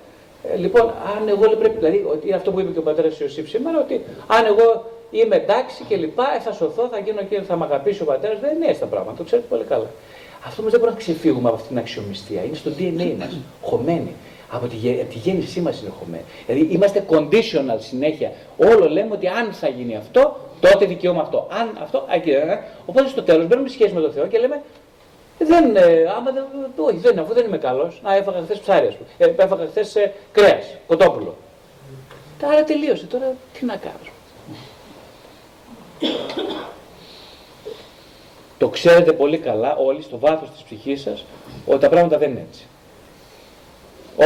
Ε, 0.52 0.56
λοιπόν, 0.56 0.82
αν 0.82 1.28
εγώ 1.28 1.56
πρέπει, 1.56 1.76
δηλαδή, 1.78 2.04
ότι 2.10 2.26
είναι 2.26 2.36
αυτό 2.36 2.50
που 2.50 2.60
είπε 2.60 2.72
και 2.72 2.78
ο 2.78 2.82
πατέρας 2.82 3.20
Ιωσήφ 3.20 3.48
σήμερα, 3.48 3.78
ότι 3.78 4.00
αν 4.26 4.44
εγώ 4.44 4.84
είμαι 5.10 5.36
εντάξει 5.36 5.84
και 5.88 5.96
λοιπά, 5.96 6.24
ε, 6.36 6.40
θα 6.40 6.52
σωθώ, 6.52 6.88
θα 6.92 6.98
γίνω 6.98 7.22
και 7.22 7.40
θα 7.40 7.56
με 7.56 7.64
αγαπήσει 7.64 8.02
ο 8.02 8.04
πατέρας, 8.04 8.40
δεν 8.40 8.56
είναι 8.56 8.66
έτσι 8.66 8.80
τα 8.80 8.86
πράγματα, 8.86 9.16
το 9.16 9.24
ξέρετε 9.24 9.46
πολύ 9.48 9.64
καλά. 9.64 9.90
Αυτό 10.46 10.60
όμως 10.60 10.72
δεν 10.72 10.80
μπορούμε 10.80 10.98
να 10.98 11.04
ξεφύγουμε 11.04 11.48
από 11.48 11.56
αυτή 11.56 11.68
την 11.68 11.78
αξιομιστία. 11.78 12.44
Είναι 12.44 12.56
στο 12.56 12.70
DNA 12.78 13.12
μας, 13.18 13.36
χωμένη. 13.62 14.14
Από 14.50 14.66
τη, 14.66 14.76
από 15.00 15.12
τη 15.12 15.18
γέννησή 15.18 15.60
μας 15.60 15.80
είναι 15.80 15.90
χωμένη. 15.98 16.24
Δηλαδή 16.46 16.74
είμαστε 16.74 17.04
conditional 17.08 17.78
συνέχεια. 17.78 18.32
Όλο 18.56 18.88
λέμε 18.88 19.14
ότι 19.14 19.26
αν 19.26 19.52
θα 19.52 19.68
γίνει 19.68 19.96
αυτό, 19.96 20.36
τότε 20.60 20.84
δικαιώμα 20.84 21.20
αυτό. 21.20 21.48
Αν 21.50 21.78
αυτό, 21.82 21.98
α, 21.98 22.04
Οπότε 22.86 23.08
στο 23.08 23.22
τέλος 23.22 23.46
μπαίνουμε 23.46 23.68
σχέση 23.68 23.94
με 23.94 24.00
τον 24.00 24.12
Θεό 24.12 24.26
και 24.26 24.38
λέμε 24.38 24.62
δεν, 25.38 25.76
ε, 25.76 26.04
άμα 26.16 26.30
δεν, 26.30 26.44
όχι, 26.76 26.96
δεν, 26.96 27.18
αφού 27.18 27.34
δεν 27.34 27.44
είμαι 27.44 27.58
καλός, 27.58 28.00
να 28.02 28.14
έφαγα 28.14 28.42
χθες 28.42 28.58
ψάρι, 28.58 28.86
ας 28.86 28.94
πούμε. 28.94 29.08
Ε, 29.18 29.42
έφαγα 29.42 29.66
χθες 29.66 29.96
ε, 29.96 30.12
κρέας, 30.32 30.74
κοτόπουλο. 30.86 31.36
Άρα 32.44 32.64
τελείωσε. 32.64 33.06
Τώρα 33.06 33.34
τι 33.52 33.64
να 33.64 33.76
κάνω. 33.76 34.10
Το 38.58 38.68
ξέρετε 38.68 39.12
πολύ 39.12 39.38
καλά 39.38 39.76
όλοι 39.76 40.02
στο 40.02 40.18
βάθος 40.18 40.50
της 40.50 40.62
ψυχής 40.62 41.00
σας 41.00 41.24
ότι 41.66 41.80
τα 41.80 41.88
πράγματα 41.88 42.18
δεν 42.18 42.30
είναι 42.30 42.46
έτσι. 42.50 42.66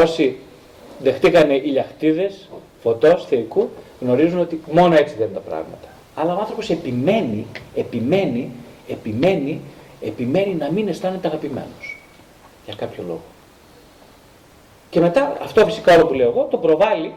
Όσοι 0.03 0.37
δεχτήκανε 0.99 1.55
ηλιαχτίδες, 1.55 2.49
φωτός, 2.83 3.27
θεϊκού, 3.27 3.71
γνωρίζουν 4.01 4.41
ότι 4.41 4.61
μόνο 4.73 4.95
έτσι 4.95 5.15
δεν 5.19 5.27
είναι 5.27 5.35
τα 5.35 5.41
πράγματα. 5.41 5.89
Αλλά 6.15 6.35
ο 6.35 6.39
άνθρωπος 6.41 6.71
επιμένει, 6.71 7.47
επιμένει, 7.75 8.51
επιμένει, 8.89 9.61
επιμένει 10.01 10.55
να 10.55 10.71
μην 10.71 10.89
αισθάνεται 10.89 11.29
αγαπημένος. 11.29 12.03
Για 12.65 12.75
κάποιο 12.75 13.05
λόγο. 13.07 13.23
Και 14.91 15.01
μετά, 15.01 15.37
αυτό 15.43 15.65
φυσικά 15.65 15.95
όλο 15.95 16.07
που 16.07 16.15
λέω 16.15 16.29
εγώ, 16.29 16.45
το 16.51 16.57
προβάλλει 16.57 17.13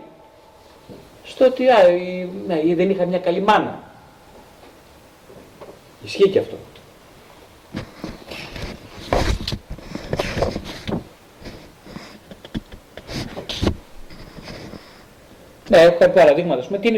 στο 1.24 1.46
ότι 1.46 1.68
α, 1.70 1.78
ναι, 2.48 2.76
δεν 2.76 2.90
είχα 2.90 3.06
μια 3.06 3.20
καλή 3.20 3.42
μάνα. 3.42 3.80
Ισχύει 6.04 6.30
και 6.30 6.40
αυτό. 6.40 6.56
Ναι, 15.69 15.77
έχω 15.77 16.10
παραδείγματα. 16.10 16.65
πούμε, 16.65 16.77
τι 16.77 16.88
είναι 16.88 16.97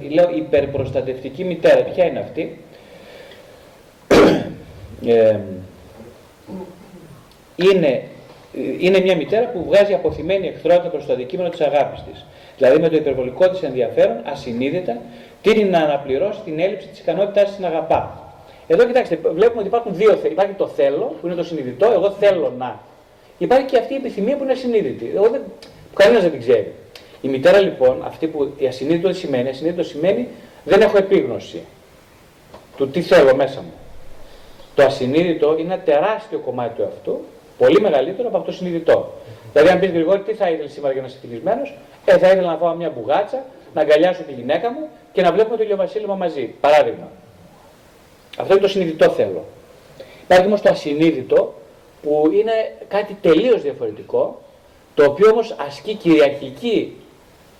η 0.00 0.08
λέω, 0.08 0.30
υπερπροστατευτική 0.34 1.44
μητέρα. 1.44 1.80
Ποια 1.80 2.04
είναι 2.04 2.18
αυτή; 2.18 2.58
Ε, 5.06 5.38
είναι, 7.56 8.02
είναι 8.78 9.00
μια 9.00 9.16
μητέρα 9.16 9.46
που 9.46 9.64
βγάζει 9.64 9.92
αποθυμένη 9.94 10.46
εχθρότητα 10.46 10.88
προς 10.88 11.06
το 11.06 11.12
αντικείμενο 11.12 11.48
της 11.48 11.60
αγάπης 11.60 12.02
της. 12.02 12.24
Δηλαδή 12.56 12.80
με 12.80 12.88
το 12.88 12.96
υπερβολικό 12.96 13.50
της 13.50 13.62
ενδιαφέρον, 13.62 14.16
ασυνείδητα, 14.24 14.96
τίνει 15.42 15.64
να 15.64 15.78
αναπληρώσει 15.78 16.40
την 16.44 16.58
έλλειψη 16.58 16.88
της 16.88 17.00
ικανότητάς 17.00 17.48
της 17.48 17.58
να 17.58 17.66
αγαπά. 17.68 18.32
Εδώ 18.66 18.84
κοιτάξτε, 18.84 19.16
βλέπουμε 19.22 19.58
ότι 19.58 19.66
υπάρχουν 19.66 19.94
δύο 19.94 20.20
Υπάρχει 20.24 20.52
το 20.52 20.66
θέλω, 20.66 21.16
που 21.20 21.26
είναι 21.26 21.36
το 21.36 21.44
συνειδητό, 21.44 21.90
εγώ 21.92 22.10
θέλω 22.10 22.52
να. 22.58 22.80
Υπάρχει 23.38 23.66
και 23.66 23.78
αυτή 23.78 23.92
η 23.92 23.96
επιθυμία 23.96 24.36
που 24.36 24.42
είναι 24.42 24.52
ασυνείδητη. 24.52 25.12
Εγώ 25.14 25.28
δεν, 25.28 25.40
κανένας 25.94 26.22
δεν 26.22 26.30
την 26.30 26.40
ξέρει. 26.40 26.72
Η 27.22 27.28
μητέρα 27.28 27.60
λοιπόν, 27.60 28.02
αυτή 28.04 28.26
που 28.26 28.52
η 28.56 28.66
ασυνείδητο 28.66 29.08
τι 29.08 29.16
σημαίνει, 29.16 29.48
ασυνείδητο 29.48 29.82
σημαίνει 29.82 30.28
δεν 30.64 30.80
έχω 30.80 30.96
επίγνωση 30.96 31.60
του 32.76 32.88
τι 32.88 33.02
θέλω 33.02 33.34
μέσα 33.36 33.60
μου. 33.60 33.72
Το 34.74 34.82
ασυνείδητο 34.82 35.56
είναι 35.58 35.74
ένα 35.74 35.82
τεράστιο 35.82 36.38
κομμάτι 36.38 36.74
του 36.76 36.84
αυτού, 36.84 37.20
πολύ 37.58 37.80
μεγαλύτερο 37.80 38.28
από 38.28 38.36
αυτό 38.36 38.50
το 38.50 38.56
συνειδητό. 38.56 39.12
Δηλαδή, 39.52 39.70
αν 39.70 39.78
πεις 39.80 39.90
Γρηγόρη, 39.90 40.20
τι 40.20 40.34
θα 40.34 40.50
ήθελες 40.50 40.72
σήμερα 40.72 40.92
για 40.92 41.02
να 41.02 41.08
είσαι 41.08 41.18
φιλισμένο, 41.20 41.62
ε, 42.04 42.18
θα 42.18 42.26
ήθελα 42.26 42.50
να 42.50 42.56
φάω 42.56 42.74
μια 42.74 42.90
μπουγάτσα, 42.90 43.44
να 43.74 43.80
αγκαλιάσω 43.80 44.22
τη 44.22 44.32
γυναίκα 44.32 44.70
μου 44.70 44.88
και 45.12 45.22
να 45.22 45.32
βλέπουμε 45.32 45.56
το 45.56 45.62
ηλιοβασίλεμα 45.62 46.14
μαζί. 46.14 46.54
Παράδειγμα. 46.60 47.08
Αυτό 48.38 48.52
είναι 48.52 48.62
το 48.62 48.68
συνειδητό 48.68 49.10
θέλω. 49.10 49.44
Υπάρχει 50.22 50.46
όμως 50.46 50.60
το 50.60 50.70
ασυνείδητο 50.70 51.54
που 52.02 52.30
είναι 52.32 52.52
κάτι 52.88 53.16
τελείως 53.20 53.62
διαφορετικό, 53.62 54.40
το 54.94 55.04
οποίο 55.04 55.30
όμως 55.30 55.54
ασκεί 55.66 55.94
κυριαρχική 55.94 56.96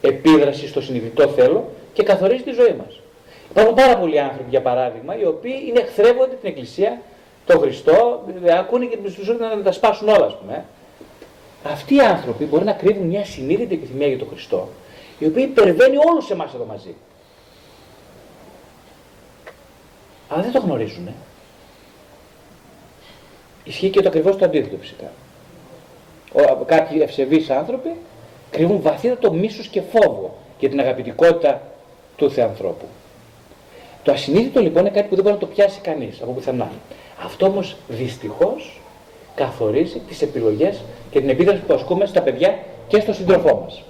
επίδραση 0.00 0.68
στο 0.68 0.80
συνειδητό 0.80 1.28
θέλω 1.28 1.68
και 1.92 2.02
καθορίζει 2.02 2.42
τη 2.42 2.50
ζωή 2.50 2.74
μας. 2.78 3.00
Υπάρχουν 3.50 3.74
πάρα 3.74 3.98
πολλοί 3.98 4.20
άνθρωποι, 4.20 4.50
για 4.50 4.62
παράδειγμα, 4.62 5.18
οι 5.18 5.24
οποίοι 5.24 5.64
είναι 5.68 5.80
εχθρεύονται 5.80 6.34
την 6.34 6.48
Εκκλησία, 6.48 7.00
τον 7.46 7.58
Χριστό, 7.58 8.24
ακούνε 8.58 8.84
και 8.84 8.96
τους 8.96 9.14
ζουν 9.14 9.36
να 9.36 9.62
τα 9.62 9.72
σπάσουν 9.72 10.08
όλα, 10.08 10.26
ας 10.26 10.36
πούμε. 10.40 10.64
Αυτοί 11.64 11.94
οι 11.94 12.00
άνθρωποι 12.00 12.44
μπορεί 12.44 12.64
να 12.64 12.72
κρύβουν 12.72 13.06
μια 13.06 13.24
συνείδητη 13.24 13.74
επιθυμία 13.74 14.06
για 14.06 14.18
τον 14.18 14.28
Χριστό, 14.28 14.68
η 15.18 15.26
οποία 15.26 15.42
υπερβαίνει 15.42 15.96
όλους 15.96 16.30
εμάς 16.30 16.54
εδώ 16.54 16.64
μαζί. 16.64 16.94
Αλλά 20.28 20.42
δεν 20.42 20.52
το 20.52 20.60
γνωρίζουν. 20.60 21.06
Ε. 21.06 21.12
Ισχύει 23.64 23.90
και 23.90 24.02
το 24.02 24.08
ακριβώς 24.08 24.36
το 24.36 24.44
αντίθετο 24.44 24.76
φυσικά. 24.80 25.10
Ο, 26.32 26.64
κάποιοι 26.64 26.98
ευσεβείς 27.02 27.50
άνθρωποι 27.50 27.96
κρύβουν 28.50 28.80
βαθύτατο 28.82 29.32
μίσος 29.32 29.66
και 29.66 29.80
φόβο 29.80 30.36
για 30.58 30.68
την 30.68 30.80
αγαπητικότητα 30.80 31.62
του 32.16 32.30
Θεανθρώπου. 32.30 32.84
Το 34.02 34.12
ασυνείδητο 34.12 34.60
λοιπόν 34.60 34.80
είναι 34.80 34.94
κάτι 34.94 35.08
που 35.08 35.14
δεν 35.14 35.24
μπορεί 35.24 35.34
να 35.34 35.40
το 35.40 35.46
πιάσει 35.46 35.80
κανείς 35.80 36.20
από 36.22 36.32
πουθενά. 36.32 36.70
Αυτό 37.24 37.46
όμως 37.46 37.76
δυστυχώς 37.88 38.80
καθορίζει 39.34 39.98
τις 39.98 40.22
επιλογές 40.22 40.80
και 41.10 41.20
την 41.20 41.28
επίδραση 41.28 41.60
που 41.60 41.74
ασκούμε 41.74 42.06
στα 42.06 42.22
παιδιά 42.22 42.58
και 42.88 43.00
στο 43.00 43.12
σύντροφό 43.12 43.60
μας. 43.64 43.82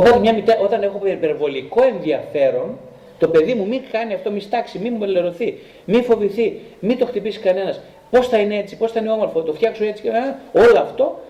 Οπότε 0.00 0.18
μια 0.18 0.34
μητέρα, 0.34 0.60
όταν 0.60 0.82
έχω 0.82 1.00
υπερβολικό 1.06 1.82
ενδιαφέρον, 1.82 2.78
το 3.18 3.28
παιδί 3.28 3.54
μου 3.54 3.66
μην 3.66 3.82
κάνει 3.92 4.14
αυτό, 4.14 4.30
μη 4.30 4.40
στάξει, 4.40 4.78
μη 4.78 4.90
μου 4.90 5.04
ελερωθεί, 5.04 5.58
μη 5.84 6.02
φοβηθεί, 6.02 6.60
μη 6.80 6.96
το 6.96 7.06
χτυπήσει 7.06 7.38
κανένας. 7.38 7.80
Πώς 8.10 8.28
θα 8.28 8.38
είναι 8.38 8.56
έτσι, 8.56 8.76
πώς 8.76 8.92
θα 8.92 9.00
είναι 9.00 9.10
όμορφο, 9.10 9.42
το 9.42 9.52
φτιάξω 9.52 9.84
έτσι. 9.84 10.02
Ε, 10.06 10.60
όλο 10.60 10.78
αυτό 10.78 11.20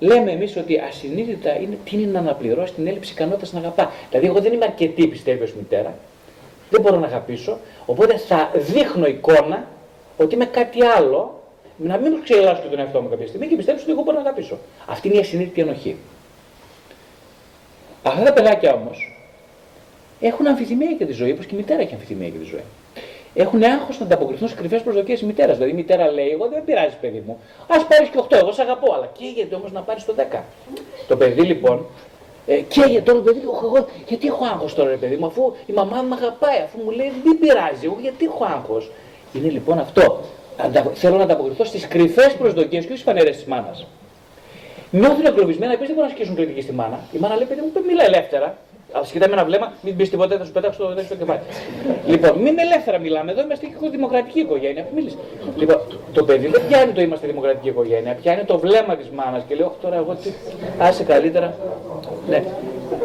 λέμε 0.00 0.30
εμείς 0.30 0.56
ότι 0.56 0.78
ασυνείδητα 0.78 1.56
είναι 1.60 1.78
τι 1.84 1.96
είναι 1.96 2.10
να 2.10 2.18
αναπληρώσει 2.18 2.72
την 2.72 2.86
έλλειψη 2.86 3.12
ικανότητας 3.12 3.52
να 3.52 3.58
αγαπά. 3.58 3.92
Δηλαδή, 4.08 4.26
εγώ 4.26 4.40
δεν 4.40 4.52
είμαι 4.52 4.64
αρκετή, 4.64 5.06
πιστεύει 5.06 5.42
ως 5.42 5.54
μητέρα, 5.54 5.94
δεν 6.70 6.80
μπορώ 6.80 6.96
να 6.96 7.06
αγαπήσω, 7.06 7.58
οπότε 7.86 8.16
θα 8.16 8.50
δείχνω 8.54 9.06
εικόνα 9.06 9.66
ότι 10.16 10.34
είμαι 10.34 10.44
κάτι 10.44 10.84
άλλο, 10.84 11.42
να 11.76 11.96
μην 11.96 12.22
ξελάσω 12.22 12.62
και 12.62 12.68
τον 12.68 12.78
εαυτό 12.78 13.00
μου 13.00 13.08
κάποια 13.08 13.26
στιγμή 13.26 13.46
και 13.46 13.56
πιστεύω 13.56 13.78
ότι 13.82 13.90
εγώ 13.90 14.02
μπορώ 14.02 14.16
να 14.16 14.22
αγαπήσω. 14.22 14.58
Αυτή 14.86 15.08
είναι 15.08 15.16
η 15.16 15.20
ασυνείδητη 15.20 15.60
ενοχή. 15.60 15.96
Αυτά 18.02 18.22
τα 18.22 18.32
παιδάκια 18.32 18.72
όμως 18.72 19.16
έχουν 20.20 20.46
αμφιθυμία 20.46 20.90
για 20.90 21.06
τη 21.06 21.12
ζωή, 21.12 21.30
όπως 21.30 21.46
και 21.46 21.54
η 21.54 21.58
μητέρα 21.58 21.80
έχει 21.80 21.94
αμφιθυμία 21.94 22.28
για 22.28 22.38
τη 22.38 22.44
ζωή. 22.44 22.64
Έχουν 23.34 23.62
άγχος 23.62 23.98
να 23.98 24.04
ανταποκριθούν 24.04 24.48
στις 24.48 24.60
κρυφές 24.60 24.82
προσδοκίες 24.82 25.18
της 25.18 25.26
μητέρας. 25.26 25.56
Δηλαδή 25.56 25.72
η 25.72 25.76
μητέρα 25.76 26.10
λέει: 26.10 26.28
Εγώ 26.28 26.48
δεν 26.48 26.64
πειράζει, 26.64 26.96
παιδί 27.00 27.22
μου. 27.26 27.38
Α 27.66 27.84
πάρεις 27.84 28.08
και 28.08 28.18
8, 28.28 28.36
εγώ 28.36 28.52
σε 28.52 28.62
αγαπώ. 28.62 28.92
Αλλά 28.92 29.10
καίγεται 29.18 29.54
όμως 29.54 29.72
να 29.72 29.80
πάρεις 29.80 30.04
το 30.04 30.14
10. 30.32 30.38
Το 31.08 31.16
παιδί 31.16 31.42
λοιπόν 31.42 31.86
ε, 32.46 32.56
καίγεται 32.56 33.00
τώρα 33.00 33.18
το 33.18 33.24
παιδί, 33.24 33.40
εγώ, 33.44 33.86
γιατί 34.08 34.26
έχω 34.26 34.44
άγχος 34.44 34.74
τώρα, 34.74 34.90
ρε 34.90 34.96
παιδί 34.96 35.16
μου, 35.16 35.26
αφού 35.26 35.52
η 35.66 35.72
μαμά 35.72 36.02
μου 36.02 36.14
αγαπάει, 36.14 36.60
αφού 36.64 36.78
μου 36.84 36.90
λέει: 36.90 37.12
Δεν 37.24 37.38
πειράζει, 37.38 37.84
εγώ 37.84 37.96
γιατί 38.00 38.24
έχω 38.24 38.44
άγχος. 38.44 38.90
Είναι 39.32 39.48
λοιπόν 39.48 39.78
αυτό. 39.78 40.20
Θέλω 40.94 41.16
να 41.16 41.22
ανταποκριθώ 41.22 41.64
στις 41.64 41.88
κρυφές 41.88 42.32
προσδοκίες 42.32 42.84
και 42.84 42.92
όχι 42.92 43.00
στις 43.00 43.02
φανερές 43.02 43.36
της 43.36 43.44
μάνας. 43.44 43.86
Νιώθουν 44.90 45.26
εγκλωβισμένα, 45.26 45.72
επίση 45.72 45.86
δεν 45.86 45.94
μπορούν 45.94 46.10
να 46.10 46.14
ασκήσουν 46.16 46.36
κριτική 46.36 46.60
στη 46.60 46.72
μάνα. 46.72 47.00
Η 47.12 47.18
μάνα 47.18 47.36
λέει: 47.36 47.46
Παιδί 47.46 47.60
μου, 47.60 47.84
μιλά 47.86 48.04
ελεύθερα. 48.04 48.56
Αλλά 48.92 49.04
σκητά 49.04 49.28
με 49.28 49.32
ένα 49.32 49.44
βλέμμα, 49.44 49.72
μην 49.82 49.96
πεις 49.96 50.10
τίποτα, 50.10 50.36
θα 50.38 50.44
σου 50.44 50.52
πετάξω 50.52 50.82
το 50.82 50.94
δεύτερο 50.94 51.20
κεφάλι. 51.20 51.40
λοιπόν, 52.06 52.38
μην 52.38 52.58
ελεύθερα 52.58 52.98
μιλάμε, 52.98 53.30
εδώ 53.32 53.42
είμαστε 53.42 53.66
και 53.66 53.88
δημοκρατική 53.90 54.40
οικογένεια. 54.40 54.86
Μίλησε. 54.94 55.16
Λοιπόν, 55.56 55.80
το 56.12 56.24
παιδί 56.24 56.46
δεν 56.46 56.62
πιάνει 56.68 56.92
το 56.92 57.00
είμαστε 57.00 57.26
δημοκρατική 57.26 57.68
οικογένεια, 57.68 58.14
πιάνει 58.14 58.44
το 58.44 58.58
βλέμμα 58.58 58.96
της 58.96 59.08
μάνας 59.08 59.42
και 59.48 59.54
λέει: 59.54 59.66
Όχι 59.66 59.76
τώρα, 59.80 59.96
εγώ 59.96 60.14
τι. 60.14 60.30
Άσε 60.78 61.04
καλύτερα. 61.04 61.54
Ναι. 62.28 62.36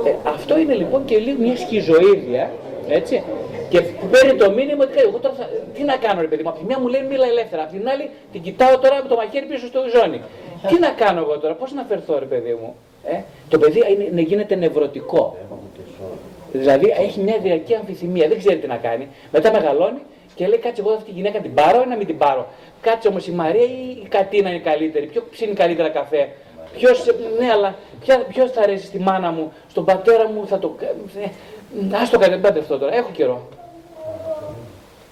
Ε, 0.06 0.16
αυτό 0.24 0.58
είναι 0.58 0.74
λοιπόν 0.74 1.06
και 1.06 1.18
λίγο 1.18 1.38
μια 1.40 1.58
σχιζοίδια, 1.58 2.52
έτσι. 2.90 3.24
Και 3.70 3.82
παίρνει 4.12 4.34
το 4.38 4.52
μήνυμα 4.52 4.84
ότι 4.84 5.00
εγώ 5.00 5.18
τώρα 5.18 5.36
θα... 5.38 5.50
τι 5.74 5.84
να 5.84 5.96
κάνω, 5.96 6.22
ρε 6.22 6.28
παιδί 6.28 6.44
μου. 6.44 6.50
Από 6.50 6.60
τη 6.60 6.66
μια 6.66 6.80
μου 6.80 6.88
λέει 6.88 7.02
μίλα 7.10 7.26
ελεύθερα, 7.26 7.62
από 7.64 7.72
την 7.72 7.90
άλλη 7.90 8.10
την 8.32 8.42
κοιτάω 8.42 8.78
τώρα 8.78 8.96
με 9.04 9.10
το 9.10 9.16
μαχαίρι 9.16 9.46
πίσω 9.46 9.68
στο 9.68 9.80
ζώνη. 9.96 10.22
τι 10.68 10.80
να 10.80 10.90
κάνω 10.90 11.20
εγώ 11.20 11.40
τώρα, 11.40 11.54
πώς 11.54 11.74
να 11.74 11.84
φερθώ, 11.84 12.20
ρε 12.20 12.26
παιδί 12.26 12.58
μου. 12.62 12.76
Ε; 13.08 13.22
Το 13.50 13.58
παιδί 13.60 13.82
είναι, 14.12 14.22
γίνεται 14.22 14.56
νευρωτικό. 14.56 15.38
Δηλαδή 16.58 16.94
έχει 17.00 17.20
μια 17.20 17.38
διαρκή 17.38 17.76
αμφιθυμία, 17.76 18.28
δεν 18.28 18.38
ξέρει 18.38 18.58
τι 18.58 18.68
να 18.68 18.78
κάνει. 18.78 19.08
Μετά 19.32 19.52
μεγαλώνει 19.52 20.00
και 20.36 20.48
λέει: 20.48 20.58
Κάτσε, 20.58 20.82
εγώ 20.82 20.92
αυτή 20.92 21.06
τη 21.06 21.12
γυναίκα 21.12 21.40
την 21.40 21.54
πάρω 21.54 21.82
ή 21.82 21.88
να 21.88 21.96
μην 21.96 22.08
την 22.08 22.18
πάρω. 22.18 22.48
Κάτσε 22.82 23.08
όμως 23.08 23.28
η 23.28 23.32
Μαρία 23.32 23.64
ή 23.64 24.02
η 24.04 24.08
Κατίνα 24.10 24.50
είναι 24.50 24.60
καλύτερη. 24.60 25.06
Ποιο 25.06 25.24
ψήνει 25.32 25.54
καλύτερα 25.54 25.90
καφέ; 25.90 26.30
Ποιος, 26.76 27.06
ναι, 27.40 27.52
αλλά 27.52 27.76
ποιος 28.28 28.52
θα 28.52 28.62
αρέσει 28.62 28.86
στη 28.86 29.00
μάνα 29.00 29.32
μου, 29.32 29.54
στον 29.70 29.86
πατέρα 29.86 30.30
μου 30.30 30.48
θα 30.48 30.60
το. 30.60 30.76
Ε, 31.92 31.96
Α 31.96 32.10
το 32.12 32.20
κάνετε 32.20 32.60
αυτό 32.60 32.78
τώρα, 32.78 32.96
έχω 32.96 33.10
καιρό. 33.14 33.48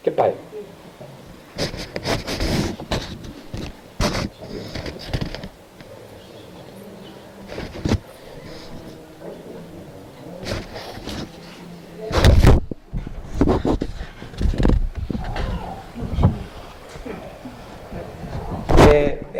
Και 0.02 0.12
πάει. 0.12 0.32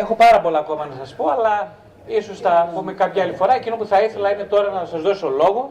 έχω 0.04 0.16
πάρα 0.16 0.42
πολλά 0.54 0.66
ακόμα 0.66 0.86
να 0.86 0.96
σας 1.02 1.14
πω, 1.16 1.26
αλλά 1.36 1.56
ίσως 2.20 2.40
θα 2.40 2.70
πούμε 2.74 2.92
κάποια 2.94 3.24
άλλη 3.24 3.36
φορά. 3.40 3.54
Εκείνο 3.56 3.76
που 3.76 3.86
θα 3.86 4.02
ήθελα 4.02 4.28
είναι 4.34 4.44
τώρα 4.44 4.70
να 4.72 4.86
σας 4.86 5.02
δώσω 5.02 5.30
λόγο, 5.30 5.70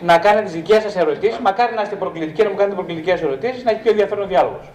να 0.00 0.18
κάνετε 0.18 0.44
τις 0.44 0.52
δικές 0.52 0.82
σας 0.82 0.96
ερωτήσεις, 0.96 1.38
μακάρι 1.38 1.74
να 1.74 1.82
είστε 1.82 1.96
προκλητικοί, 1.96 2.42
να 2.42 2.50
μου 2.50 2.56
κάνετε 2.60 2.76
προκλητικές 2.80 3.22
ερωτήσεις, 3.22 3.64
να 3.64 3.70
έχει 3.70 3.80
πιο 3.80 3.90
ενδιαφέρον 3.90 4.28
διάλογος. 4.28 4.66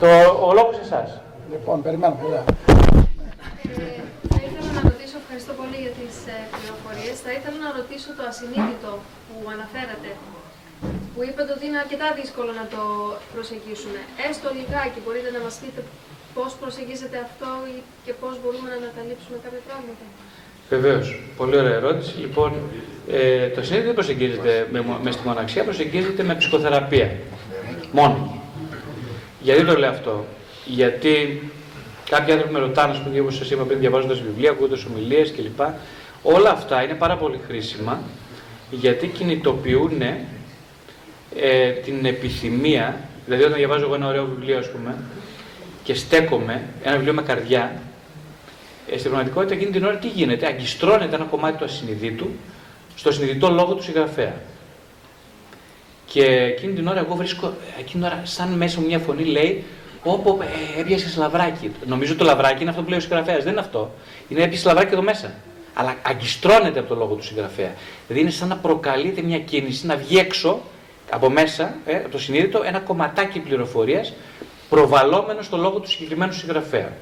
Το, 0.00 0.06
ο 0.48 0.52
λόγος 0.58 0.74
σε 0.76 0.82
εσάς. 0.88 1.08
Λοιπόν, 1.52 1.76
περιμένουμε. 1.82 2.20
Ε, 2.26 2.44
θα 4.32 4.38
ήθελα 4.46 4.70
να 4.78 4.82
ρωτήσω, 4.90 5.16
ευχαριστώ 5.22 5.52
πολύ 5.60 5.78
για 5.84 5.94
τις 6.00 6.14
ε, 6.34 6.36
πληροφορίες, 6.56 7.16
θα 7.24 7.30
ήθελα 7.36 7.58
να 7.66 7.70
ρωτήσω 7.78 8.10
το 8.18 8.22
ασυνείδητο 8.30 8.90
που 9.26 9.36
αναφέρατε 9.54 10.10
που 11.14 11.20
είπατε 11.28 11.50
ότι 11.56 11.64
είναι 11.68 11.80
αρκετά 11.84 12.08
δύσκολο 12.20 12.50
να 12.60 12.66
το 12.74 12.82
προσεγγίσουμε. 13.34 14.00
Έστω 14.28 14.48
λιγάκι 14.58 14.98
μπορείτε 15.04 15.30
να 15.36 15.40
μας 15.46 15.54
πείτε 15.62 15.82
πώς 16.34 16.50
προσεγγίζετε 16.60 17.16
αυτό 17.28 17.48
και 18.04 18.12
πώς 18.20 18.34
μπορούμε 18.42 18.68
να 18.72 18.76
ανακαλύψουμε 18.82 19.36
κάποια 19.44 19.62
πράγματα; 19.68 20.04
Βεβαίως. 20.74 21.06
Πολύ 21.36 21.56
ωραία 21.56 21.74
ερώτηση. 21.74 22.12
Λοιπόν, 22.18 22.52
ε, 23.10 23.48
το 23.48 23.62
συνέδριο 23.62 23.86
δεν 23.86 23.94
προσεγγίζεται 23.94 24.68
με, 24.72 24.84
μες 25.02 25.14
στη 25.14 25.26
μοναξιά, 25.26 25.64
προσεγγίζεται 25.64 26.22
με 26.22 26.34
ψυχοθεραπεία. 26.34 27.10
Μόνο. 27.92 28.42
Γιατί 29.40 29.64
το 29.64 29.78
λέω 29.78 29.90
αυτό; 29.90 30.26
Γιατί 30.64 31.42
κάποιοι 32.10 32.32
άνθρωποι 32.32 32.52
με 32.52 32.58
ρωτάνε, 32.58 32.92
ας 32.92 33.02
πούμε, 33.02 33.20
όπως 33.20 33.36
σας 33.36 33.50
είπα 33.50 33.62
πριν, 33.62 33.78
διαβάζοντας 33.78 34.20
βιβλία, 34.20 34.50
ακούγοντας 34.50 34.84
ομιλίες 34.84 35.32
κλπ. 35.32 35.60
Όλα 36.22 36.50
αυτά 36.50 36.82
είναι 36.82 36.94
πάρα 36.94 37.16
πολύ 37.16 37.40
χρήσιμα 37.46 38.00
γιατί 38.70 39.06
κινητοποιούν 39.06 40.02
ε, 41.36 41.70
την 41.70 42.04
επιθυμία. 42.04 43.00
Δηλαδή, 43.24 43.42
όταν 43.42 43.56
διαβάζω 43.56 43.84
εγώ 43.84 43.94
ένα 43.94 44.06
ωραίο 44.06 44.24
βιβλίο, 44.24 44.58
ας 44.58 44.70
πούμε, 44.70 44.94
και 45.90 45.96
στέκομαι, 45.96 46.62
ένα 46.82 46.94
βιβλίο 46.94 47.12
με 47.12 47.22
καρδιά, 47.22 47.72
ε, 48.90 48.98
στην 48.98 49.10
πραγματικότητα 49.10 49.54
εκείνη 49.54 49.70
την 49.70 49.84
ώρα 49.84 49.96
τι 49.96 50.08
γίνεται, 50.08 50.46
αγκιστρώνεται 50.46 51.14
ένα 51.14 51.24
κομμάτι 51.24 51.58
του 51.58 51.64
ασυνειδήτου 51.64 52.30
στο 52.96 53.12
συνειδητό 53.12 53.50
λόγο 53.50 53.74
του 53.74 53.82
συγγραφέα. 53.82 54.34
Και 56.06 56.24
εκείνη 56.24 56.72
την 56.72 56.86
ώρα 56.86 56.98
εγώ 56.98 57.14
βρίσκω, 57.14 57.54
εκείνη 57.78 57.88
την 57.88 58.02
ώρα 58.02 58.20
σαν 58.24 58.48
μέσα 58.48 58.80
μου 58.80 58.86
μια 58.86 58.98
φωνή 58.98 59.24
λέει 59.24 59.64
Όπω 60.02 60.38
ε, 60.76 60.80
έπιασε 60.80 61.14
λαβράκι. 61.18 61.70
Νομίζω 61.86 62.16
το 62.16 62.24
λαβράκι 62.24 62.60
είναι 62.60 62.70
αυτό 62.70 62.82
που 62.82 62.88
λέει 62.88 62.98
ο 62.98 63.02
συγγραφέας. 63.02 63.42
Δεν 63.42 63.52
είναι 63.52 63.60
αυτό. 63.60 63.94
Είναι 64.28 64.42
έπιασε 64.42 64.68
λαβράκι 64.68 64.92
εδώ 64.92 65.02
μέσα. 65.02 65.34
Αλλά 65.74 65.96
αγκιστρώνεται 66.02 66.78
από 66.78 66.88
το 66.88 66.94
λόγο 66.94 67.14
του 67.14 67.24
συγγραφέα. 67.24 67.74
Δηλαδή 68.06 68.22
είναι 68.22 68.30
σαν 68.30 68.48
να 68.48 68.56
προκαλείται 68.56 69.22
μια 69.22 69.38
κίνηση 69.38 69.86
να 69.86 69.96
βγει 69.96 70.18
έξω 70.18 70.60
από 71.10 71.30
μέσα, 71.30 71.74
ε, 71.86 71.96
από 71.96 72.08
το 72.08 72.18
συνείδητο, 72.18 72.62
ένα 72.64 72.78
κομματάκι 72.78 73.38
πληροφορίας 73.38 74.12
προβαλλόμενο 74.70 75.42
στο 75.42 75.56
λόγο 75.56 75.78
του 75.78 75.90
συγκεκριμένου 75.90 76.32
συγγραφέα. 76.32 76.92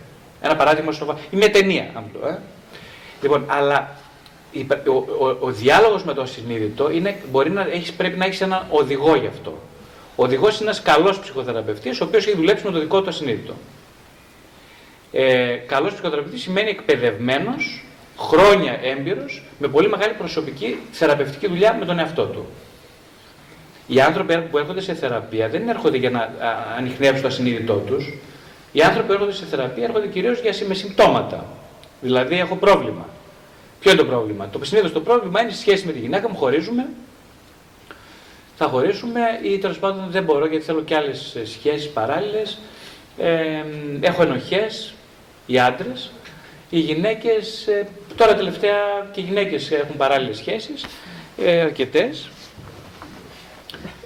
Ένα 0.41 0.57
παράδειγμα 0.57 0.93
σοβαρό. 0.93 1.19
Ή 1.31 1.37
μια 1.37 1.51
ταινία, 1.51 1.91
αν 1.95 2.05
το 2.13 2.29
ε. 2.29 2.39
Λοιπόν, 3.23 3.45
αλλά 3.47 3.97
ο, 4.87 4.95
ο, 4.95 5.37
ο 5.41 5.51
διάλογος 5.51 6.05
με 6.05 6.15
το 6.15 6.23
ασυνείδητο 6.23 6.91
είναι, 6.91 7.17
μπορεί 7.31 7.51
να 7.51 7.61
έχεις, 7.71 7.93
πρέπει 7.93 8.19
να 8.19 8.25
έχεις 8.25 8.41
έναν 8.41 8.67
οδηγό 8.71 9.17
γι' 9.17 9.27
αυτό. 9.27 9.59
Ο 10.17 10.25
οδηγός 10.25 10.61
είναι 10.61 10.71
ένας 10.71 10.83
καλός 10.83 11.19
ψυχοθεραπευτής, 11.19 12.01
ο 12.01 12.05
οποίος 12.05 12.27
έχει 12.27 12.37
δουλέψει 12.37 12.65
με 12.65 12.71
το 12.71 12.79
δικό 12.79 13.03
του 13.03 13.09
ασυνείδητο. 13.09 13.55
Ε, 15.13 15.55
καλός 15.55 15.93
ψυχοθεραπευτής 15.93 16.43
σημαίνει 16.43 16.71
εκπαιδευμένος, 16.71 17.85
χρόνια 18.19 18.79
έμπειρος, 18.83 19.43
με 19.59 19.69
πολύ 19.69 19.89
μεγάλη 19.89 20.13
προσωπική 20.13 20.79
θεραπευτική 20.91 21.49
δουλειά 21.49 21.77
με 21.79 21.85
τον 21.85 21.99
εαυτό 21.99 22.25
του. 22.25 22.47
Οι 23.91 24.01
άνθρωποι 24.01 24.39
που 24.39 24.59
έρχονται 24.59 24.81
σε 24.81 24.95
θεραπεία 24.95 25.49
δεν 25.49 25.69
έρχονται 25.69 25.97
για 25.97 26.11
να 26.11 26.33
ανοιχνεύσουν 26.77 27.21
το 27.23 27.27
ασυνείδητό 27.29 27.75
τους. 27.75 28.15
Οι 28.73 28.83
άνθρωποι 28.83 29.07
που 29.07 29.13
έρχονται 29.13 29.33
σε 29.33 29.45
θεραπεία 29.45 29.85
έρχονται 29.85 30.07
κυρίως 30.07 30.41
με 30.69 30.75
συμπτώματα. 30.75 31.47
Δηλαδή, 32.01 32.39
έχω 32.39 32.57
πρόβλημα. 32.57 33.09
Ποιο 33.81 33.91
είναι 33.91 34.01
το 34.01 34.07
πρόβλημα; 34.07 34.49
Το 34.49 34.65
συνήθως 34.65 34.93
το 34.93 35.01
πρόβλημα 35.01 35.41
είναι 35.41 35.51
η 35.51 35.55
σχέση 35.55 35.87
με 35.87 35.93
τη 35.93 35.99
γυναίκα 35.99 36.29
μου, 36.29 36.37
χωρίζουμε. 36.37 36.87
Θα 38.57 38.67
χωρίσουμε 38.67 39.21
ή 39.43 39.59
τέλος 39.59 39.79
πάντων 39.79 40.07
δεν 40.11 40.23
μπορώ 40.25 40.47
γιατί 40.47 40.65
θέλω 40.65 40.83
και 40.83 40.95
άλλες 40.95 41.37
σχέσεις 41.45 41.89
παράλληλες. 41.89 42.59
Ε, 43.19 43.65
έχω 44.01 44.23
ενοχές, 44.23 44.95
οι 45.47 45.59
άντρες. 45.59 46.11
Οι 46.71 46.79
γυναίκες, 46.79 47.67
ε, 47.67 47.87
τώρα 48.17 48.35
τελευταία 48.35 48.77
και 49.13 49.21
οι 49.21 49.25
γυναίκες 49.25 49.71
έχουν 49.71 49.97
παράλληλες 49.97 50.37
σχέσεις, 50.37 50.85
ε, 51.39 51.61
αρκετές. 51.61 52.29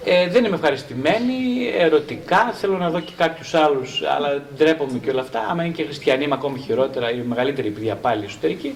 Ε, 0.04 0.28
δεν 0.28 0.44
είμαι 0.44 0.54
ευχαριστημένη, 0.54 1.70
ερωτικά, 1.78 2.52
θέλω 2.52 2.76
να 2.76 2.90
δω 2.90 3.00
και 3.00 3.12
κάποιους 3.16 3.54
άλλους, 3.54 4.02
αλλά 4.16 4.42
ντρέπομαι 4.56 4.98
και 4.98 5.10
όλα 5.10 5.20
αυτά. 5.20 5.46
Άμα 5.50 5.64
είναι 5.64 5.74
και 5.74 5.84
χριστιανοί, 5.84 6.24
είμαι 6.24 6.34
ακόμη 6.34 6.58
χειρότερα, 6.58 7.10
η 7.10 7.16
μεγαλύτερη 7.16 7.70
παιδιά 7.70 7.94
πάλι 7.94 8.24
εσωτερική. 8.24 8.74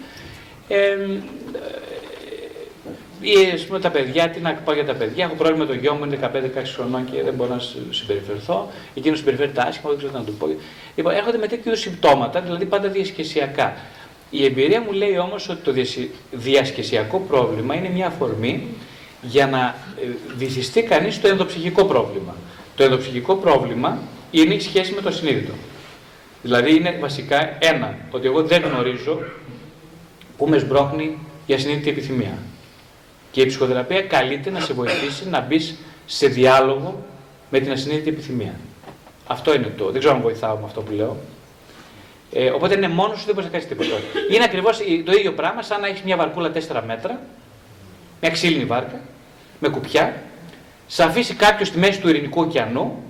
Ε, 0.69 0.97
ε, 3.75 3.79
τα 3.79 3.91
παιδιά, 3.91 4.29
τι 4.31 4.41
να 4.41 4.53
πω 4.53 4.73
για 4.73 4.85
τα 4.85 4.95
παιδιά. 4.95 5.25
Έχω 5.25 5.35
πρόβλημα 5.35 5.65
με 5.65 5.73
το 5.73 5.79
γιο 5.79 5.95
μου, 5.95 6.05
είναι 6.05 6.19
15-16 6.23 6.75
χρονών 6.75 7.05
και 7.11 7.23
δεν 7.23 7.35
μπορώ 7.35 7.55
να 7.55 7.61
συμπεριφερθώ. 7.91 8.69
Εκείνος 8.95 9.19
συμπεριφέρεται 9.19 9.63
άσχημα, 9.69 9.91
δεν 9.91 9.99
ξέρω 9.99 10.13
τι 10.13 10.19
να 10.19 10.25
του 10.25 10.33
πω. 10.33 10.47
Λοιπόν, 10.97 11.15
έρχονται 11.15 11.39
με 11.39 11.47
τέτοιους 11.47 11.81
συμπτώματα, 11.81 12.41
δηλαδή 12.41 12.65
πάντα 12.65 12.89
διασκεσιακά. 12.89 13.77
Η 14.31 14.45
εμπειρία 14.45 14.81
μου 14.81 14.93
λέει 14.93 15.19
όμως 15.19 15.49
ότι 15.49 15.61
το 15.63 15.73
διασκεσιακό 16.31 17.19
πρόβλημα 17.19 17.75
είναι 17.75 17.89
μια 17.89 18.07
αφορμή 18.07 18.69
για 19.23 19.47
να 19.47 19.75
ε, 20.03 20.09
βυθιστεί 20.37 20.83
κανείς 20.83 21.15
στο 21.15 21.29
ενδοψυχικό 21.29 21.85
πρόβλημα. 21.85 22.35
Το 22.77 22.83
ενδοψυχικό 22.85 23.35
πρόβλημα 23.35 23.99
είναι 24.31 24.55
η 24.55 24.61
σχέση 24.61 24.93
με 24.95 25.01
το 25.01 25.11
συνείδητο. 25.11 25.53
Δηλαδή 26.43 26.75
είναι 26.75 26.97
βασικά 27.01 27.57
ένα, 27.59 27.99
ότι 28.11 28.27
εγώ 28.27 28.43
δεν 28.43 28.63
γνωρίζω 28.63 29.19
πού 30.37 30.49
με 30.49 30.59
σμπρώχνει 30.59 31.19
η 31.47 31.55
ασυνείδητη 31.55 31.89
επιθυμία. 31.91 32.39
Και 33.31 33.41
η 33.41 33.47
ψυχοθεραπεία 33.47 34.03
καλείται 34.03 34.51
να 34.51 34.61
σε 34.61 34.73
βοηθήσει 34.73 35.29
να 35.29 35.41
μπεις 35.41 35.75
σε 36.07 36.27
διάλογο 36.27 37.05
με 37.51 37.61
την 37.61 37.73
ασυνείδητη 37.73 38.09
επιθυμία. 38.09 38.55
Αυτό 39.27 39.55
είναι 39.55 39.73
το. 39.77 39.91
Δεν 39.91 39.99
ξέρω 39.99 40.15
αν 40.15 40.21
βοηθάω 40.21 40.57
με 40.57 40.65
αυτό 40.65 40.81
που 40.81 40.93
λέω. 40.93 41.17
Ε, 42.33 42.51
οπότε 42.51 42.75
είναι 42.75 42.89
μόνος 42.89 43.19
σου, 43.19 43.25
δεν 43.25 43.35
μπορείς 43.35 43.51
να 43.51 43.59
κάνεις 43.59 43.69
τίποτα. 43.69 44.03
Είναι 44.31 44.45
ακριβώς 44.45 44.79
το 45.05 45.13
ίδιο 45.13 45.33
πράγμα 45.33 45.63
σαν 45.63 45.81
να 45.81 45.87
έχεις 45.87 46.03
μια 46.03 46.17
βαρκούλα 46.17 46.53
4 46.53 46.83
μέτρα, 46.87 47.21
μια 48.21 48.31
ξύλινη 48.31 48.65
βάρκα, 48.65 49.01
με 49.59 49.69
κουπιά, 49.69 50.23
σε 50.87 51.03
αφήσει 51.03 51.35
κάποιος 51.35 51.69
στη 51.69 51.79
μέση 51.79 52.01
του 52.01 52.09
ειρηνικού 52.09 52.41
ωκεανού, 52.41 53.03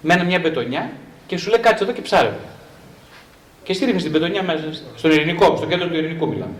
με 0.00 0.24
μια 0.24 0.38
μπετονιά 0.38 0.90
και 1.26 1.36
σου 1.36 1.50
λέει 1.50 1.60
κάτσε 1.60 1.84
εδώ 1.84 1.92
και 1.92 2.00
ψάρευε. 2.00 2.36
Και 3.62 3.72
εσύ 3.72 3.84
ρίχνει 3.84 4.02
την 4.02 4.10
μπετονιά 4.10 4.42
μέσα 4.42 4.64
στον 4.96 5.10
ειρηνικό, 5.10 5.56
στο 5.56 5.66
κέντρο 5.66 5.86
του 5.86 5.96
ειρηνικού 5.96 6.28
μιλάμε. 6.28 6.54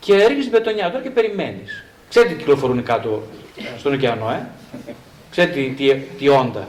Και 0.00 0.26
ρίχνεις 0.26 0.44
την 0.44 0.50
μπετονιά 0.50 0.90
τώρα 0.90 1.02
και 1.02 1.10
περιμένεις. 1.10 1.84
Ξέρετε 2.08 2.32
τι 2.32 2.38
κυκλοφορούν 2.38 2.82
κάτω 2.82 3.22
στον 3.78 3.92
ωκεανό, 3.92 4.30
ε; 4.30 4.46
Ξέρετε 5.30 5.60
τι, 5.60 5.68
τι, 5.68 5.94
τι 5.94 6.28
όντα; 6.28 6.68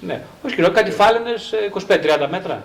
Ναι, 0.00 0.22
όχι 0.42 0.54
κοινό, 0.54 0.70
κάτι 0.70 0.90
φάλαινες 0.90 1.54
25-30 1.88 2.26
μέτρα. 2.30 2.62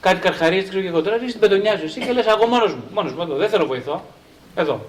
κάτι 0.00 0.20
καρχαρίε, 0.20 0.62
ξέρω 0.62 0.80
και 0.80 0.86
εγώ 0.86 1.02
τώρα, 1.02 1.14
ρίχνεις 1.14 1.32
την 1.32 1.40
μπετονιά 1.40 1.76
σου 1.76 1.84
εσύ 1.84 2.00
και 2.00 2.12
λες: 2.12 2.26
Εγώ 2.26 2.46
μόνος 2.46 2.74
μου, 2.74 2.82
μόνος 2.94 3.12
μου 3.12 3.22
εδώ, 3.22 3.34
δεν 3.34 3.48
θέλω 3.48 3.66
βοηθό. 3.66 4.04
Εδώ. 4.54 4.80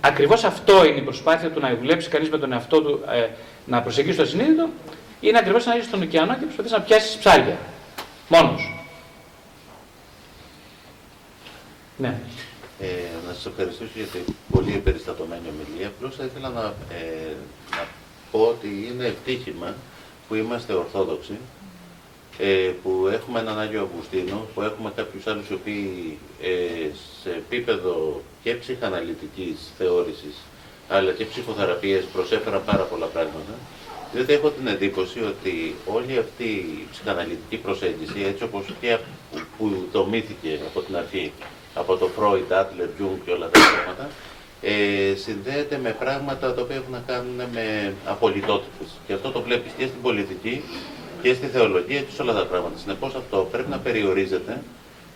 Ακριβώς 0.00 0.44
αυτό 0.44 0.84
είναι 0.84 0.98
η 0.98 1.02
προσπάθεια 1.02 1.50
του 1.50 1.60
να 1.60 1.76
δουλέψει 1.76 2.08
κανείς 2.08 2.30
με 2.30 2.38
τον 2.38 2.52
εαυτό 2.52 2.82
του, 2.82 3.00
ε, 3.08 3.28
να 3.66 3.82
προσεγγίσει 3.82 4.16
το 4.16 4.22
ασυνείδητο, 4.22 4.68
είναι 5.20 5.38
ακριβώς 5.38 5.64
να 5.66 5.76
είσαι 5.76 5.86
στον 5.86 6.02
ωκεανό 6.02 6.34
και 6.34 6.44
προσπαθείς 6.44 6.72
να 6.72 6.80
πιάσεις 6.80 7.16
ψάρια. 7.16 7.58
Μόνος. 8.28 8.84
Ναι. 11.96 12.20
Ε, 12.80 12.86
να 13.26 13.32
σας 13.32 13.46
ευχαριστήσω 13.46 13.90
για 13.94 14.04
την 14.04 14.34
πολύ 14.52 14.72
εμπεριστατωμένη 14.72 15.42
ομιλία. 15.48 15.86
Απλώς 15.86 16.16
θα 16.16 16.24
ήθελα 16.24 16.48
να, 16.48 16.74
ε, 16.94 17.36
να 17.70 17.86
πω 18.30 18.40
ότι 18.40 18.90
είναι 18.92 19.06
ευτύχημα 19.06 19.74
που 20.28 20.34
είμαστε 20.34 20.72
Ορθόδοξοι, 20.72 21.38
ε, 22.38 22.72
που 22.82 23.08
έχουμε 23.12 23.40
έναν 23.40 23.58
Άγιο 23.58 23.82
Αυγουστίνο, 23.82 24.46
που 24.54 24.62
έχουμε 24.62 24.92
κάποιους 24.96 25.26
άλλους 25.26 25.48
οι 25.48 25.52
οποίοι 25.52 26.18
ε, 26.42 26.90
σε 27.22 27.30
επίπεδο 27.30 28.22
και 28.46 28.54
ψυχαναλυτικής 28.54 29.58
θεώρησης, 29.78 30.36
αλλά 30.88 31.12
και 31.12 31.24
ψυχοθεραπείες 31.24 32.04
προσέφεραν 32.04 32.62
πάρα 32.64 32.82
πολλά 32.82 33.06
πράγματα, 33.06 33.54
διότι 34.12 34.32
έχω 34.32 34.50
την 34.50 34.66
εντύπωση 34.66 35.18
ότι 35.32 35.74
όλη 35.86 36.18
αυτή 36.18 36.44
η 36.44 36.86
ψυχαναλυτική 36.90 37.56
προσέγγιση, 37.56 38.22
έτσι 38.30 38.42
όπως 38.42 38.64
και 38.80 38.98
που 39.58 39.88
δομήθηκε 39.92 40.58
από 40.68 40.80
την 40.80 40.96
αρχή, 40.96 41.32
από 41.74 41.96
το 41.96 42.08
Freud, 42.18 42.52
Adler, 42.60 42.90
Jung 42.98 43.18
και 43.24 43.30
όλα 43.30 43.48
τα 43.48 43.58
πράγματα, 43.60 44.10
ε, 44.60 45.14
συνδέεται 45.14 45.78
με 45.82 45.90
πράγματα 45.98 46.54
τα 46.54 46.62
οποία 46.62 46.76
έχουν 46.76 46.92
να 46.92 47.02
κάνουν 47.06 47.40
με 47.52 47.94
απολυτότητες. 48.04 48.88
Και 49.06 49.12
αυτό 49.12 49.30
το 49.30 49.40
βλέπεις 49.40 49.72
και 49.78 49.86
στην 49.86 50.02
πολιτική 50.02 50.62
και 51.22 51.34
στη 51.34 51.46
θεολογία 51.46 52.00
και 52.00 52.12
σε 52.14 52.22
όλα 52.22 52.32
τα 52.32 52.44
πράγματα. 52.44 52.78
Συνεπώς 52.78 53.14
αυτό 53.14 53.48
πρέπει 53.50 53.70
να 53.70 53.78
περιορίζεται 53.78 54.62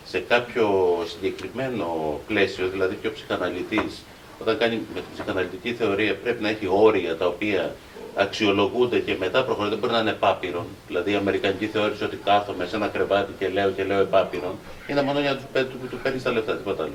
σε 0.05 0.19
κάποιο 0.19 0.97
συγκεκριμένο 1.05 2.19
πλαίσιο, 2.27 2.67
δηλαδή 2.67 2.97
και 3.01 3.07
ο 3.07 3.11
ψυχαναλυτής 3.11 4.03
όταν 4.41 4.57
κάνει 4.57 4.75
με 4.75 4.99
την 4.99 5.09
ψυχαναλυτική 5.13 5.73
θεωρία 5.73 6.15
πρέπει 6.15 6.41
να 6.41 6.49
έχει 6.49 6.67
όρια 6.69 7.15
τα 7.17 7.25
οποία 7.27 7.75
αξιολογούνται 8.15 8.99
και 8.99 9.15
μετά 9.19 9.43
προχωρούν, 9.43 9.69
δεν 9.69 9.79
μπορεί 9.79 9.93
να 9.93 9.99
είναι 9.99 10.09
επάπειρον. 10.09 10.65
Δηλαδή 10.87 11.11
η 11.11 11.15
Αμερικανική 11.15 11.65
θεώρηση 11.65 12.03
ότι 12.03 12.15
κάθομαι 12.23 12.65
σε 12.65 12.75
ένα 12.75 12.87
κρεβάτι 12.87 13.31
και 13.39 13.47
λέω 13.47 13.69
και 13.69 13.83
λέω 13.83 13.99
επάπειρον, 13.99 14.55
είναι 14.87 15.01
μόνο 15.01 15.19
για 15.19 15.31
να 15.53 15.63
τους, 15.65 15.89
του 15.89 15.97
παίρνεις 16.03 16.23
τα 16.23 16.31
λεφτά, 16.31 16.55
τίποτα 16.55 16.83
άλλο. 16.83 16.93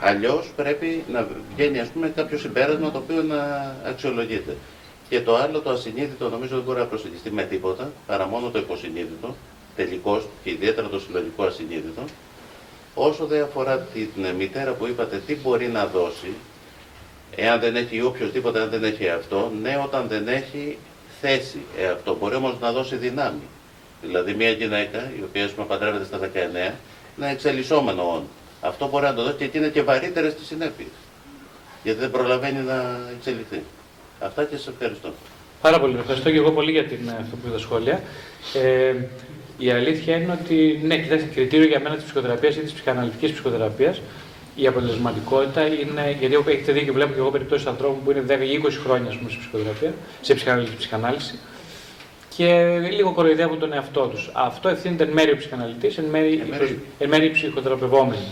Αλλιώς 0.00 0.52
πρέπει 0.56 1.04
να 1.12 1.26
βγαίνει 1.54 1.78
ας 1.78 1.88
πούμε, 1.88 2.08
κάποιο 2.08 2.38
συμπέρασμα 2.38 2.90
το 2.90 2.98
οποίο 2.98 3.22
να 3.22 3.74
αξιολογείται. 3.86 4.56
Και 5.08 5.20
το 5.20 5.36
άλλο, 5.36 5.60
το 5.60 5.70
ασυνείδητο, 5.70 6.28
νομίζω 6.28 6.54
δεν 6.54 6.64
μπορεί 6.64 6.78
να 6.78 6.84
προσεγγιστεί 6.84 7.30
με 7.30 7.42
τίποτα 7.42 7.90
παρά 8.06 8.26
μόνο 8.26 8.50
το 8.50 8.58
υποσυνείδητο, 8.58 9.34
τελικώ 9.76 10.22
και 10.44 10.50
ιδιαίτερα 10.50 10.88
το 10.88 11.00
συλλογικό 11.00 11.44
ασυνείδητο. 11.44 12.04
Όσο 12.94 13.26
δεν 13.26 13.42
αφορά 13.42 13.78
την 13.78 14.26
μητέρα 14.38 14.72
που 14.72 14.86
είπατε, 14.86 15.22
τι 15.26 15.36
μπορεί 15.36 15.66
να 15.66 15.86
δώσει, 15.86 16.32
εάν 17.36 17.60
δεν 17.60 17.76
έχει 17.76 17.96
ή 17.96 18.02
οποιοδήποτε, 18.02 18.60
αν 18.60 18.70
δεν 18.70 18.84
έχει 18.84 19.08
αυτό, 19.08 19.52
ναι, 19.62 19.80
όταν 19.84 20.08
δεν 20.08 20.28
έχει 20.28 20.78
θέση 21.20 21.60
αυτό. 21.92 22.16
Μπορεί 22.20 22.34
όμως 22.34 22.54
να 22.60 22.72
δώσει 22.72 22.96
δυνάμει. 22.96 23.48
Δηλαδή, 24.02 24.34
μια 24.34 24.50
γυναίκα, 24.50 25.10
η 25.18 25.22
οποία 25.22 25.48
πούμε, 25.54 25.66
παντρεύεται 25.66 26.04
στα 26.04 26.18
19, 26.18 26.74
είναι 27.18 27.30
εξελισσόμενο 27.30 28.02
όν. 28.02 28.22
Αυτό 28.60 28.88
μπορεί 28.88 29.04
να 29.04 29.14
το 29.14 29.22
δώσει 29.22 29.36
και 29.36 29.44
εκεί 29.44 29.58
είναι 29.58 29.68
και 29.68 29.82
βαρύτερες 29.82 30.32
στι 30.32 30.44
συνέπειες. 30.44 30.88
Γιατί 31.82 31.98
δεν 31.98 32.10
προλαβαίνει 32.10 32.60
να 32.60 33.00
εξελιχθεί. 33.16 33.62
Αυτά 34.20 34.44
και 34.44 34.56
σας 34.56 34.66
ευχαριστώ. 34.66 35.12
Πάρα 35.60 35.80
πολύ. 35.80 35.98
Ευχαριστώ 35.98 36.30
και 36.30 36.36
εγώ 36.36 36.52
πολύ 36.52 36.70
για 36.70 36.84
την, 36.84 37.10
αυτό 37.20 37.36
που 37.36 37.48
είδα 37.48 37.58
σχόλια. 37.58 38.02
Ε, 38.54 38.94
η 39.60 39.70
αλήθεια 39.70 40.16
είναι 40.16 40.38
ότι, 40.42 40.80
ναι, 40.84 40.96
κοιτάξτε, 40.96 41.28
κριτήριο 41.34 41.66
για 41.66 41.80
μένα 41.80 41.94
της 41.94 42.04
ψυχοθεραπείας 42.04 42.56
ή 42.56 42.60
της 42.60 42.72
ψυχαναλυτικής 42.72 43.32
ψυχοθεραπείας 43.32 44.00
η 44.56 44.66
αποτελεσματικότητα 44.66 45.66
είναι. 45.66 46.16
Γιατί 46.20 46.34
έχετε 46.46 46.72
δει 46.72 46.84
και 46.84 46.92
βλέπω 46.92 47.12
και 47.12 47.18
εγώ 47.18 47.30
περιπτώσεις 47.30 47.66
ανθρώπων 47.66 47.98
που 48.04 48.10
είναι 48.10 48.24
10 48.28 48.30
ή 48.30 48.60
20 48.64 48.70
χρόνια 48.84 49.16
πούμε, 49.18 49.30
σε 49.30 49.36
ψυχοθεραπεία, 49.38 49.92
σε 50.20 50.34
ψυχαναλυτική 50.34 50.76
ψυχανάλυση 50.76 51.38
και 52.36 52.78
λίγο 52.90 53.12
κοροϊδεύουν 53.12 53.58
τον 53.58 53.72
εαυτό 53.72 54.06
τους. 54.06 54.30
Αυτό 54.32 54.68
ευθύνεται 54.68 55.04
εν 55.04 55.10
μέρει 55.10 55.30
ο 55.30 55.36
ψυχαναλυτής, 55.36 55.98
εν 55.98 56.04
μέρει, 56.04 56.42
εν 56.98 57.08
μέρει 57.08 57.26
οι 57.26 57.30
ψυχοθεραπευόμενοι. 57.30 58.24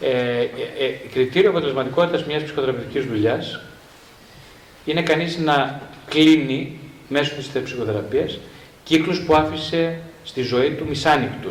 Ε, 0.00 0.08
ε, 0.08 0.44
ε, 0.78 0.88
κριτήριο 1.12 1.50
αποτελεσματικότητας 1.50 2.24
μιας 2.24 2.42
ψυχοθεραπευτικής 2.42 3.04
δουλειάς 3.04 3.60
είναι 4.84 5.02
κανείς 5.02 5.38
να 5.38 5.80
κλείνει 6.08 6.78
μέσω 7.08 7.34
της 7.34 7.62
ψυχοθεραπείας 7.62 8.38
κύκλους 8.84 9.20
που 9.20 9.34
άφησε 9.34 9.98
στη 10.24 10.42
ζωή 10.42 10.70
του 10.70 10.86
μισάνοιχτου. 10.88 11.50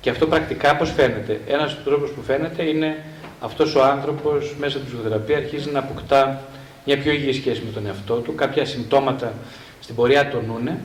Και 0.00 0.10
αυτό 0.10 0.26
πρακτικά 0.26 0.76
πώς 0.76 0.90
φαίνεται; 0.90 1.40
Ένας 1.46 1.84
τρόπος 1.84 2.10
που 2.10 2.22
φαίνεται 2.22 2.62
είναι 2.62 3.04
αυτός 3.40 3.74
ο 3.74 3.84
άνθρωπος 3.84 4.54
μέσα 4.58 4.76
από 4.76 4.86
τη 4.86 4.92
ψυχοθεραπεία 4.92 5.36
αρχίζει 5.36 5.70
να 5.70 5.78
αποκτά 5.78 6.44
μια 6.84 6.98
πιο 6.98 7.12
υγιή 7.12 7.32
σχέση 7.32 7.62
με 7.64 7.70
τον 7.70 7.86
εαυτό 7.86 8.14
του, 8.14 8.34
κάποια 8.34 8.64
συμπτώματα 8.64 9.32
στην 9.80 9.94
πορεία 9.94 10.28
τονούνε 10.28 10.78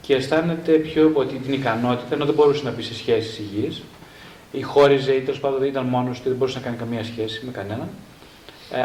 και 0.00 0.14
αισθάνεται 0.14 0.72
πιο 0.72 1.10
ότι 1.14 1.34
την 1.34 1.52
ικανότητα, 1.52 2.14
ενώ 2.14 2.24
δεν 2.24 2.34
μπορούσε 2.34 2.64
να 2.64 2.70
μπει 2.70 2.82
σε 2.82 2.94
σχέσεις 2.94 3.38
υγιείς, 3.38 3.82
ή 4.52 4.62
χώριζε 4.62 5.12
ή 5.12 5.20
τέλος 5.20 5.40
πάντων 5.40 5.64
ήταν 5.64 5.84
μόνος 5.84 6.20
του, 6.20 6.28
δεν 6.28 6.36
μπορούσε 6.36 6.58
να 6.58 6.64
κάνει 6.64 6.76
καμία 6.76 7.04
σχέση 7.04 7.42
με 7.44 7.52
κανέναν. 7.52 7.88
Ε, 8.72 8.78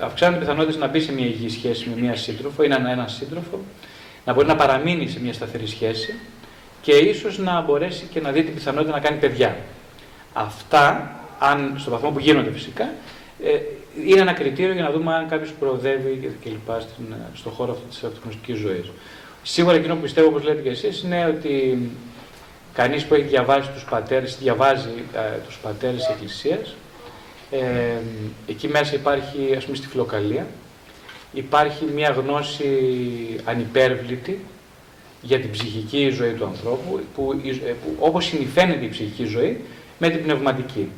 αυξάνονται 0.00 0.36
οι 0.36 0.40
πιθανότητες 0.40 0.76
να 0.80 0.86
μπει 0.86 1.00
σε 1.00 1.12
μια 1.12 1.26
υγιή 1.26 1.48
σχέση 1.48 1.88
με 1.88 2.00
μια 2.00 2.16
σύντροφο 2.16 2.62
ή 2.62 2.68
να 2.68 2.76
έναν 2.76 3.08
σύντροφο, 3.08 3.60
να 4.24 4.32
μπορεί 4.32 4.46
να 4.46 4.56
παραμείνει 4.56 5.08
σε 5.08 5.20
μια 5.20 5.32
σταθερή 5.32 5.66
σχέση 5.66 6.14
και 6.80 6.92
ίσως 6.92 7.38
να 7.38 7.60
μπορέσει 7.60 8.06
και 8.10 8.20
να 8.20 8.30
δει 8.30 8.42
την 8.42 8.54
πιθανότητα 8.54 8.92
να 8.92 9.00
κάνει 9.00 9.18
παιδιά. 9.18 9.56
Αυτά, 10.32 11.12
αν, 11.38 11.74
στον 11.78 11.92
βαθμό 11.92 12.10
που 12.10 12.18
γίνονται 12.18 12.50
φυσικά, 12.50 12.90
ε, 13.44 13.58
είναι 14.06 14.20
ένα 14.20 14.32
κριτήριο 14.32 14.72
για 14.72 14.82
να 14.82 14.90
δούμε 14.90 15.14
αν 15.14 15.28
κάποιος 15.28 15.52
προοδεύει 15.58 16.36
κλπ. 16.44 16.80
στον 17.34 17.52
χώρο 17.52 17.72
αυτής 17.72 17.94
της 17.94 18.04
αυτογνωστική 18.04 18.52
ζωής. 18.52 18.90
Σίγουρα 19.42 19.76
εκείνο 19.76 19.94
που 19.94 20.00
πιστεύω, 20.00 20.28
όπως 20.28 20.42
λέτε 20.42 20.62
και 20.62 20.68
εσείς, 20.68 21.02
είναι 21.02 21.24
ότι 21.36 21.78
κανείς 22.74 23.04
που 23.04 23.14
έχει 23.14 23.24
διαβάσει 23.24 23.70
τους 23.70 23.84
πατέρες, 23.84 24.38
διαβάζει 24.38 25.04
ε, 25.14 25.38
τους 25.46 25.58
πατέρες 25.58 25.96
της 25.96 26.08
Εκκλησίας, 26.08 26.74
ε, 27.50 27.60
εκεί 28.46 28.68
μέσα 28.68 28.94
υπάρχει, 28.94 29.54
ας 29.56 29.64
πούμε, 29.64 29.76
στη 29.76 29.86
φιλοκαλία, 29.86 30.46
υπάρχει 31.32 31.84
μια 31.94 32.10
γνώση 32.10 32.70
ανυπέρβλητη 33.44 34.44
για 35.22 35.40
την 35.40 35.50
ψυχική 35.50 36.08
ζωή 36.08 36.32
του 36.32 36.44
ανθρώπου, 36.44 37.00
που, 37.14 37.40
ε, 37.44 37.70
που 37.70 37.96
όπως 37.98 38.24
συνηθαίνεται 38.24 38.84
η 38.84 38.88
ψυχική 38.88 39.24
ζωή 39.24 39.60
με 39.98 40.08
την 40.08 40.22
πνευματική. 40.22 40.88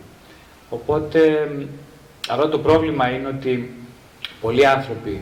Οπότε 0.68 1.49
αλλά 2.29 2.49
το 2.49 2.59
πρόβλημα 2.59 3.11
είναι 3.11 3.29
ότι 3.29 3.75
πολλοί 4.41 4.66
άνθρωποι, 4.66 5.21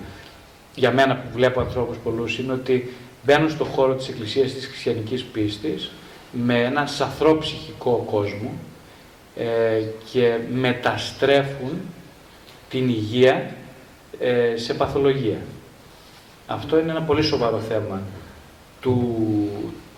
για 0.75 0.93
μένα 0.93 1.17
που 1.17 1.29
βλέπω 1.33 1.61
ανθρώπους 1.61 1.97
πολλούς, 1.97 2.39
είναι 2.39 2.53
ότι 2.53 2.93
μπαίνουν 3.25 3.51
στον 3.51 3.67
χώρο 3.67 3.95
της 3.95 4.09
Εκκλησίας 4.09 4.53
της 4.53 4.67
χριστιανικής 4.67 5.25
πίστης 5.25 5.91
με 6.33 6.63
έναν 6.63 6.89
σαθρό 6.89 7.39
ψυχικό 7.39 8.07
κόσμο 8.11 8.53
ε, 9.37 9.83
και 10.13 10.39
μεταστρέφουν 10.53 11.81
την 12.71 12.89
υγεία 12.89 13.55
ε, 14.19 14.57
σε 14.57 14.75
παθολογία. 14.75 15.39
Αυτό 16.47 16.79
είναι 16.79 16.91
ένα 16.91 17.03
πολύ 17.03 17.23
σοβαρό 17.23 17.59
θέμα 17.59 18.03
του, 18.81 19.19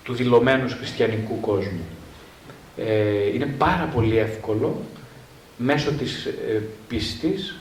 του 0.05 0.15
δηλωμένους 0.15 0.73
χριστιανικού 0.73 1.41
κόσμου. 1.41 1.85
Ε, 2.77 3.35
είναι 3.35 3.47
πάρα 3.47 3.91
πολύ 3.95 4.19
εύκολο 4.19 4.81
μέσω 5.57 5.93
της 5.93 6.25
ε, 6.25 6.63
πίστης 6.89 7.57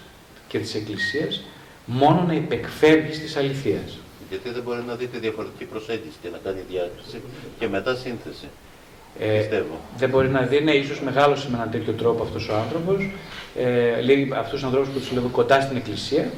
και 0.47 0.59
της 0.59 0.75
Εκκλησίας 0.75 1.43
μόνο 1.85 2.23
να 2.27 2.33
υπεκφεύγεις 2.33 3.19
της 3.19 3.35
αληθείας. 3.35 3.97
Γιατί 4.29 4.49
δεν 4.49 4.63
μπορεί 4.63 4.83
να 4.87 4.95
δει 4.95 5.07
τη 5.07 5.19
διαφορετική 5.19 5.65
προσέγγιση 5.65 6.17
και 6.21 6.29
να 6.29 6.37
κάνει 6.43 6.59
διάκριση 6.69 7.21
και 7.59 7.67
μετά 7.67 7.95
σύνθεση. 7.95 8.47
Ε, 9.19 9.37
Πιστεύω. 9.37 9.79
δεν 9.97 10.09
μπορεί 10.09 10.29
να 10.29 10.41
δει, 10.41 10.57
είναι 10.57 10.71
ίσως 10.71 11.01
μεγάλωσε 11.01 11.49
με 11.49 11.55
έναν 11.55 11.71
τέτοιο 11.71 11.93
τρόπο 11.93 12.23
αυτός 12.23 12.49
ο 12.49 12.55
άνθρωπος, 12.55 13.09
ε, 13.55 14.01
λέει 14.01 14.31
αυτούς 14.35 14.53
τους 14.53 14.63
ανθρώπους 14.63 14.89
που 14.89 14.99
τους 14.99 15.11
λέω 15.11 15.29
κοντά 15.31 15.61
στην 15.61 15.77
Εκκλησία, 15.77 16.31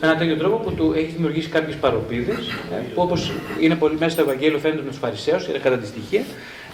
με 0.00 0.06
έναν 0.06 0.18
τέτοιο 0.18 0.36
τρόπο 0.36 0.56
που 0.56 0.72
του 0.72 0.92
έχει 0.96 1.06
δημιουργήσει 1.06 1.48
κάποιες 1.48 1.76
παροπίδες, 1.76 2.38
ε, 2.72 2.74
που 2.94 3.02
όπως 3.02 3.32
είναι 3.60 3.74
πολύ 3.74 3.96
μέσα 3.98 4.10
στο 4.10 4.20
Ευαγγέλιο 4.22 4.58
φαίνεται 4.58 4.82
με 4.82 4.88
τους 4.88 4.98
Φαρισαίους, 4.98 5.46
είναι 5.48 5.58
κατά 5.58 5.76
τη 5.76 5.86
στοιχεία, 5.86 6.22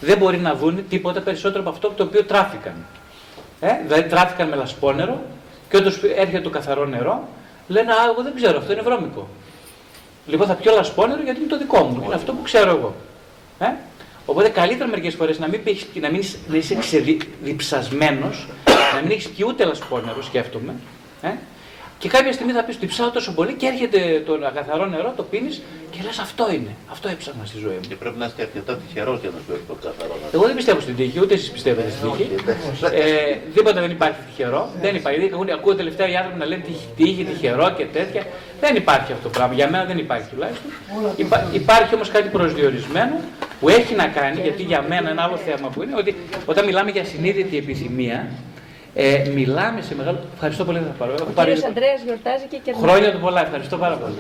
δεν 0.01 0.19
μπορεί 0.19 0.39
να 0.39 0.55
δουν 0.55 0.89
τίποτα 0.89 1.21
περισσότερο 1.21 1.61
από 1.61 1.71
αυτό 1.71 1.93
το 1.97 2.03
οποίο 2.03 2.25
τράφηκαν. 2.25 2.75
Ε, 3.61 3.69
δηλαδή 3.87 4.03
τράφηκαν 4.09 4.49
με 4.49 4.57
λασπόνερο 4.57 5.23
και 5.71 5.77
όταν 5.77 5.93
έρχεται 6.17 6.41
το 6.41 6.51
καθαρό 6.51 6.85
νερό, 6.85 7.29
λένε 7.69 7.93
Α, 7.93 7.97
εγώ 8.13 8.23
δεν 8.23 8.35
ξέρω, 8.35 8.59
αυτό 8.59 8.73
είναι 8.73 8.83
βρώμικο. 8.83 9.29
Λοιπόν, 10.27 10.47
θα 10.47 10.55
πιω 10.55 10.75
λασπόνερο 10.75 11.23
γιατί 11.23 11.41
είναι 11.41 11.49
το 11.49 11.59
δικό 11.59 11.83
μου. 11.85 12.03
Είναι 12.05 12.15
αυτό 12.15 12.33
που 12.33 12.43
ξέρω 12.43 12.71
εγώ. 12.71 12.95
Ε; 13.59 13.67
Οπότε 14.27 14.49
καλύτερα 14.49 14.91
μερικές 14.91 15.15
φορές 15.15 15.39
να 15.39 15.49
μην, 15.49 15.61
έχεις, 15.65 15.87
να 16.01 16.11
μην 16.11 16.21
είσαι, 16.21 16.37
να 16.49 16.57
είσαι 16.57 16.75
ξεδιψασμένο, 16.75 18.31
να 18.95 19.01
μην 19.03 19.11
έχεις 19.11 19.29
πιει 19.29 19.47
ούτε 19.49 19.65
λασπόνερο, 19.65 20.23
σκέφτομαι. 20.23 20.75
Ε; 21.23 21.29
Και 21.99 22.09
κάποια 22.09 22.33
στιγμή 22.33 22.53
θα 22.53 22.65
πεις: 22.65 22.77
Διψάω 22.77 23.11
τόσο 23.11 23.33
πολύ 23.35 23.53
και 23.53 23.67
έρχεται 23.67 24.23
το 24.27 24.39
καθαρό 24.55 24.87
νερό, 24.87 25.13
το 25.17 25.23
πίνεις 25.23 25.63
και 25.91 25.99
λες: 26.05 26.19
Αυτό 26.19 26.53
είναι. 26.53 26.73
Αυτό 26.91 27.09
έψαχνα 27.09 27.45
στη 27.45 27.59
ζωή 27.59 27.75
μου. 27.75 27.89
Και 27.89 27.95
πρέπει 27.95 28.19
να 28.19 28.27
είστε 28.27 28.43
αρκετά 28.43 28.77
τυχερός 28.77 29.21
για 29.21 29.31
να 29.35 29.39
σου 29.45 29.53
έρθει 29.53 29.65
το 29.69 29.75
καθαρό 29.75 30.15
νερό. 30.15 30.31
Εγώ 30.33 30.45
δεν 30.47 30.55
πιστεύω 30.57 30.81
στην 30.81 30.97
τύχη, 30.97 31.21
ούτε 31.21 31.35
εσείς 31.35 31.51
πιστεύετε 31.51 31.91
στην 31.91 32.11
τύχη. 32.11 32.29
Ε, 32.95 33.37
τίποτα 33.55 33.81
δεν 33.81 33.91
υπάρχει 33.91 34.19
τυχερό. 34.29 34.71
Δεν 34.81 34.95
υπάρχει. 34.95 35.21
Δηλαδή, 35.21 35.53
ακούω 35.53 35.75
τελευταία 35.75 36.09
οι 36.09 36.17
άνθρωποι 36.17 36.39
να 36.39 36.47
λένε 36.47 36.65
τύχη, 36.97 37.25
τυχερό 37.25 37.71
και 37.77 37.85
τέτοια. 37.85 38.23
Δεν 38.61 38.77
υπάρχει 38.77 39.13
αυτό 39.13 39.25
το 39.29 39.29
πράγμα. 39.29 39.55
Για 39.55 39.71
μένα 39.71 39.85
δεν 39.85 39.99
υπάρχει 39.99 40.29
τουλάχιστον. 40.33 40.71
Υπά, 41.17 41.47
υπάρχει 41.53 41.95
όμως 41.95 42.09
κάτι 42.11 42.29
προσδιορισμένο 42.29 43.21
που 43.61 43.69
έχει 43.69 43.95
να 43.95 44.07
κάνει, 44.07 44.41
γιατί 44.41 44.63
για 44.63 44.85
μένα 44.89 45.11
ένα 45.11 45.23
άλλο 45.23 45.37
θέμα 45.37 45.69
που 45.69 45.83
είναι 45.83 45.95
ότι 45.97 46.17
όταν 46.47 46.65
μιλάμε 46.65 46.91
για 46.91 47.05
συνείδητη 47.05 47.57
επιθυμία, 47.57 48.29
ε, 48.99 49.29
μιλάμε 49.35 49.81
σε 49.81 49.95
μεγάλο. 49.95 50.19
Ευχαριστώ 50.35 50.65
πολύ, 50.65 50.79
θα 50.79 50.95
πάρω. 50.99 51.15
Ο 51.15 51.43
κύριος 51.43 51.65
Ανδρέας 51.65 52.01
γιορτάζει 52.05 52.45
και 52.51 52.59
κερδίζει. 52.65 52.87
Χρόνια 52.87 53.13
του 53.13 53.21
πολλά, 53.21 53.41
ευχαριστώ 53.41 53.77
πάρα 53.77 53.97
πολύ. 53.97 54.15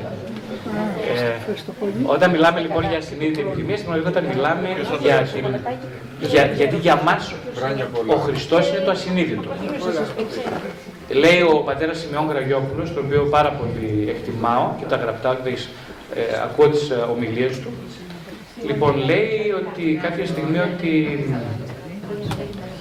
Ε, 1.14 2.12
όταν 2.14 2.30
μιλάμε 2.30 2.60
λοιπόν 2.60 2.82
για 2.90 3.00
συνείδητη 3.00 3.40
επιθυμία, 3.40 3.76
στην 3.76 3.88
πραγματικότητα 3.88 4.34
μιλάμε 4.34 4.68
για 5.00 5.16
την. 5.22 5.44
Για, 6.20 6.44
γιατί 6.46 6.76
για 6.76 7.02
μας 7.04 7.34
ο 8.06 8.16
Χριστός 8.16 8.68
είναι 8.68 8.78
το 8.78 8.90
ασυνείδητο. 8.90 9.50
Λέει 11.08 11.40
ο 11.42 11.56
πατέρας 11.68 11.98
Σιμεών 11.98 12.28
Γραγιόπουλος, 12.28 12.94
τον 12.94 13.04
οποίο 13.04 13.22
πάρα 13.30 13.50
πολύ 13.50 14.06
εκτιμάω 14.08 14.70
και 14.78 14.84
τα 14.84 14.96
γραπτά 14.96 15.36
του, 15.36 15.48
ε, 15.48 16.22
ακούω 16.44 16.68
τις 16.68 16.92
ομιλίες 17.14 17.60
του. 17.60 17.70
Λοιπόν, 18.66 18.96
λέει 18.96 19.54
ότι 19.66 20.00
κάποια 20.02 20.26
στιγμή 20.26 20.58
ότι 20.58 20.92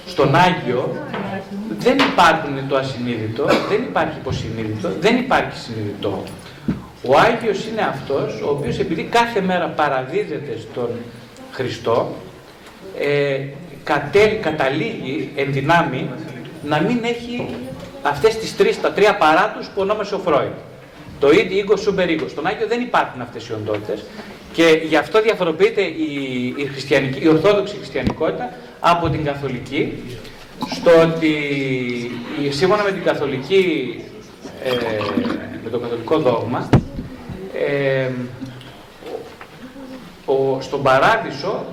στον 0.06 0.34
Άγιο 0.34 0.94
δεν 1.78 1.98
υπάρχουν 1.98 2.68
το 2.68 2.76
ασυνείδητο, 2.76 3.44
δεν 3.44 3.82
υπάρχει 3.82 4.18
υποσυνείδητο, 4.18 4.92
δεν 5.00 5.16
υπάρχει 5.16 5.58
συνειδητό. 5.58 6.22
Ο 7.02 7.18
Άγιος 7.18 7.66
είναι 7.66 7.82
αυτός 7.82 8.40
ο 8.42 8.50
οποίος 8.50 8.78
επειδή 8.78 9.02
κάθε 9.02 9.40
μέρα 9.40 9.66
παραδίδεται 9.66 10.58
στον 10.70 10.88
Χριστό 11.52 12.14
ε, 13.00 13.40
κατέλ, 13.84 14.40
καταλήγει 14.40 15.30
εν 15.36 15.52
δυνάμει 15.52 16.10
να 16.64 16.80
μην 16.80 16.98
έχει 17.02 17.46
αυτές 18.02 18.36
τις 18.36 18.56
τρεις, 18.56 18.80
τα 18.80 18.92
τρία 18.92 19.16
παράτους 19.16 19.66
που 19.66 19.80
ονόμασε 19.80 20.14
ο 20.14 20.18
Φρόιντ. 20.18 20.52
Το 21.20 21.30
ίδιο 21.30 21.58
οίκο, 21.58 21.76
σούμπερ 21.76 22.10
οίκο. 22.10 22.28
Στον 22.28 22.46
Άγιο 22.46 22.66
δεν 22.66 22.80
υπάρχουν 22.80 23.20
αυτές 23.20 23.48
οι 23.48 23.52
οντότητες 23.52 24.04
και 24.52 24.80
γι' 24.88 24.96
αυτό 24.96 25.22
διαφοροποιείται 25.22 25.80
η, 25.82 26.54
η, 26.56 26.64
χριστιανική, 26.66 27.24
η 27.24 27.28
ορθόδοξη 27.28 27.76
χριστιανικότητα 27.76 28.52
από 28.80 29.08
την 29.08 29.24
καθολική 29.24 29.92
στο 30.74 30.90
ότι 31.02 31.32
σύμφωνα 32.50 32.82
με 32.82 32.92
την 32.92 33.02
καθολική, 33.02 33.94
ε, 34.64 34.70
με 35.64 35.70
το 35.70 35.78
καθολικό 35.78 36.18
δόγμα, 36.18 36.68
ε, 37.68 38.10
ο, 40.26 40.60
στον 40.60 40.82
παράδεισο 40.82 41.64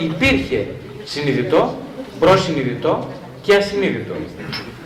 υπήρχε 0.00 0.66
συνειδητό, 1.04 1.74
προσυνειδητό 2.20 3.08
και 3.42 3.54
ασυνείδητο. 3.54 4.14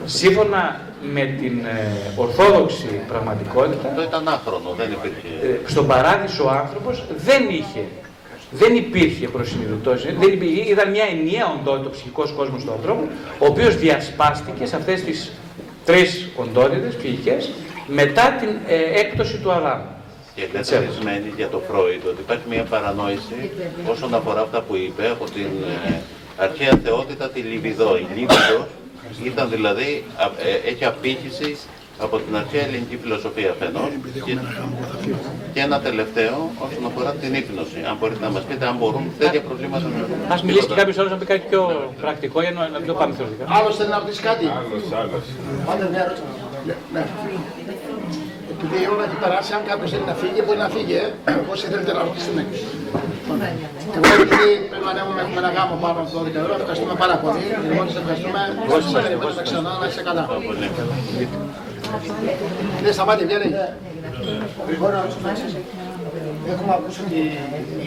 Σύμφωνα 0.04 0.80
με 1.12 1.20
την 1.40 1.64
ε, 1.64 1.92
ορθόδοξη 2.16 2.86
πραγματικότητα, 3.08 3.88
Αυτό 3.88 4.02
ήταν 4.02 4.28
άχρονο, 4.28 4.74
δεν 4.76 4.88
υπήρχε. 4.92 5.46
ε, 5.46 5.68
στον 5.70 5.86
παράδεισο 5.86 6.44
ο 6.44 6.50
άνθρωπος 6.50 7.04
δεν 7.16 7.48
είχε 7.48 7.84
δεν 8.56 8.76
υπήρχε 8.76 9.28
προσυνειδητός, 9.28 10.02
δεν 10.04 10.32
υπήρχε, 10.32 10.70
ήταν 10.70 10.90
μια 10.90 11.04
ενιαία 11.04 11.46
οντότητα, 11.58 11.86
ο 11.86 11.90
ψυχικός 11.90 12.32
κόσμος 12.32 12.64
του 12.64 12.72
ανθρώπου, 12.72 13.08
ο 13.38 13.46
οποίος 13.46 13.76
διασπάστηκε 13.76 14.66
σε 14.66 14.76
αυτές 14.76 15.02
τις 15.02 15.32
τρεις 15.84 16.28
οντότητες 16.36 16.94
ψυχικές 16.94 17.50
μετά 17.86 18.36
την 18.40 18.48
ε, 18.66 19.00
έκπτωση 19.00 19.36
του 19.38 19.52
Αδάμ. 19.52 19.80
Και 20.34 20.42
λέτε 20.52 20.88
σημαίνει 20.98 21.32
για 21.36 21.48
το 21.48 21.62
Φρόιντ 21.68 22.06
ότι 22.06 22.20
υπάρχει 22.20 22.42
μια 22.48 22.62
παρανόηση 22.62 23.50
όσον 23.90 24.14
αφορά 24.14 24.40
αυτά 24.40 24.60
που 24.60 24.76
είπε 24.76 25.10
από 25.10 25.24
την 25.24 25.48
ε, 25.88 25.94
αρχαία 26.36 26.80
θεότητα 26.84 27.28
τη 27.28 27.40
Λιβιδό. 27.40 27.96
Η 27.96 28.06
Λιβιδός 28.14 28.66
ήταν 29.24 29.50
δηλαδή, 29.50 30.04
α, 30.16 30.24
ε, 30.24 30.70
έχει 30.70 30.84
απήχηση 30.84 31.56
από 31.98 32.16
την 32.18 32.36
αρχαία 32.36 32.62
ελληνική 32.68 32.96
φιλοσοφία 33.02 33.50
αφενός 33.50 33.90
και, 34.24 34.36
και 35.52 35.60
ένα 35.60 35.80
τελευταίο 35.80 36.50
όσον 36.66 36.84
αφορά 36.90 37.10
την 37.20 37.34
ύπνωση. 37.34 37.78
Αν 37.90 37.96
μπορείτε 37.98 38.20
να 38.26 38.30
μας 38.30 38.42
πείτε 38.48 38.64
αν 38.66 38.76
μπορούν 38.76 39.04
τέτοια 39.18 39.40
προβλήματα 39.48 39.86
να 40.28 40.34
Ας 40.34 40.42
μιλήσει 40.42 40.66
και 40.66 40.74
κάποιος 40.74 40.98
άλλος 40.98 41.10
να 41.10 41.16
πει 41.20 41.24
κάτι 41.32 41.44
πιο 41.50 41.92
πρακτικό 42.00 42.40
για 42.40 42.50
να 42.50 42.68
να 42.68 42.78
μην 42.78 42.86
το 42.90 42.94
πάμε 43.00 43.14
θεωρητικά. 43.18 43.44
Άλλος 43.58 43.76
θέλει 43.76 43.90
να 43.94 43.98
ρωτήσει 43.98 44.22
κάτι; 44.28 44.44
Άντε 45.72 45.84
μια 45.92 46.02
ερώτηση. 46.04 46.22
Ναι, 46.66 46.74
ναι. 46.94 47.02
Επειδή 48.54 48.76
η 48.84 48.88
ώρα 48.94 49.04
έχει 49.08 49.18
περάσει, 49.24 49.50
αν 49.56 49.62
κάποιος 49.70 49.90
θέλει 49.92 50.06
να 50.12 50.14
φύγει, 50.22 50.40
μπορεί 50.44 50.58
να 50.66 50.70
φύγει. 50.76 50.96
ε. 51.30 51.32
Όσοι 51.52 51.64
θέλετε 51.72 51.92
να 51.96 52.00
ρωτήσετε, 52.06 52.32
ναι. 52.38 52.44
Εγώ 53.96 54.08
επειδή 54.16 54.48
πρέπει 54.70 54.84
να 54.88 54.92
ανέβουμε, 54.94 55.20
έχουμε 55.24 55.40
ένα 55.44 55.50
γάμο 55.56 55.74
πάνω 55.84 55.98
από 56.02 56.10
12 56.18 56.34
ευρώ, 56.42 56.52
ευχαριστούμε 56.60 56.94
πάρα 57.02 57.16
πολύ. 57.22 57.40
Λοιπόν, 57.68 57.86
σε 57.92 57.98
ευχαριστούμε. 58.02 58.40
Εγώ 58.66 58.76
σας 58.84 58.92
ευχαριστώ. 58.94 59.18
Περιμένουμε 59.20 59.42
ξανά 59.48 59.70
να 59.82 59.86
είσαι 59.90 60.02
καλά. 60.08 60.22
Ναι, 62.82 62.90
σταμάτη, 62.92 63.24
βγαίνει. 63.24 63.48
Μπορώ 64.78 64.92
να 64.92 65.02
ρωτήσω 65.02 65.58
Έχουμε 66.52 66.72
ακούσει 66.78 67.00
ότι 67.06 67.20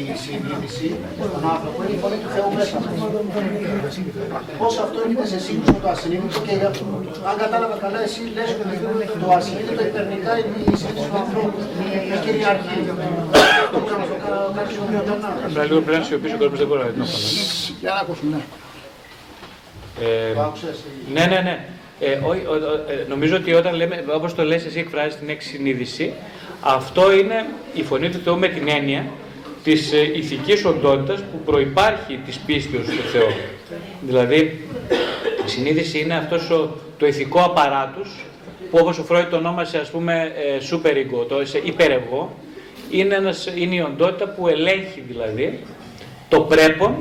η 0.01 0.15
συνείδηση 0.23 0.87
των 1.33 1.43
άνθρωπων 1.53 1.81
είναι 1.85 1.95
η 1.97 1.99
φωνή 2.03 2.17
του 2.23 2.29
Θεού 2.35 2.49
μέσα 2.57 2.75
μας. 2.83 2.93
Πώς 4.61 4.73
αυτό 4.85 4.97
έρχεται 5.03 5.27
σε 5.33 5.39
σύγκρουση 5.45 5.71
με 5.75 5.79
το 5.83 5.89
ασυνείδητο 5.93 6.39
και 6.45 6.53
αν 7.29 7.35
κατάλαβα 7.43 7.75
καλά 7.83 7.99
εσύ 8.07 8.21
λες 8.35 8.49
ότι 8.61 8.75
το 9.21 9.27
ασυνείδητο 9.37 9.81
υπερνικά 9.89 10.31
είναι 10.39 10.57
η 10.73 10.75
συνείδηση 10.81 11.07
του 11.11 11.17
ανθρώπου. 11.21 11.59
Η 12.15 12.17
κυριαρχή. 12.25 12.77
Το 13.71 13.77
που 13.81 13.89
να 13.91 13.97
μας 14.01 14.07
το 14.11 14.17
κάνεις 14.55 14.71
πιο 14.73 14.81
Πρέπει 15.53 15.67
λίγο 15.69 15.81
πρέπει 15.85 15.99
να 16.01 16.05
σιωπήσει 16.07 16.35
ο 16.37 16.39
κόσμος, 16.41 16.59
δεν 16.61 16.67
μπορεί 16.69 16.81
να 16.85 16.89
την 16.95 17.01
απαντήσει. 17.07 17.73
Για 17.83 17.91
να 17.95 17.99
ακούσουμε, 18.03 18.29
ναι. 18.35 18.43
Ε, 20.05 20.33
Το 20.37 20.41
άκουσες. 20.47 20.77
Ναι, 21.15 21.23
ναι, 21.31 21.39
ναι. 21.47 21.55
Ε, 21.99 22.11
ο, 22.11 22.27
ο, 22.27 22.31
ο, 22.31 22.91
ε, 22.91 23.05
νομίζω 23.09 23.35
ότι 23.35 23.53
όταν 23.53 23.75
λέμε, 23.75 24.03
όπως 24.13 24.35
το 24.35 24.43
λες 24.43 24.65
εσύ 24.65 24.79
εκφράζεις 24.79 25.15
την 25.15 25.29
έξι 25.29 25.47
συνείδηση, 25.49 26.13
αυτό 26.61 27.11
είναι 27.11 27.45
η 27.73 27.83
φωνή 27.83 28.09
του 28.09 28.19
Θεού 28.23 28.37
με 28.37 28.47
την 28.47 28.67
έννοια 28.67 29.05
της 29.63 29.93
ε, 29.93 30.11
ηθικής 30.15 30.65
οντότητας 30.65 31.19
που 31.19 31.39
προϋπάρχει 31.45 32.19
της 32.25 32.37
πίστης 32.37 32.85
του 32.85 33.09
Θεού. 33.11 33.29
Δηλαδή, 34.01 34.65
η 35.45 35.49
συνείδηση 35.49 35.99
είναι 35.99 36.15
αυτός 36.15 36.49
ο, 36.49 36.75
το 36.97 37.05
ηθικό 37.05 37.41
απαράτους 37.41 38.25
που 38.71 38.77
όπως 38.81 38.97
ο 38.97 39.03
Φρόιτ 39.03 39.29
το 39.29 39.35
ονόμασε 39.35 39.77
ας 39.77 39.89
πούμε 39.89 40.31
ε, 40.35 40.57
super 40.71 40.93
ego, 40.93 41.27
το 41.27 41.45
σε 41.45 41.61
υπερεγώ, 41.63 42.35
είναι, 42.91 43.15
ένας, 43.15 43.49
είναι 43.55 43.75
η 43.75 43.79
οντότητα 43.79 44.27
που 44.27 44.47
ελέγχει 44.47 45.03
δηλαδή 45.07 45.59
το 46.29 46.39
πρέπον, 46.39 46.95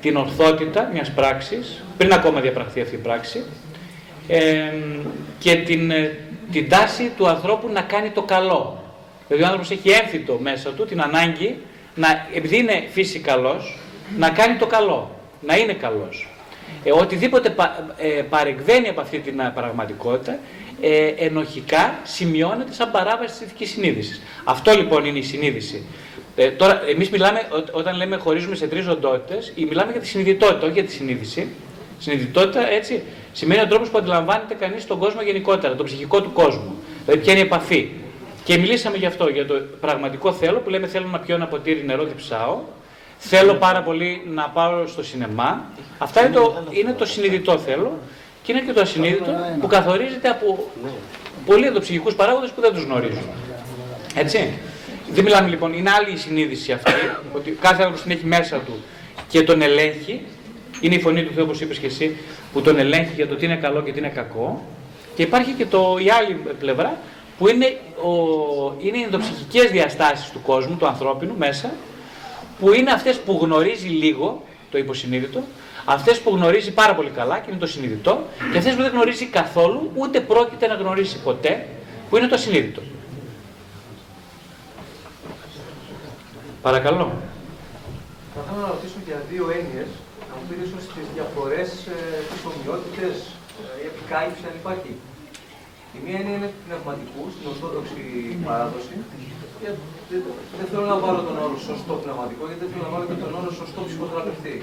την 0.00 0.16
ορθότητα 0.16 0.90
μιας 0.92 1.10
πράξης, 1.10 1.82
πριν 1.96 2.12
ακόμα 2.12 2.40
διαπραχθεί 2.40 2.80
αυτή 2.80 2.94
η 2.94 2.98
πράξη, 2.98 3.44
ε, 4.28 4.72
και 5.38 5.54
την, 5.54 5.90
ε, 5.90 6.18
την 6.52 6.68
τάση 6.68 7.10
του 7.16 7.28
ανθρώπου 7.28 7.68
να 7.72 7.80
κάνει 7.80 8.10
το 8.10 8.22
καλό. 8.22 8.82
Δηλαδή 9.28 9.44
ο 9.44 9.46
άνθρωπος 9.46 9.70
έχει 9.70 9.90
έμφυτο 9.90 10.38
μέσα 10.42 10.70
του 10.70 10.84
την 10.86 11.02
ανάγκη, 11.02 11.56
να, 11.94 12.26
επειδή 12.34 12.56
είναι 12.56 12.84
φύση 12.90 13.18
καλός, 13.18 13.78
να 14.18 14.30
κάνει 14.30 14.56
το 14.56 14.66
καλό, 14.66 15.20
να 15.40 15.56
είναι 15.56 15.72
καλός. 15.72 16.28
Ε, 16.84 16.92
οτιδήποτε 16.92 17.50
πα, 17.50 17.94
ε, 17.96 18.08
παρεκβαίνει 18.08 18.88
από 18.88 19.00
αυτή 19.00 19.18
την 19.18 19.40
α, 19.42 19.50
πραγματικότητα, 19.50 20.38
ε, 20.80 21.06
ενοχικά 21.06 21.98
σημειώνεται 22.02 22.72
σαν 22.72 22.90
παράβαση 22.90 23.32
της 23.32 23.40
ηθικής 23.40 23.70
συνείδησης. 23.70 24.22
Αυτό 24.44 24.72
λοιπόν 24.72 25.04
είναι 25.04 25.18
η 25.18 25.22
συνείδηση. 25.22 25.86
Ε, 26.36 26.50
τώρα, 26.50 26.82
εμείς 26.88 27.10
μιλάμε, 27.10 27.38
ό, 27.50 27.78
όταν 27.78 27.96
λέμε 27.96 28.16
χωρίζουμε 28.16 28.54
σε 28.54 28.66
τρεις 28.66 28.88
οντότητες, 28.88 29.52
ή 29.54 29.64
μιλάμε 29.64 29.92
για 29.92 30.00
τη 30.00 30.06
συνειδητότητα, 30.06 30.62
όχι 30.62 30.72
για 30.72 30.84
τη 30.84 30.92
συνείδηση. 30.92 31.48
Συνειδητότητα, 32.02 32.70
έτσι, 32.70 33.02
σημαίνει 33.32 33.60
ο 33.60 33.66
τρόπος 33.66 33.88
που 33.88 33.98
αντιλαμβάνεται 33.98 34.54
κανείς 34.54 34.86
τον 34.86 34.98
κόσμο 34.98 35.22
γενικότερα, 35.22 35.74
τον 35.74 35.86
ψυχικό 35.86 36.22
του 36.22 36.32
κόσμο. 36.32 36.74
Δηλαδή, 37.04 37.22
ποια 37.22 37.32
είναι 37.32 37.42
η 37.42 37.44
επαφή. 37.44 37.90
Και 38.44 38.58
μιλήσαμε 38.58 38.96
γι' 38.96 39.06
αυτό, 39.06 39.28
για 39.28 39.46
το 39.46 39.54
πραγματικό 39.80 40.32
θέλω, 40.32 40.58
που 40.58 40.70
λέμε 40.70 40.86
θέλω 40.86 41.06
να 41.06 41.18
πιω 41.18 41.34
ένα 41.34 41.46
ποτήρι 41.46 41.84
νερό 41.84 42.04
διψάω. 42.04 42.58
Θέλω 43.18 43.54
πάρα 43.54 43.82
πολύ 43.82 44.22
να 44.26 44.48
πάω 44.48 44.86
στο 44.86 45.02
σινεμά. 45.02 45.64
Αυτά 45.98 46.20
είναι 46.20 46.34
το, 46.34 46.64
είναι 46.70 46.92
το 46.92 47.06
συνειδητό 47.06 47.58
θέλω. 47.58 47.98
Και 48.42 48.52
είναι 48.52 48.60
και 48.60 48.72
το 48.72 48.80
ασυνείδητο 48.80 49.36
που 49.60 49.66
καθορίζεται 49.66 50.28
από 50.28 50.70
πολλοί 51.46 51.66
εντοψυχικούς 51.66 52.14
παράγοντες 52.14 52.50
που 52.50 52.60
δεν 52.60 52.72
τους 52.72 52.82
γνωρίζουν. 52.82 53.26
Έτσι. 54.14 54.58
Δεν 55.10 55.24
μιλάμε 55.24 55.48
λοιπόν, 55.48 55.72
είναι 55.72 55.90
άλλη 55.90 56.12
η 56.12 56.16
συνείδηση 56.16 56.72
αυτή, 56.72 56.92
ότι 57.32 57.50
κάθε 57.50 57.74
άνθρωπος 57.74 58.02
την 58.02 58.10
έχει 58.10 58.26
μέσα 58.26 58.56
του 58.56 58.82
και 59.28 59.42
τον 59.42 59.62
ελέγχει. 59.62 60.20
Είναι 60.82 60.94
η 60.94 61.00
φωνή 61.00 61.22
του 61.24 61.32
Θεού, 61.34 61.44
όπως 61.44 61.60
είπες 61.60 61.78
και 61.78 61.86
εσύ, 61.86 62.16
που 62.52 62.60
τον 62.60 62.78
ελέγχει 62.78 63.14
για 63.14 63.28
το 63.28 63.34
τι 63.34 63.44
είναι 63.44 63.56
καλό 63.56 63.82
και 63.82 63.92
τι 63.92 63.98
είναι 63.98 64.08
κακό. 64.08 64.64
Και 65.14 65.22
υπάρχει 65.22 65.52
και 65.52 65.66
το, 65.66 65.96
η 66.04 66.10
άλλη 66.10 66.34
πλευρά, 66.58 66.98
που 67.38 67.48
είναι, 67.48 67.76
ο, 67.96 68.12
είναι 68.78 68.98
οι 68.98 69.02
ενδοψυχικές 69.02 69.70
διαστάσεις 69.70 70.30
του 70.30 70.42
κόσμου, 70.42 70.76
του 70.76 70.86
ανθρώπινου 70.86 71.34
μέσα, 71.38 71.70
που 72.60 72.72
είναι 72.72 72.90
αυτές 72.90 73.16
που 73.18 73.38
γνωρίζει 73.42 73.88
λίγο, 73.88 74.42
το 74.70 74.78
υποσυνείδητο, 74.78 75.42
αυτές 75.84 76.18
που 76.18 76.30
γνωρίζει 76.34 76.72
πάρα 76.72 76.94
πολύ 76.94 77.10
καλά 77.10 77.38
και 77.38 77.50
είναι 77.50 77.58
το 77.58 77.66
συνειδητό, 77.66 78.22
και 78.52 78.58
αυτές 78.58 78.74
που 78.74 78.82
δεν 78.82 78.90
γνωρίζει 78.90 79.26
καθόλου, 79.26 79.90
ούτε 79.94 80.20
πρόκειται 80.20 80.66
να 80.66 80.74
γνωρίσει 80.74 81.18
ποτέ, 81.18 81.66
που 82.10 82.16
είναι 82.16 82.26
το 82.26 82.34
ασυνείδητο. 82.34 82.82
Παρακαλώ. 86.62 87.12
Θα 88.34 88.40
ήθελα 88.44 88.60
να 88.60 88.68
ρωτήσω 88.68 88.98
για 89.06 89.22
δύο 89.30 89.50
έννοιες, 89.50 89.88
να 90.32 90.38
μου 90.38 90.46
πείτε 90.48 90.64
ίσω 90.68 90.78
τις 90.96 91.08
διαφορές, 91.16 91.70
ε, 91.94 91.98
τις 92.28 92.42
ομοιότητες, 92.50 93.14
ε, 93.60 93.82
η 93.82 93.86
επικάλυψη, 93.92 94.42
αν 94.50 94.54
υπάρχει. 94.62 94.92
Η 95.96 95.98
μία 96.04 96.18
έννοια 96.20 96.34
είναι 96.38 96.50
πνευματικού, 96.66 97.22
στην 97.34 97.44
ορθόδοξη 97.52 98.02
παράδοση. 98.46 98.94
Δεν 100.58 100.66
θέλω 100.70 100.86
να 100.92 100.98
βάλω 101.02 101.20
τον 101.28 101.36
όρο 101.44 101.58
σωστό 101.68 101.92
πνευματικό, 102.02 102.42
γιατί 102.48 102.60
δεν 102.64 102.70
θέλω 102.72 102.84
να 102.88 102.92
βάλω 102.94 103.06
και 103.10 103.18
τον 103.24 103.30
όρο 103.40 103.50
σωστό 103.60 103.80
ψυχοθεραπευτή. 103.88 104.54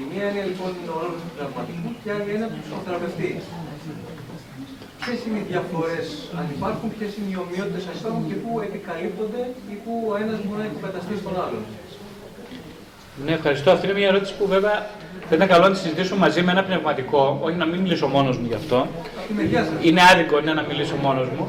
Η 0.00 0.02
μία 0.10 0.24
έννοια 0.28 0.44
λοιπόν 0.50 0.70
είναι 0.78 0.92
ο 0.94 0.96
όρος 1.02 1.18
του 1.22 1.30
πνευματικού 1.36 1.88
και 2.00 2.06
η 2.08 2.12
άλλη 2.14 2.30
είναι 2.34 2.48
του 2.52 2.60
ψυχοθεραπευτή. 2.64 3.30
Ποιες 5.00 5.18
είναι 5.26 5.38
οι 5.42 5.46
διαφορές, 5.52 6.06
αν 6.38 6.46
υπάρχουν, 6.56 6.88
ποιες 6.94 7.12
είναι 7.16 7.30
οι 7.32 7.38
ομοιότητες, 7.44 7.82
αν 7.90 7.94
υπάρχουν 8.00 8.24
και 8.30 8.38
πού 8.42 8.50
επικαλύπτονται 8.68 9.42
ή 9.72 9.74
πού 9.84 9.92
ο 10.10 10.14
ένας 10.22 10.38
μπορεί 10.44 10.60
να 10.64 10.68
υποκαταστεί 10.72 11.14
στον 11.22 11.34
άλλον. 11.44 11.64
Ναι, 13.24 13.32
ευχαριστώ. 13.32 13.70
Αυτή 13.70 13.86
είναι 13.86 13.98
μια 13.98 14.08
ερώτηση 14.08 14.34
που 14.38 14.46
βέβαια 14.46 14.86
θα 15.28 15.34
ήταν 15.34 15.48
καλό 15.48 15.68
να 15.68 15.70
τη 15.70 15.78
συζητήσουμε 15.78 16.18
μαζί 16.18 16.42
με 16.42 16.50
ένα 16.50 16.62
πνευματικό, 16.64 17.40
όχι 17.42 17.56
να 17.56 17.64
μην 17.64 17.80
μιλήσω 17.80 18.06
μόνος 18.06 18.38
μου 18.38 18.46
γι' 18.48 18.54
αυτό. 18.54 18.86
Είναι 19.82 20.00
άδικο 20.12 20.40
ναι, 20.40 20.52
να 20.52 20.62
μιλήσω 20.62 20.94
μόνος 21.02 21.28
μου. 21.36 21.48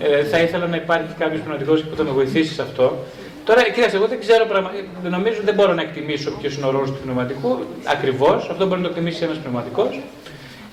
Ε, 0.00 0.24
θα 0.24 0.38
ήθελα 0.38 0.66
να 0.66 0.76
υπάρχει 0.76 1.14
κάποιος 1.18 1.40
πνευματικός 1.40 1.82
που 1.82 1.96
θα 1.96 2.02
με 2.02 2.10
βοηθήσει 2.10 2.54
σε 2.54 2.62
αυτό. 2.62 3.04
Τώρα, 3.44 3.62
κοίταξε, 3.62 3.96
εγώ 3.96 4.06
δεν 4.06 4.20
ξέρω 4.20 4.44
πραγματικά. 4.46 4.86
Νομίζω 5.02 5.40
δεν 5.44 5.54
μπορώ 5.54 5.74
να 5.74 5.82
εκτιμήσω 5.82 6.30
ποιος 6.30 6.56
είναι 6.56 6.66
ο 6.66 6.70
ρόλος 6.70 6.90
του 6.90 6.98
πνευματικού 7.02 7.58
ακριβώς. 7.84 8.48
Αυτό 8.50 8.66
μπορεί 8.66 8.80
να 8.80 8.86
το 8.86 8.92
εκτιμήσει 8.92 9.24
ένας 9.24 9.36
πνευματικός. 9.36 10.00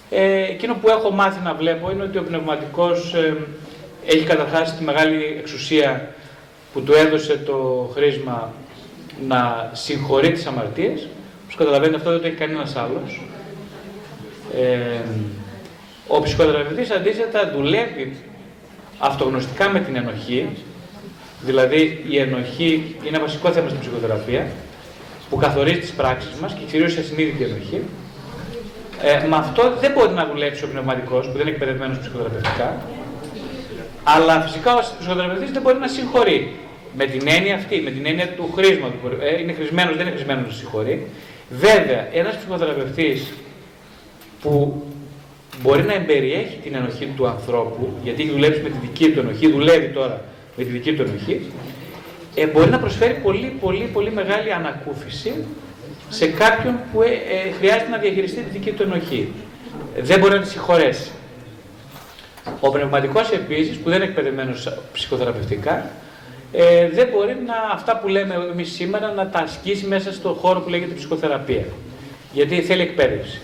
Ε, 0.09 0.43
εκείνο 0.43 0.73
που 0.81 0.89
έχω 0.89 1.11
μάθει 1.11 1.39
να 1.43 1.53
βλέπω 1.53 1.91
είναι 1.91 2.03
ότι 2.03 2.17
ο 2.17 2.23
πνευματικός 2.23 3.13
ε, 3.13 3.35
έχει 4.05 4.23
καταρχάς 4.23 4.75
τη 4.75 4.83
μεγάλη 4.83 5.35
εξουσία 5.39 6.15
που 6.73 6.81
του 6.81 6.93
έδωσε 6.93 7.37
το 7.45 7.89
χρήσμα 7.93 8.53
να 9.27 9.69
συγχωρεί 9.73 10.31
τις 10.31 10.45
αμαρτίες. 10.45 11.07
Όπως 11.43 11.55
καταλαβαίνετε 11.55 11.97
αυτό 11.97 12.09
δεν 12.09 12.21
το 12.21 12.27
έχει 12.27 12.35
κανένας 12.35 12.75
άλλος. 12.75 13.21
Ε, 14.55 15.01
ο 16.07 16.21
ψυχοθεραπευτής 16.21 16.91
αντίθετα 16.91 17.51
δουλεύει 17.55 18.17
αυτογνωστικά 18.99 19.69
με 19.69 19.79
την 19.79 19.95
ενοχή, 19.95 20.49
δηλαδή 21.41 22.03
η 22.09 22.17
ενοχή 22.17 22.95
είναι 22.99 23.17
ένα 23.17 23.19
βασικό 23.19 23.51
θέμα 23.51 23.69
στην 23.69 23.79
ψυχοθεραπεία, 23.79 24.47
που 25.29 25.35
καθορίζει 25.35 25.79
τις 25.79 25.91
πράξεις 25.91 26.33
μας 26.41 26.53
και 26.53 26.63
κυρίως 26.71 26.95
η 26.95 26.99
ασυνείδητη 26.99 27.43
ενοχή. 27.43 27.81
Ε, 29.01 29.27
με 29.27 29.35
αυτό 29.35 29.73
δεν 29.79 29.91
μπορεί 29.91 30.13
να 30.13 30.25
δουλέψει 30.25 30.63
ο 30.63 30.67
πνευματικός 30.67 31.25
που 31.25 31.31
δεν 31.31 31.41
είναι 31.41 31.49
εκπαιδευμένος 31.49 31.99
ψυχοθεραπευτικά. 31.99 32.81
Αλλά 34.03 34.41
φυσικά 34.41 34.75
ο 34.75 34.79
ψυχοθεραπευτής 34.99 35.51
δεν 35.51 35.61
μπορεί 35.61 35.77
να 35.77 35.87
συγχωρεί. 35.87 36.55
Με 36.97 37.05
την 37.05 37.27
έννοια 37.27 37.55
αυτή, 37.55 37.81
με 37.81 37.91
την 37.91 38.05
έννοια 38.05 38.27
του 38.27 38.51
χρήσματο. 38.55 38.95
Ε, 39.21 39.41
είναι 39.41 39.53
χρησμένος, 39.53 39.95
δεν 39.95 40.05
είναι 40.05 40.15
χρησμένος 40.15 40.45
να 40.47 40.53
συγχωρεί. 40.53 41.07
Βέβαια, 41.49 42.07
ένας 42.13 42.37
ψυχοθεραπευτής 42.37 43.33
που 44.41 44.83
μπορεί 45.61 45.83
να 45.83 45.93
εμπεριέχει 45.93 46.59
την 46.63 46.75
ενοχή 46.75 47.05
του 47.15 47.27
ανθρώπου, 47.27 47.93
γιατί 48.03 48.21
έχει 48.21 48.31
δουλέψει 48.31 48.61
με 48.61 48.69
τη 48.69 48.77
δική 48.81 49.11
του 49.11 49.19
ενοχή, 49.19 49.51
δουλεύει 49.51 49.87
τώρα 49.87 50.21
με 50.55 50.63
τη 50.63 50.69
δική 50.69 50.93
του 50.93 51.01
ενοχή, 51.01 51.51
ε, 52.35 52.47
μπορεί 52.47 52.69
να 52.69 52.79
προσφέρει 52.79 53.13
πολύ, 53.13 53.57
πολύ, 53.61 53.89
πολύ 53.93 54.11
μεγάλη 54.11 54.53
ανακούφιση 54.53 55.33
σε 56.09 56.27
κάποιον 56.27 56.79
που 56.91 57.01
ε, 57.01 57.07
ε, 57.07 57.51
χρειάζεται 57.57 57.89
να 57.89 57.97
διαχειριστεί 57.97 58.41
τη 58.41 58.49
δική 58.49 58.71
του 58.71 58.83
ενοχή. 58.83 59.31
Δεν 60.01 60.19
μπορεί 60.19 60.33
να 60.33 60.41
τη 60.41 60.49
συγχωρέσει. 60.49 61.09
Ο 62.59 62.69
πνευματικός 62.69 63.31
επίσης, 63.31 63.77
που 63.77 63.89
δεν 63.89 63.95
είναι 63.95 64.09
εκπαιδευμένος 64.09 64.77
ψυχοθεραπευτικά, 64.93 65.89
ε, 66.57 66.89
δεν 66.89 67.07
μπορεί 67.07 67.37
να, 67.45 67.53
αυτά 67.73 67.97
που 67.97 68.07
λέμε 68.07 68.35
εμείς 68.51 68.71
σήμερα 68.71 69.11
να 69.11 69.27
τα 69.27 69.39
ασκήσει 69.39 69.85
μέσα 69.85 70.13
στο 70.13 70.33
χώρο 70.33 70.59
που 70.59 70.69
λέγεται 70.69 70.93
ψυχοθεραπεία. 70.93 71.65
Γιατί 72.33 72.61
θέλει 72.61 72.81
εκπαίδευση. 72.81 73.41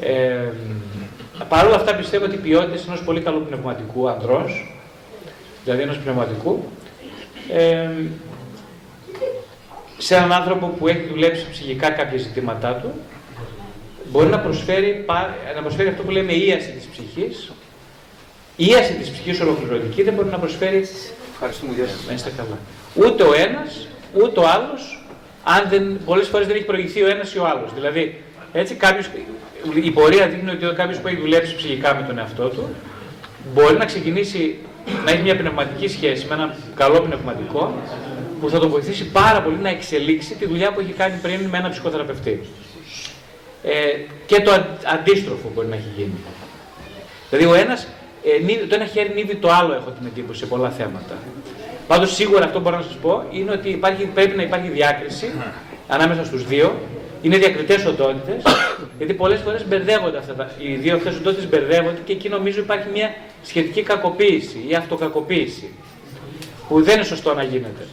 Ε, 0.00 0.38
Παρ' 1.48 1.66
όλα 1.66 1.74
αυτά 1.74 1.94
πιστεύω 1.94 2.24
ότι 2.24 2.34
οι 2.34 2.38
ποιότητε 2.38 2.80
ενός 2.86 3.02
πολύ 3.02 3.20
καλού 3.20 3.44
πνευματικού 3.46 4.08
ανδρός, 4.08 4.74
δηλαδή 5.64 5.82
ενός 5.82 5.98
πνευματικού, 5.98 6.64
ε, 7.52 7.88
σε 9.98 10.16
έναν 10.16 10.32
άνθρωπο 10.32 10.66
που 10.66 10.88
έχει 10.88 11.06
δουλέψει 11.08 11.46
ψυχικά 11.50 11.90
κάποια 11.90 12.18
ζητήματά 12.18 12.74
του, 12.74 12.92
μπορεί 14.10 14.28
να 14.28 14.38
προσφέρει, 14.38 15.04
να 15.54 15.60
προσφέρει 15.60 15.88
αυτό 15.88 16.02
που 16.02 16.10
λέμε 16.10 16.32
ίαση 16.32 16.70
της 16.70 16.86
ψυχής. 16.86 17.52
Η 18.56 18.66
ίαση 18.66 18.92
της 18.92 19.10
ψυχής 19.10 19.40
ολοκληρωτική 19.40 20.02
δεν 20.02 20.14
μπορεί 20.14 20.28
να 20.28 20.38
προσφέρει... 20.38 20.84
Ευχαριστούμε, 21.40 21.72
Να 22.06 22.12
είστε 22.12 22.32
καλά. 22.36 22.58
Ούτε 22.94 23.22
ο 23.22 23.34
ένας, 23.34 23.88
ούτε 24.22 24.40
ο 24.40 24.48
άλλος, 24.48 25.02
αν 25.44 25.68
δεν, 25.68 26.04
πολλές 26.04 26.28
φορές 26.28 26.46
δεν 26.46 26.56
έχει 26.56 26.64
προηγηθεί 26.64 27.02
ο 27.02 27.08
ένας 27.08 27.34
ή 27.34 27.38
ο 27.38 27.46
άλλος. 27.46 27.74
Δηλαδή, 27.74 28.22
έτσι 28.52 28.74
κάποιος, 28.74 29.10
η 29.82 29.90
πορεία 29.90 30.28
δείχνει 30.28 30.50
ότι 30.50 30.74
κάποιος 30.74 30.98
που 30.98 31.08
έχει 31.08 31.16
δουλέψει 31.16 31.56
ψυχικά 31.56 31.94
με 31.94 32.06
τον 32.06 32.18
εαυτό 32.18 32.48
του, 32.48 32.68
μπορεί 33.54 33.76
να 33.76 33.84
ξεκινήσει 33.84 34.58
να 35.04 35.10
έχει 35.10 35.22
μια 35.22 35.36
πνευματική 35.36 35.88
σχέση 35.88 36.26
με 36.26 36.34
ένα 36.34 36.56
καλό 36.74 37.00
πνευματικό, 37.00 37.82
που 38.40 38.50
θα 38.50 38.58
τον 38.58 38.68
βοηθήσει 38.68 39.04
πάρα 39.04 39.42
πολύ 39.42 39.56
να 39.56 39.68
εξελίξει 39.68 40.34
τη 40.34 40.46
δουλειά 40.46 40.72
που 40.72 40.80
έχει 40.80 40.92
κάνει 40.92 41.18
πριν 41.22 41.40
με 41.40 41.58
ένα 41.58 41.70
ψυχοθεραπευτή. 41.70 42.40
Ε, 43.62 43.70
και 44.26 44.40
το 44.40 44.52
αντίστροφο 44.92 45.50
μπορεί 45.54 45.66
να 45.66 45.76
έχει 45.76 45.88
γίνει. 45.96 46.18
Δηλαδή, 47.30 47.48
ο 47.50 47.54
ένας, 47.54 47.86
ε, 48.24 48.66
το 48.66 48.74
ένα 48.74 48.84
χέρι 48.84 49.12
νύβει 49.14 49.34
το 49.34 49.50
άλλο, 49.50 49.74
έχω 49.74 49.90
την 49.90 50.06
εντύπωση, 50.06 50.38
σε 50.38 50.46
πολλά 50.46 50.70
θέματα. 50.70 51.14
Πάντως, 51.86 52.14
σίγουρα 52.14 52.44
αυτό 52.44 52.58
που 52.58 52.64
μπορώ 52.64 52.76
να 52.76 52.82
σας 52.82 52.94
πω 52.94 53.24
είναι 53.30 53.50
ότι 53.50 53.68
υπάρχει, 53.68 54.04
πρέπει 54.04 54.36
να 54.36 54.42
υπάρχει 54.42 54.68
διάκριση 54.68 55.32
ανάμεσα 55.88 56.24
στους 56.24 56.46
δύο. 56.46 56.74
Είναι 57.22 57.36
διακριτές 57.36 57.84
οντότητε, 57.86 58.42
γιατί 58.98 59.14
πολλές 59.14 59.40
φορές 59.40 59.66
μπερδεύονται 59.66 60.18
αυτά. 60.18 60.34
Τα, 60.34 60.50
οι 60.58 60.74
δύο 60.74 60.94
αυτές 60.94 61.16
οντότητε 61.16 61.46
μπερδεύονται 61.46 62.00
και 62.04 62.12
εκεί 62.12 62.28
νομίζω 62.28 62.60
υπάρχει 62.60 62.88
μια 62.92 63.14
σχετική 63.42 63.82
κακοποίηση 63.82 64.64
ή 64.68 64.74
αυτοκακοποίηση. 64.74 65.72
Που 66.68 66.82
δεν 66.82 66.94
είναι 66.94 67.04
σωστό 67.04 67.34
να 67.34 67.42
γίνεται. 67.42 67.86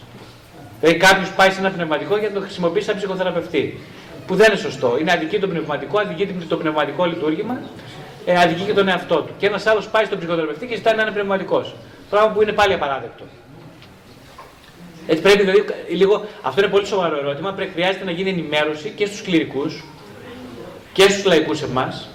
Δηλαδή 0.79 0.97
κάποιος 0.97 1.31
πάει 1.31 1.49
σε 1.49 1.59
ένα 1.59 1.69
πνευματικό 1.69 2.17
για 2.17 2.27
να 2.27 2.33
το 2.33 2.41
χρησιμοποιήσει 2.41 2.85
σαν 2.85 2.97
ψυχοθεραπευτή. 2.97 3.79
Που 4.27 4.35
δεν 4.35 4.47
είναι 4.51 4.59
σωστό. 4.59 4.97
Είναι 4.99 5.11
αδική 5.11 5.39
το 5.39 5.47
πνευματικό, 5.47 5.99
αδική 5.99 6.27
το 6.47 6.57
πνευματικό 6.57 7.05
λειτουργήμα, 7.05 7.61
ε, 8.25 8.39
αδική 8.39 8.63
και 8.63 8.73
τον 8.73 8.87
εαυτό 8.87 9.15
του. 9.15 9.33
Και 9.37 9.45
ένας 9.45 9.65
άλλος 9.65 9.87
πάει 9.87 10.05
στον 10.05 10.17
ψυχοθεραπευτή 10.17 10.65
και 10.67 10.75
ζητάει 10.75 10.95
να 10.95 11.01
είναι 11.01 11.11
πνευματικός. 11.11 11.75
Πράγμα 12.09 12.31
που 12.31 12.41
είναι 12.41 12.51
πάλι 12.51 12.73
απαράδεκτο. 12.73 13.23
Έτσι 15.07 15.21
πρέπει 15.21 15.39
δηλαδή, 15.39 15.65
λίγο, 15.89 16.25
αυτό 16.41 16.61
είναι 16.61 16.69
πολύ 16.69 16.85
σοβαρό 16.85 17.17
ερώτημα. 17.17 17.51
Πρέπει, 17.51 17.71
χρειάζεται 17.71 18.05
να 18.05 18.11
γίνει 18.11 18.29
ενημέρωση 18.29 18.89
και 18.95 19.05
στους 19.05 19.21
κληρικούς 19.21 19.83
και 20.93 21.01
στους 21.01 21.25
λαϊκούς 21.25 21.61
εμάς 21.61 22.09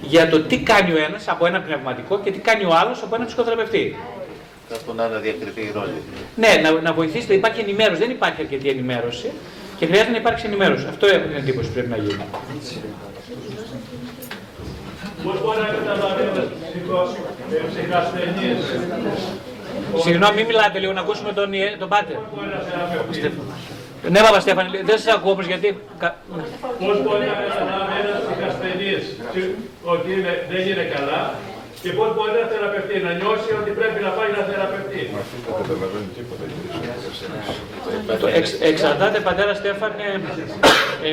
για 0.00 0.28
το 0.28 0.40
τι 0.40 0.58
κάνει 0.58 0.92
ο 0.92 0.98
ένας 0.98 1.28
από 1.28 1.46
ένα 1.46 1.60
πνευματικό 1.60 2.20
και 2.24 2.30
τι 2.30 2.38
κάνει 2.38 2.64
ο 2.64 2.74
άλλος 2.74 3.02
από 3.02 3.14
ένα 3.14 3.24
ψυχοθεραπευτή. 3.24 3.96
Κάπου 4.68 4.94
να 4.94 5.04
αναδιακριθεί 5.04 5.60
η 5.60 5.70
ρόλη. 5.74 6.02
Ναι, 6.36 6.48
να, 6.62 6.80
να 6.80 6.92
βοηθήσετε. 6.92 7.34
Υπάρχει 7.34 7.60
ενημέρωση. 7.60 8.00
Δεν 8.00 8.10
υπάρχει 8.10 8.40
αρκετή 8.40 8.68
ενημέρωση 8.68 9.30
και 9.78 9.86
χρειάζεται 9.86 10.10
να 10.10 10.16
υπάρξει 10.16 10.46
ενημέρωση. 10.46 10.86
Αυτό 10.88 11.06
έχω 11.06 11.26
την 11.26 11.36
εντύπωση 11.36 11.70
πρέπει 11.70 11.88
να 11.88 11.96
γίνει. 11.96 12.24
Πώς 15.26 15.36
μπορεί 15.42 15.58
να 15.58 15.68
καταλαβαίνετε 15.76 16.40
ψυχασθενείς. 17.70 18.60
Συγγνώμη, 20.04 20.34
μην 20.36 20.46
μιλάτε 20.46 20.78
λίγο, 20.78 20.92
να 20.92 21.00
ακούσουμε 21.00 21.32
τον, 21.32 21.50
τον 21.78 21.88
Πάτερ. 21.88 22.16
Ναι, 24.10 24.20
Παπα 24.20 24.40
Στέφανη, 24.40 24.68
δεν 24.90 24.98
σας 24.98 25.14
ακούω 25.14 25.32
όμως 25.32 25.46
γιατί... 25.46 25.68
Πώς 26.84 26.96
μπορεί 27.04 27.24
να 27.32 27.36
καταλάβει 27.42 27.94
ένας 28.02 28.18
ψυχασθενής 28.24 29.02
ότι 29.92 30.08
είναι, 30.16 30.32
δεν 30.50 30.62
είναι 30.70 30.84
καλά 30.94 31.20
Και 31.82 31.90
πώς 31.98 32.08
μπορεί 32.14 32.32
να 32.42 32.46
θεραπευτεί, 32.52 32.96
να 33.06 33.12
νιώσει 33.18 33.50
ότι 33.60 33.70
πρέπει 33.78 33.98
να 34.06 34.10
πάει 34.16 34.30
να 34.38 34.42
θεραπευτεί. 34.50 35.02
Το 38.22 38.26
εξ- 38.38 38.60
εξαρτάται, 38.70 39.18
πατέρα 39.28 39.54
Στέφανε, 39.60 40.04
ε, 41.02 41.10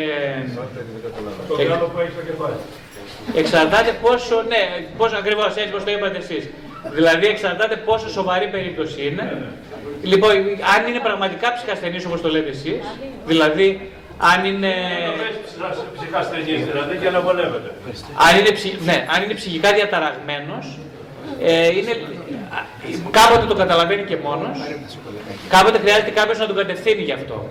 Το 1.47 1.55
ε, 1.61 1.63
γράμμα 1.63 1.87
που 1.91 1.99
έχει 2.03 2.11
στο 2.17 2.23
κεφάλι. 2.29 2.59
Εξαρτάται 3.35 3.91
πόσο, 4.01 4.35
ναι, 4.47 4.85
πόσο 4.97 5.15
ακριβώς 5.15 5.47
έτσι 5.47 5.69
όπως 5.69 5.83
το 5.83 5.91
είπατε 5.91 6.17
εσείς. 6.17 6.49
Δηλαδή 6.91 7.25
εξαρτάται 7.27 7.75
πόσο 7.75 8.09
σοβαρή 8.09 8.47
περίπτωση 8.47 9.05
είναι. 9.07 9.37
Λοιπόν, 10.01 10.31
αν 10.75 10.87
είναι 10.87 10.99
πραγματικά 10.99 11.53
ψυχασθενής 11.53 12.05
όπως 12.05 12.21
το 12.21 12.29
λέτε 12.29 12.49
εσείς, 12.49 12.79
δηλαδή 13.25 13.91
αν 14.17 14.45
είναι, 14.45 14.71
Το 15.05 15.11
πες 15.23 15.35
ψυχα- 15.45 15.85
ψυχασθενής 15.97 16.65
δηλαδή 16.71 16.97
και 16.97 17.09
να 17.09 17.19
βολεύεται. 17.21 17.71
αν 18.27 18.39
είναι, 18.39 18.51
ψυχ- 18.51 18.81
ναι, 18.85 19.05
αν 19.15 19.23
είναι 19.23 19.33
ψυχικά 19.33 19.73
διαταραγμένος, 19.73 20.77
ε, 21.41 21.67
είναι, 21.77 21.91
α, 22.55 22.59
κάποτε 23.11 23.45
το 23.45 23.55
καταλαβαίνει 23.55 24.03
και 24.03 24.17
μόνος, 24.23 24.57
κάποτε 25.49 25.77
χρειάζεται 25.79 26.09
κάποιος 26.09 26.37
να 26.37 26.45
τον 26.45 26.55
κατευθύνει 26.55 27.01
γι' 27.01 27.11
αυτό. 27.11 27.49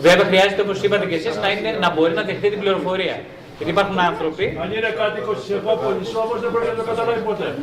Βέβαια 0.00 0.24
χρειάζεται 0.24 0.60
όπως 0.60 0.82
είπατε 0.82 1.06
και 1.06 1.14
εσείς 1.14 1.36
να, 1.36 1.50
είναι, 1.50 1.70
να 1.80 1.90
μπορεί 1.90 2.12
να 2.14 2.22
δεχτεί 2.22 2.50
την 2.50 2.60
πληροφορία. 2.60 3.16
Γιατί 3.58 3.72
υπάρχουν 3.72 3.98
άνθρωποι 3.98 4.58
Αν 4.62 4.72
είναι 4.72 4.90
κάτοικος 5.00 5.36
της 5.40 5.50
Ευρώπολης 5.50 6.08
όμως 6.14 6.40
δεν 6.40 6.50
πρέπει 6.52 6.66
να 6.76 6.82
το 6.82 6.90
καταλάβει 6.90 7.20
ποτέ. 7.20 7.54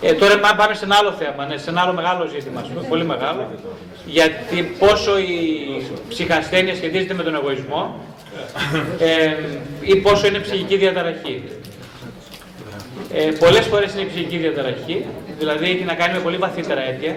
Ε, 0.00 0.12
τώρα 0.12 0.38
πά- 0.38 0.56
πάμε 0.56 0.74
σε 0.74 0.84
ένα 0.84 0.96
άλλο 1.00 1.12
θέμα, 1.12 1.46
ναι, 1.46 1.56
σε 1.56 1.70
ένα 1.70 1.80
άλλο 1.80 1.92
μεγάλο 1.92 2.26
ζήτημα, 2.26 2.60
ας 2.60 2.68
πούμε, 2.68 2.82
πολύ 2.88 3.04
μεγάλο. 3.04 3.50
Γιατί 4.06 4.62
πόσο 4.78 5.18
η 5.18 5.32
ψυχασθένεια 6.08 6.74
σχετίζεται 6.74 7.14
με 7.14 7.22
τον 7.22 7.34
εγωισμό 7.34 8.04
ε, 8.98 9.34
ή 9.80 9.96
πόσο 9.96 10.26
είναι 10.26 10.38
ψυχική 10.38 10.76
διαταραχή. 10.76 11.42
Ε, 13.12 13.30
πολλές 13.38 13.66
φορές 13.66 13.92
είναι 13.92 14.02
η 14.02 14.06
ψυχική 14.06 14.36
διαταραχή, 14.36 15.06
δηλαδή 15.38 15.64
έχει 15.64 15.84
να 15.84 15.94
κάνει 15.94 16.12
με 16.14 16.20
πολύ 16.20 16.36
βαθύτερα 16.36 16.82
αίτια. 16.88 17.14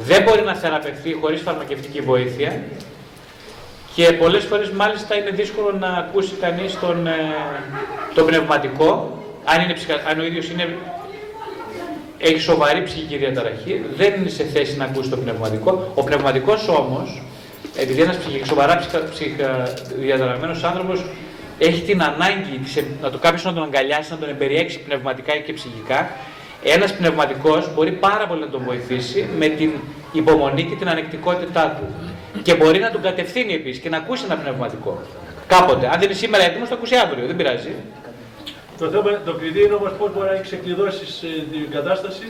Δεν 0.00 0.22
μπορεί 0.22 0.42
να 0.42 0.54
θεραπευτεί 0.54 1.12
χωρίς 1.20 1.40
φαρμακευτική 1.40 2.00
βοήθεια 2.00 2.60
και 3.94 4.12
πολλές 4.12 4.44
φορές 4.44 4.70
μάλιστα 4.70 5.14
είναι 5.16 5.30
δύσκολο 5.30 5.76
να 5.80 5.88
ακούσει 5.88 6.34
κανείς 6.40 6.78
τον, 6.80 7.06
ε, 7.06 7.12
τον 8.14 8.26
πνευματικό, 8.26 9.18
αν, 9.44 9.60
είναι, 9.60 9.72
ψυχα- 9.72 10.02
αν 10.10 10.20
ο 10.20 10.24
ίδιος 10.24 10.50
είναι 10.50 10.76
έχει 12.18 12.38
σοβαρή 12.40 12.82
ψυχική 12.82 13.16
διαταραχή, 13.16 13.84
δεν 13.96 14.14
είναι 14.14 14.28
σε 14.28 14.44
θέση 14.44 14.76
να 14.76 14.84
ακούσει 14.84 15.10
το 15.10 15.16
πνευματικό. 15.16 15.92
Ο 15.94 16.04
πνευματικός 16.04 16.68
όμως, 16.68 17.22
επειδή 17.76 18.00
ένας 18.02 18.16
σοβαρά 18.46 18.76
ψυχα, 18.76 19.02
ψυχα, 19.10 19.72
διαταραγμένος 19.98 20.64
άνθρωπος 20.64 21.04
έχει 21.58 21.80
την 21.82 22.02
ανάγκη 22.02 22.58
της, 22.64 22.84
να 23.02 23.10
το 23.10 23.18
κάποιος 23.18 23.44
να 23.44 23.52
τον 23.52 23.62
αγκαλιάσει, 23.62 24.10
να 24.10 24.18
τον 24.18 24.28
εμπεριέξει 24.28 24.78
πνευματικά 24.80 25.36
και 25.36 25.52
ψυχικά, 25.52 26.10
ένας 26.62 26.94
πνευματικός 26.94 27.74
μπορεί 27.74 27.92
πάρα 27.92 28.26
πολύ 28.26 28.40
να 28.40 28.48
τον 28.48 28.62
βοηθήσει 28.64 29.28
με 29.38 29.46
την 29.46 29.70
υπομονή 30.12 30.62
και 30.62 30.74
την 30.74 30.88
ανεκτικότητά 30.88 31.76
του. 31.78 31.94
Και 32.42 32.54
μπορεί 32.54 32.78
να 32.78 32.90
τον 32.90 33.02
κατευθύνει 33.02 33.54
επίσης 33.54 33.82
και 33.82 33.88
να 33.88 33.96
ακούσει 33.96 34.24
ένα 34.24 34.36
πνευματικό. 34.36 35.00
Κάποτε. 35.46 35.86
Αν 35.86 35.92
δεν 35.92 36.02
είναι 36.02 36.18
σήμερα 36.18 36.44
έτοιμος, 36.44 36.68
το 36.68 36.74
ακούσει 36.74 36.96
αύριο. 36.96 37.26
Δεν 37.26 37.36
πειράζει. 37.36 37.72
Το, 38.78 38.88
θέμα, 38.88 39.20
το 39.24 39.32
κλειδί 39.32 39.64
είναι 39.64 39.74
όμως 39.74 39.92
πώς 39.98 40.12
μπορεί 40.14 40.28
να 40.28 40.40
ξεκλειδώσεις 40.40 41.22
ε, 41.22 41.26
την 41.52 41.70
κατάσταση, 41.70 42.26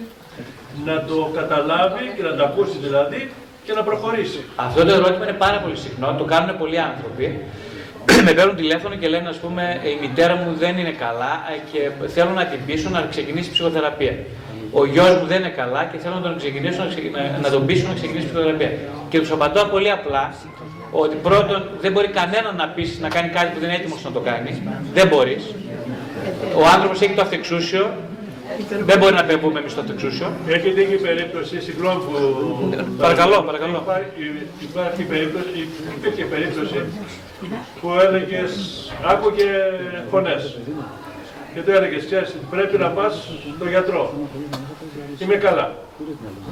να 0.84 1.04
το 1.04 1.30
καταλάβει 1.34 2.12
και 2.16 2.22
να 2.22 2.34
το 2.36 2.44
ακούσει 2.44 2.76
δηλαδή 2.80 3.30
και 3.64 3.72
να 3.72 3.82
προχωρήσει. 3.82 4.40
Αυτό 4.56 4.84
το 4.84 4.92
ερώτημα 4.92 5.24
είναι 5.24 5.36
πάρα 5.38 5.58
πολύ 5.58 5.76
συχνό, 5.76 6.14
το 6.18 6.24
κάνουν 6.24 6.58
πολλοί 6.58 6.78
άνθρωποι. 6.78 7.40
με 8.26 8.32
παίρνουν 8.32 8.56
τηλέφωνο 8.56 8.94
και 8.94 9.08
λένε, 9.08 9.28
ας 9.28 9.36
πούμε, 9.36 9.80
η 9.84 9.98
μητέρα 10.00 10.34
μου 10.36 10.54
δεν 10.58 10.78
είναι 10.78 10.90
καλά 10.90 11.32
ε, 11.54 11.58
και 11.72 12.08
θέλω 12.08 12.30
να 12.30 12.44
την 12.44 12.58
πείσω 12.66 12.88
να 12.90 13.06
ξεκινήσει 13.10 13.50
ψυχοθεραπεία. 13.50 14.14
Ο 14.72 14.84
γιος 14.84 15.16
μου 15.20 15.26
δεν 15.26 15.38
είναι 15.40 15.48
καλά 15.48 15.84
και 15.92 15.98
θέλω 15.98 16.14
να 16.14 16.20
τον, 16.20 16.36
ξεκινήσω, 16.36 16.82
να, 16.82 16.88
ξεκι- 16.88 17.12
να- 17.16 17.38
να 17.42 17.50
τον 17.50 17.66
πείσω 17.66 17.88
να 17.88 17.94
ξεκινήσει 17.94 18.26
ψυχοθεραπεία. 18.26 18.70
Και 19.08 19.18
τους 19.18 19.30
απαντώ 19.30 19.64
πολύ 19.64 19.90
απλά 19.90 20.34
ότι 20.90 21.16
πρώτον 21.22 21.68
δεν 21.80 21.92
μπορεί 21.92 22.08
κανένα 22.08 22.52
να 22.56 22.68
πείσει 22.68 23.00
να 23.00 23.08
κάνει 23.08 23.28
κάτι 23.28 23.46
που 23.52 23.60
δεν 23.60 23.68
είναι 23.68 23.78
έτοιμος 23.78 24.04
να 24.04 24.10
το 24.12 24.20
κάνεις. 24.20 24.56
Δεν 24.94 25.08
μπορείς. 25.08 25.42
Ο 26.56 26.66
άνθρωπος 26.74 27.00
έχει 27.00 27.12
το 27.14 27.20
αυτεξούσιο. 27.22 27.90
Δεν 28.84 28.98
μπορεί 28.98 29.14
να 29.14 29.24
πούμε 29.24 29.58
εμείς 29.60 29.74
το 29.74 29.80
αυτεξούσιο. 29.80 30.32
Έχει 30.48 30.70
τύχει 30.70 30.94
περίπτωση, 30.96 31.60
συγγνώμη 31.60 32.00
που... 32.04 32.14
Παρακαλώ, 32.98 33.42
παρακαλώ. 33.42 33.76
Υπάρχει, 33.84 34.46
υπάρχει 34.70 35.02
περίπτωση, 35.02 35.68
υπήρχε 35.96 36.24
περίπτωση 36.24 36.84
που 37.80 37.88
έλεγες, 38.04 38.52
άκουγε 39.04 39.44
φωνές. 40.10 40.56
Και 41.58 41.64
του 41.64 41.70
έλεγες, 41.70 42.04
ξέρεις, 42.04 42.34
πρέπει 42.50 42.78
να 42.78 42.88
πας 42.88 43.28
στον 43.56 43.68
γιατρό. 43.68 44.12
Είμαι 45.18 45.34
καλά. 45.34 45.74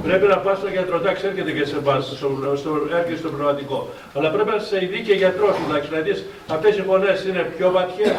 Πρέπει 0.02 0.26
να 0.26 0.38
πας 0.38 0.58
στον 0.58 0.70
γιατρό. 0.70 0.96
Εντάξει, 0.96 1.26
έρχεται 1.26 1.52
και 1.52 1.64
σε 1.64 1.76
πας, 1.76 2.04
στο, 2.16 2.56
στο, 2.56 2.70
έρχεται 2.98 3.16
στο 3.16 3.28
πνευματικό. 3.28 3.88
Αλλά 4.14 4.30
πρέπει 4.30 4.48
να 4.48 4.58
σε 4.58 4.84
ειδεί 4.84 5.00
και 5.02 5.12
γιατρός 5.12 5.54
τουλάχιστον. 5.64 5.98
Να 5.98 6.04
δεις 6.04 6.24
αυτές 6.48 6.76
οι 6.76 6.82
φωνές 6.82 7.24
είναι 7.24 7.42
πιο 7.56 7.70
βαθιές, 7.70 8.12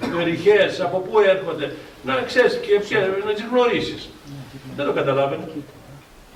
πιο 0.00 0.18
ρηχές, 0.24 0.80
από 0.80 0.98
πού 0.98 1.18
έρχονται. 1.18 1.66
Να 2.04 2.14
ξέρεις 2.26 2.54
και 2.66 2.80
ποια- 2.80 3.08
να 3.26 3.32
τις 3.32 3.44
γνωρίσεις. 3.50 4.08
Δεν 4.76 4.86
το 4.86 4.92
καταλάβαινε. 4.92 5.44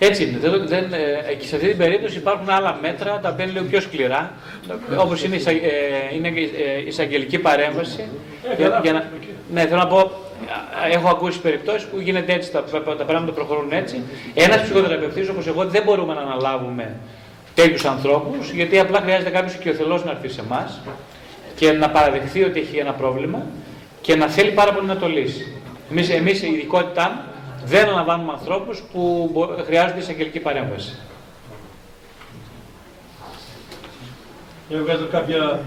Έτσι 0.04 0.22
είναι. 0.24 0.38
Δεν, 0.38 0.66
δεν, 0.66 0.84
ε, 1.30 1.34
και 1.34 1.46
σε 1.46 1.54
αυτή 1.56 1.68
την 1.68 1.76
περίπτωση 1.76 2.16
υπάρχουν 2.16 2.50
άλλα 2.50 2.78
μέτρα 2.82 3.18
τα 3.22 3.28
οποία 3.28 3.44
είναι 3.44 3.52
λίγο 3.52 3.64
πιο 3.64 3.80
σκληρά, 3.80 4.32
όπως 4.98 5.24
είναι 5.24 5.34
η, 5.34 5.38
εισαγ- 5.38 5.62
ε, 5.64 6.14
είναι 6.14 6.28
η 6.28 6.42
ε, 6.42 6.86
εισαγγελική 6.86 7.38
παρέμβαση. 7.38 8.04
Ε, 8.52 8.56
για, 8.56 8.68
καλά, 8.68 8.80
για 8.82 8.92
να, 8.92 8.98
εκεί. 8.98 9.28
ναι, 9.52 9.60
θέλω 9.60 9.76
να 9.80 9.86
πω, 9.86 9.98
α, 9.98 10.08
έχω 10.92 11.08
ακούσει 11.08 11.40
περιπτώσεις 11.40 11.84
που 11.84 12.00
γίνεται 12.00 12.32
έτσι, 12.32 12.50
τα, 12.52 12.64
τα 12.98 13.04
πράγματα 13.04 13.32
προχωρούν 13.32 13.72
έτσι. 13.72 14.02
Ένας 14.34 14.62
ψυχοθεραπευτής 14.62 15.28
όπως 15.28 15.46
εγώ 15.46 15.64
δεν 15.64 15.82
μπορούμε 15.82 16.14
να 16.14 16.20
αναλάβουμε 16.20 16.96
τέτοιους 17.54 17.84
ανθρώπους, 17.84 18.50
γιατί 18.50 18.78
απλά 18.78 19.00
χρειάζεται 19.00 19.30
κάποιος 19.30 19.54
οικειοθελώς 19.54 20.04
να 20.04 20.10
έρθει 20.10 20.28
σε 20.28 20.40
εμάς 20.40 20.80
και 21.56 21.72
να 21.72 21.90
παραδεχθεί 21.90 22.42
ότι 22.44 22.60
έχει 22.60 22.76
ένα 22.76 22.92
πρόβλημα 22.92 23.42
και 24.00 24.14
να 24.16 24.28
θέλει 24.28 24.50
πάρα 24.50 24.72
πολύ 24.72 24.86
να 24.86 24.96
το 24.96 25.08
λύσει. 25.08 25.52
Εμείς, 25.90 26.10
εμείς 26.10 26.42
η 26.42 26.46
ειδικότητά 26.46 27.10
μου 27.14 27.32
δεν 27.64 27.82
αναλαμβάνουμε 27.84 28.32
ανθρώπους 28.32 28.82
που 28.92 29.30
μπο- 29.32 29.56
χρειάζονται 29.64 30.00
εισαγγελική 30.00 30.40
παρέμβαση. 30.40 30.98
Έβγαζα 34.70 35.04
κάποια 35.10 35.60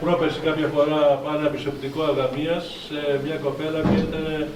πρόπερση 0.00 0.38
κάποια 0.40 0.66
φορά 0.74 0.96
πάνω 1.24 1.46
επισοπτικό 1.46 2.02
αγαμίας 2.02 2.64
σε 2.88 3.20
μια 3.24 3.34
κοπέλα 3.36 3.80
που 3.80 3.94
ήταν 3.94 4.46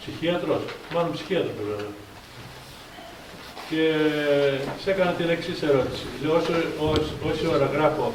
ψυχίατρος, 0.00 0.60
μάλλον 0.94 1.12
ψυχίατρος 1.12 1.52
πρέπει 1.56 1.70
να 1.70 1.82
είναι. 1.82 1.94
Και 3.70 3.84
σε 4.82 4.90
έκανα 4.90 5.10
την 5.10 5.28
εξής 5.28 5.62
ερώτηση. 5.62 6.04
Λέω, 6.22 6.36
όσο, 6.36 6.52
όσο, 6.80 7.12
όση 7.30 7.46
ώρα 7.54 7.66
γράφω 7.74 8.12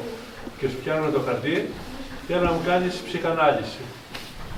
και 0.58 0.68
σου 0.68 0.76
πιάνω 0.84 1.10
το 1.10 1.20
χαρτί, 1.26 1.68
θέλω 2.28 2.40
να 2.40 2.52
μου 2.52 2.60
κάνεις 2.66 2.94
ψυχανάλυση. 3.06 3.78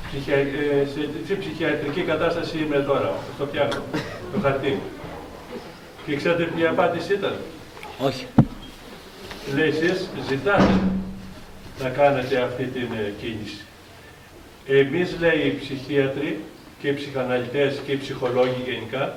Ψυχια, 0.09 0.37
ε, 0.37 0.47
σε 0.95 1.09
τι 1.27 1.37
ψυχιατρική 1.37 2.01
κατάσταση 2.01 2.59
είμαι 2.59 2.79
τώρα, 2.79 3.13
στο 3.35 3.47
πιάνω, 3.47 3.83
το 4.33 4.41
χαρτί. 4.43 4.81
Και 6.07 6.17
ξέρετε 6.17 6.45
ποια 6.45 6.71
απάντηση 6.71 7.13
ήταν; 7.13 7.35
Όχι. 7.99 8.27
Λέει 9.55 9.69
εσείς 9.69 10.09
ζητάτε 10.29 10.81
να 11.83 11.89
κάνετε 11.89 12.39
αυτή 12.39 12.65
την 12.65 12.89
ε, 12.93 13.13
κίνηση. 13.21 13.65
Εμείς 14.67 15.17
λέει 15.21 15.39
οι 15.39 15.59
ψυχίατροι 15.61 16.41
και 16.81 16.89
οι 16.89 16.95
ψυχαναλυτές 16.95 17.81
και 17.87 17.93
οι 17.93 17.97
ψυχολόγοι 17.97 18.63
γενικά 18.65 19.17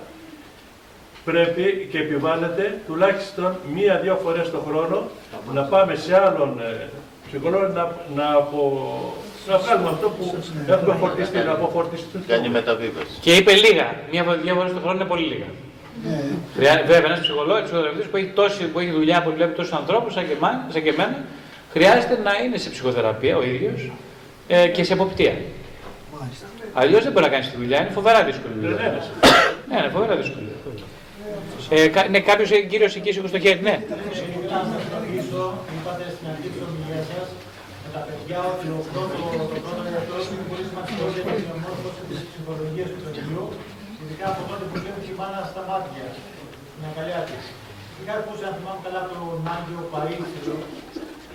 πρέπει 1.26 1.88
και 1.92 1.98
επιβάλλεται 1.98 2.82
τουλάχιστον 2.88 3.58
μία-δύο 3.74 4.20
φορές 4.24 4.52
το 4.52 4.60
χρόνο 4.68 5.10
να 5.54 5.62
πάμε 5.62 5.96
σε 5.96 6.20
άλλον 6.20 6.60
ε, 6.60 6.90
ψυχολόγο 7.28 7.68
να, 7.68 7.96
να, 8.16 8.32
απο, 8.32 9.14
να 9.48 9.58
βγάλουμε 9.58 9.90
αυτό 9.90 10.08
που 10.10 10.26
έχουμε 10.68 10.96
φορτιστεί, 11.00 11.38
να 11.38 11.52
αποφορτιστούμε. 11.52 12.24
Κάνει 12.28 12.50
μεταβίβαση. 12.50 13.16
Και 13.22 13.36
είπε 13.36 13.52
λίγα. 13.54 13.96
Μία 14.12 14.24
φορά, 14.24 14.36
δύο 14.38 14.54
φορές 14.56 14.72
το 14.74 14.80
χρόνο 14.80 14.96
είναι 14.96 15.06
πολύ 15.14 15.26
λίγα. 15.28 15.46
Χρειά- 16.56 16.84
Βέβαια, 16.86 17.06
ένας 17.12 17.20
ψυχολόγος, 17.20 17.62
ψυχοθεραπευτής 17.64 18.08
που, 18.12 18.18
έχει 18.18 18.28
τόση- 18.40 18.64
που 18.72 18.80
έχει 18.80 18.92
δουλειά, 18.92 19.22
που 19.24 19.32
βλέπει 19.36 19.54
τόσους 19.56 19.74
ανθρώπους 19.74 20.14
σαν, 20.14 20.28
και 20.28 20.34
εμά- 20.34 20.62
σαν 20.74 20.84
και 20.84 20.90
εμένα, 20.90 21.18
χρειάζεται 21.74 22.16
να 22.24 22.32
είναι 22.44 22.58
σε 22.58 22.70
ψυχοθεραπεία 22.70 23.38
ο 23.38 23.44
ίδιος 23.44 23.92
ε, 24.48 24.68
και 24.68 24.84
σε 24.84 24.94
εποπτεία. 24.94 25.34
Αλλιώς 26.74 27.04
δεν 27.04 27.12
μπορεί 27.12 27.26
να 27.26 27.32
κάνει 27.32 27.46
τη 27.46 27.58
δουλειά, 27.58 27.82
είναι 27.82 27.90
φοβερά 27.90 28.24
δύσκολη 28.24 28.54
η 28.58 28.60
δουλειά. 28.62 28.76
Δεν 28.78 28.86
ένεσε. 28.86 29.10
Ναι, 29.70 29.78
είναι 29.78 29.90
φοβερά 29.96 30.16
δύσκολη. 30.16 30.48
Ε, 31.70 31.88
κα- 31.88 32.08
ναι, 32.10 32.20
κάποιος 32.20 32.50
κύριος 32.70 32.96
εκεί 32.96 33.12
σήκωσε 33.12 33.34
το 33.34 33.40
χέρι, 33.40 33.60
ναι. 33.62 33.76
Είπατε 35.76 36.06
στην 36.16 36.28
αρχή 36.34 36.48
της 36.54 36.62
ομιλίας 36.68 37.06
σας 37.12 37.28
με 37.84 37.89
τα 38.00 38.06
παιδιά 38.08 38.40
ότι 38.54 38.68
ο 38.78 38.82
πρώτο, 38.92 39.18
το 39.54 39.58
πρώτο 39.66 39.82
γιατρός 39.94 40.24
είναι 40.32 40.46
πολύ 40.52 40.66
σημαντικό 40.70 41.04
για 41.16 41.24
την 41.28 41.38
διαμόρφωση 41.46 42.02
της 42.10 42.20
ψυχολογίας 42.30 42.90
του 42.94 43.02
παιδιού, 43.06 43.44
ειδικά 44.02 44.26
από 44.34 44.42
τότε 44.50 44.64
που 44.70 44.76
βλέπει 44.82 45.02
η 45.14 45.16
μάνα 45.20 45.42
στα 45.52 45.62
μάτια, 45.70 46.06
στην 46.72 46.82
αγκαλιά 46.88 47.22
της. 47.28 47.44
Ειδικά 47.94 48.14
πώς 48.26 48.38
αν 48.48 48.54
θυμάμαι 48.58 48.82
καλά 48.86 49.02
τον 49.12 49.36
Άγιο 49.56 49.82
Παΐσιο, 49.92 50.58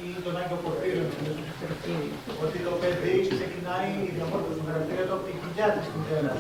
ή 0.06 0.08
τον 0.26 0.34
Άγιο 0.40 0.58
Πορφύριο, 0.64 1.06
ότι 2.44 2.58
το 2.66 2.72
παιδί 2.80 3.14
ξεκινάει 3.34 3.90
η 4.06 4.10
διαμόρφωση 4.16 4.56
του 4.58 4.66
χαρακτήρα 4.68 5.02
του 5.06 5.14
από 5.16 5.24
την 5.28 5.36
κοιλιά 5.40 5.68
της 5.74 5.86
μητέρας. 5.92 6.38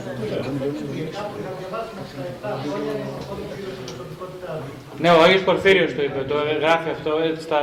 Και 0.96 1.04
κάπου 1.16 1.34
θα 1.44 1.52
διαβάσουμε 1.58 2.02
στα 2.10 2.22
7 2.34 2.50
χρόνια 2.62 2.92
η 3.02 3.04
μορφότηση 3.12 3.56
της 3.76 3.82
προσωπικότητά 3.88 4.52
του. 4.62 4.70
Ναι, 5.02 5.10
ο 5.16 5.18
Άγιος 5.24 5.44
Πορφύριος 5.48 5.90
το 5.96 6.02
είπε, 6.06 6.20
το 6.32 6.36
γράφει 6.62 6.88
αυτό 6.96 7.10
έτσι 7.28 7.42
στα... 7.48 7.60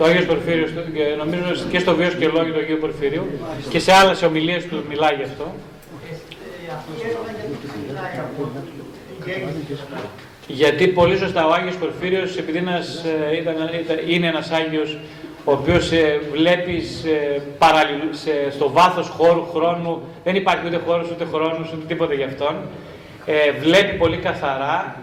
Ο 0.00 0.04
Άγιος 0.04 0.24
Πορφύριος, 0.24 0.70
το- 0.74 0.80
και 0.80 1.04
νομίζω 1.18 1.64
και 1.70 1.78
στο 1.78 1.94
βίος 1.94 2.14
και 2.14 2.26
λόγιο 2.26 2.52
του 2.52 2.58
Αγίου 2.58 2.76
Πορφύριου 2.80 3.24
και 3.68 3.78
σε 3.78 3.92
άλλες 3.92 4.22
ομιλίες 4.22 4.64
του 4.66 4.84
μιλάει 4.88 5.14
γι' 5.14 5.22
αυτό. 5.22 5.54
Ε, 6.10 6.72
Αυτή 6.76 6.90
η 6.98 7.02
έρευνα 7.04 7.30
γιατί 7.38 7.54
ξεκινάει 7.66 8.18
από 8.24 8.50
την 8.54 9.32
γέννηση 9.32 9.82
Γιατί 10.46 10.86
πολύ 10.88 11.16
σωστά 11.16 11.46
ο 11.46 11.52
Άγιος 11.52 11.74
Πορφύριος, 11.76 12.36
επειδή 12.36 12.58
ένας, 12.58 13.04
ε, 13.30 13.36
ήταν, 13.36 13.54
ήταν- 13.82 13.98
είναι 14.06 14.26
ένας 14.26 14.50
Άγιος 14.50 14.98
ο 15.44 15.52
οποίος 15.52 15.92
ε, 15.92 16.20
βλέπεις 16.32 17.04
ε, 17.04 17.40
παραλληλ- 17.58 18.14
σε- 18.14 18.50
στο 18.50 18.70
βάθος 18.70 19.08
χώρου, 19.08 19.44
χρόνου, 19.54 20.02
δεν 20.24 20.34
υπάρχει 20.34 20.66
ούτε 20.66 20.80
χώρος, 20.86 21.10
ούτε 21.10 21.24
χρόνος, 21.32 21.72
ούτε 21.74 21.84
τίποτα 21.88 22.14
γι' 22.14 22.22
αυτόν, 22.24 22.54
ε, 23.26 23.50
βλέπει 23.60 23.96
πολύ 23.96 24.16
καθαρά 24.16 24.96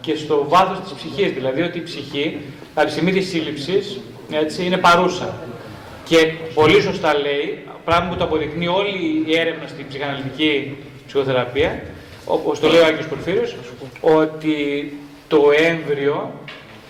και 0.00 0.14
στο 0.16 0.44
βάθος 0.48 0.80
της 0.80 0.92
ψυχής, 0.92 1.32
δηλαδή 1.32 1.62
ότι 1.62 1.78
η 1.78 1.82
ψυχή, 1.82 2.38
από 2.74 2.86
τη 2.86 2.92
στιγμή 2.92 3.12
της 3.12 3.28
σύλληψης, 3.28 4.00
έτσι, 4.30 4.64
είναι 4.64 4.76
παρούσα. 4.76 5.34
Και 6.04 6.32
πολύ 6.54 6.80
σωστά 6.80 7.18
λέει, 7.18 7.58
πράγμα 7.84 8.08
που 8.08 8.16
το 8.16 8.24
αποδεικνύει 8.24 8.68
όλη 8.68 9.22
η 9.26 9.38
έρευνα 9.38 9.66
στην 9.66 9.88
ψυχαναλυτική 9.88 10.76
ψυχοθεραπεία, 11.06 11.82
όπως 12.24 12.60
το 12.60 12.68
λέει 12.68 12.80
ο 12.80 12.84
Άγιος 12.84 13.06
Πορφύριος, 13.06 13.56
ότι 14.00 14.92
το 15.28 15.42
έμβριο 15.58 16.32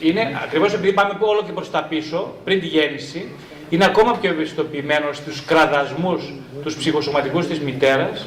είναι, 0.01 0.41
ακριβώς 0.45 0.73
επειδή 0.73 0.93
πάμε 0.93 1.17
όλο 1.21 1.43
και 1.47 1.53
προς 1.53 1.71
τα 1.71 1.83
πίσω, 1.89 2.35
πριν 2.45 2.61
τη 2.61 2.67
γέννηση, 2.67 3.29
είναι 3.71 3.85
ακόμα 3.85 4.13
πιο 4.21 4.31
ευαισθητοποιημένο 4.31 5.13
στους 5.13 5.45
κραδασμούς, 5.45 6.33
τους 6.63 6.77
ψυχοσωματικούς 6.77 7.47
της 7.47 7.61
μητέρας 7.61 8.27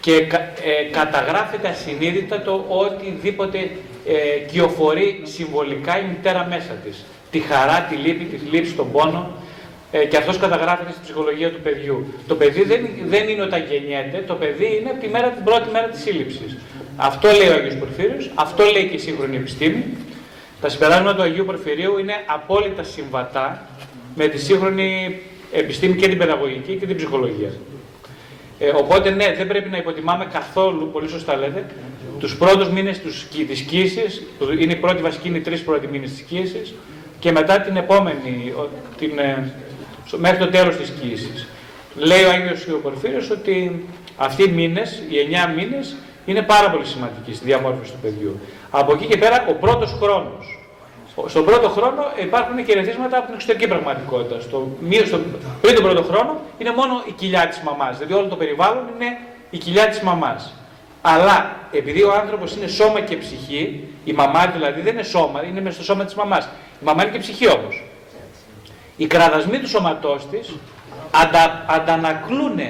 και 0.00 0.20
κα- 0.20 0.38
ε, 0.64 0.90
καταγράφεται 0.90 1.68
ασυνείδητα 1.68 2.42
το 2.42 2.64
οτιδήποτε 2.68 3.58
ε, 4.06 4.38
κυοφορεί 4.50 5.20
συμβολικά 5.24 5.98
η 6.00 6.04
μητέρα 6.04 6.46
μέσα 6.50 6.72
της. 6.84 7.04
Τη 7.36 7.42
χαρά, 7.42 7.86
τη 7.88 7.94
λύπη, 7.96 8.24
τη 8.24 8.36
θλίψη, 8.36 8.72
τον 8.72 8.92
πόνο, 8.92 9.30
ε, 9.90 10.04
και 10.04 10.16
αυτός 10.16 10.38
καταγράφεται 10.38 10.90
στην 10.90 11.02
ψυχολογία 11.02 11.50
του 11.50 11.60
παιδιού. 11.60 12.06
Το 12.26 12.34
παιδί 12.34 12.62
δεν, 12.62 12.88
δεν 13.06 13.28
είναι 13.28 13.42
όταν 13.42 13.64
γεννιέται, 13.70 14.24
το 14.26 14.34
παιδί 14.34 14.78
είναι 14.80 14.96
τη 15.00 15.08
μέρα, 15.08 15.28
την 15.28 15.44
πρώτη 15.44 15.70
μέρα 15.72 15.86
της 15.86 16.00
σύλληψης. 16.00 16.56
Αυτό 16.96 17.28
λέει 17.28 17.48
ο 17.48 17.52
Άγιος 17.52 17.74
Πορφύριος, 17.74 18.30
αυτό 18.34 18.64
λέει 18.64 18.88
και 18.88 18.94
η 18.94 18.98
σύγχρονη 18.98 19.36
επιστήμη. 19.36 19.84
Τα 20.60 20.68
συμπεράσματα 20.68 21.16
του 21.16 21.22
Αγίου 21.22 21.44
Πορφυρίου 21.44 21.98
είναι 21.98 22.14
απόλυτα 22.26 22.82
συμβατά 22.82 23.68
με 24.14 24.26
τη 24.26 24.38
σύγχρονη 24.38 25.20
επιστήμη 25.52 25.94
και 25.94 26.08
την 26.08 26.18
παιδαγωγική 26.18 26.74
και 26.76 26.86
την 26.86 26.96
ψυχολογία. 26.96 27.52
Ε, 28.58 28.68
οπότε 28.68 29.10
ναι, 29.10 29.34
δεν 29.36 29.46
πρέπει 29.46 29.68
να 29.68 29.76
υποτιμάμε 29.76 30.26
καθόλου, 30.32 30.90
πολύ 30.92 31.08
σωστά 31.08 31.36
λέτε, 31.36 31.66
τους 32.18 32.36
πρώτους 32.36 32.68
μήνες 32.68 33.00
τους, 33.00 33.26
της 33.48 33.60
κοίησης, 33.60 34.22
που 34.38 34.44
είναι 34.60 34.72
η 34.72 34.76
πρώτη 34.76 35.02
βασική, 35.02 35.28
είναι 35.28 35.38
οι 35.38 35.40
τρεις 35.40 35.60
πρώτοι 35.60 35.86
μήνες 35.86 36.10
της 36.10 36.20
κοίησης, 36.20 36.74
και 37.18 37.32
μετά 37.32 37.60
την 37.60 37.76
επόμενη, 37.76 38.52
ο- 38.56 38.68
την, 38.98 39.18
ε, 39.18 39.52
στο- 40.06 40.18
μέχρι 40.18 40.38
το 40.38 40.48
τέλος 40.48 40.76
της 40.76 40.92
κοίησης. 41.00 41.46
Λέει 41.96 42.24
ο 42.24 42.30
Άγιος 42.30 42.66
ο 42.68 42.76
Πορφύριος 42.82 43.30
ότι 43.30 43.84
αυτοί 44.16 44.42
οι 44.42 44.48
μήνες, 44.48 45.02
οι 45.10 45.18
9 45.18 45.46
μήνες, 45.56 45.96
είναι 46.26 46.42
πάρα 46.42 46.70
πολύ 46.70 46.84
σημαντικοί 46.84 47.34
στη 47.34 47.44
διαμόρφωση 47.44 47.92
του 47.92 47.98
παιδιού. 48.02 48.40
Από 48.70 48.92
εκεί 48.92 49.04
και 49.06 49.16
πέρα 49.16 49.44
ο 49.48 49.52
πρώτος 49.52 49.96
χρόνος. 50.02 50.58
Ο- 51.14 51.28
Στον 51.28 51.44
πρώτο 51.44 51.68
χρόνο 51.68 52.02
υπάρχουν 52.22 52.64
και 52.64 52.72
ερεθίσματα 52.72 53.16
από 53.16 53.26
την 53.26 53.34
εξωτερική 53.34 53.66
πραγματικότητα. 53.68 54.40
Στο, 54.40 54.68
μη- 54.80 55.06
στο, 55.06 55.18
πριν 55.60 55.74
τον 55.74 55.84
πρώτο 55.84 56.02
χρόνο 56.02 56.40
είναι 56.58 56.70
μόνο 56.76 57.02
η 57.08 57.12
κοιλιά 57.12 57.46
της 57.48 57.58
μαμάς. 57.64 57.96
Δηλαδή 57.98 58.14
όλο 58.14 58.26
το 58.28 58.36
περιβάλλον 58.36 58.84
είναι 58.94 59.18
η 59.50 59.58
κοιλιά 59.58 59.88
της 59.88 60.00
μαμάς. 60.00 60.52
Αλλά 61.02 61.56
επειδή 61.72 62.02
ο 62.02 62.12
άνθρωπος 62.12 62.56
είναι 62.56 62.66
σώμα 62.66 63.00
και 63.00 63.16
ψυχή, 63.16 63.84
η 64.04 64.12
μαμά 64.12 64.46
δηλαδή 64.46 64.80
δεν 64.80 64.92
είναι 64.92 65.02
σώμα, 65.02 65.44
είναι 65.44 65.60
μέσα 65.60 65.74
στο 65.74 65.84
σώμα 65.84 66.04
της 66.04 66.14
μαμάς. 66.14 66.48
Η 66.80 66.84
μαμά 66.84 67.02
είναι 67.02 67.12
και 67.12 67.18
ψυχή 67.18 67.48
όμως. 67.48 67.84
Οι 68.96 69.06
κραδασμοί 69.06 69.58
του 69.58 69.68
σώματός 69.68 70.26
της 70.30 70.54
αντα, 71.10 71.64
αντανακλούν 71.68 72.60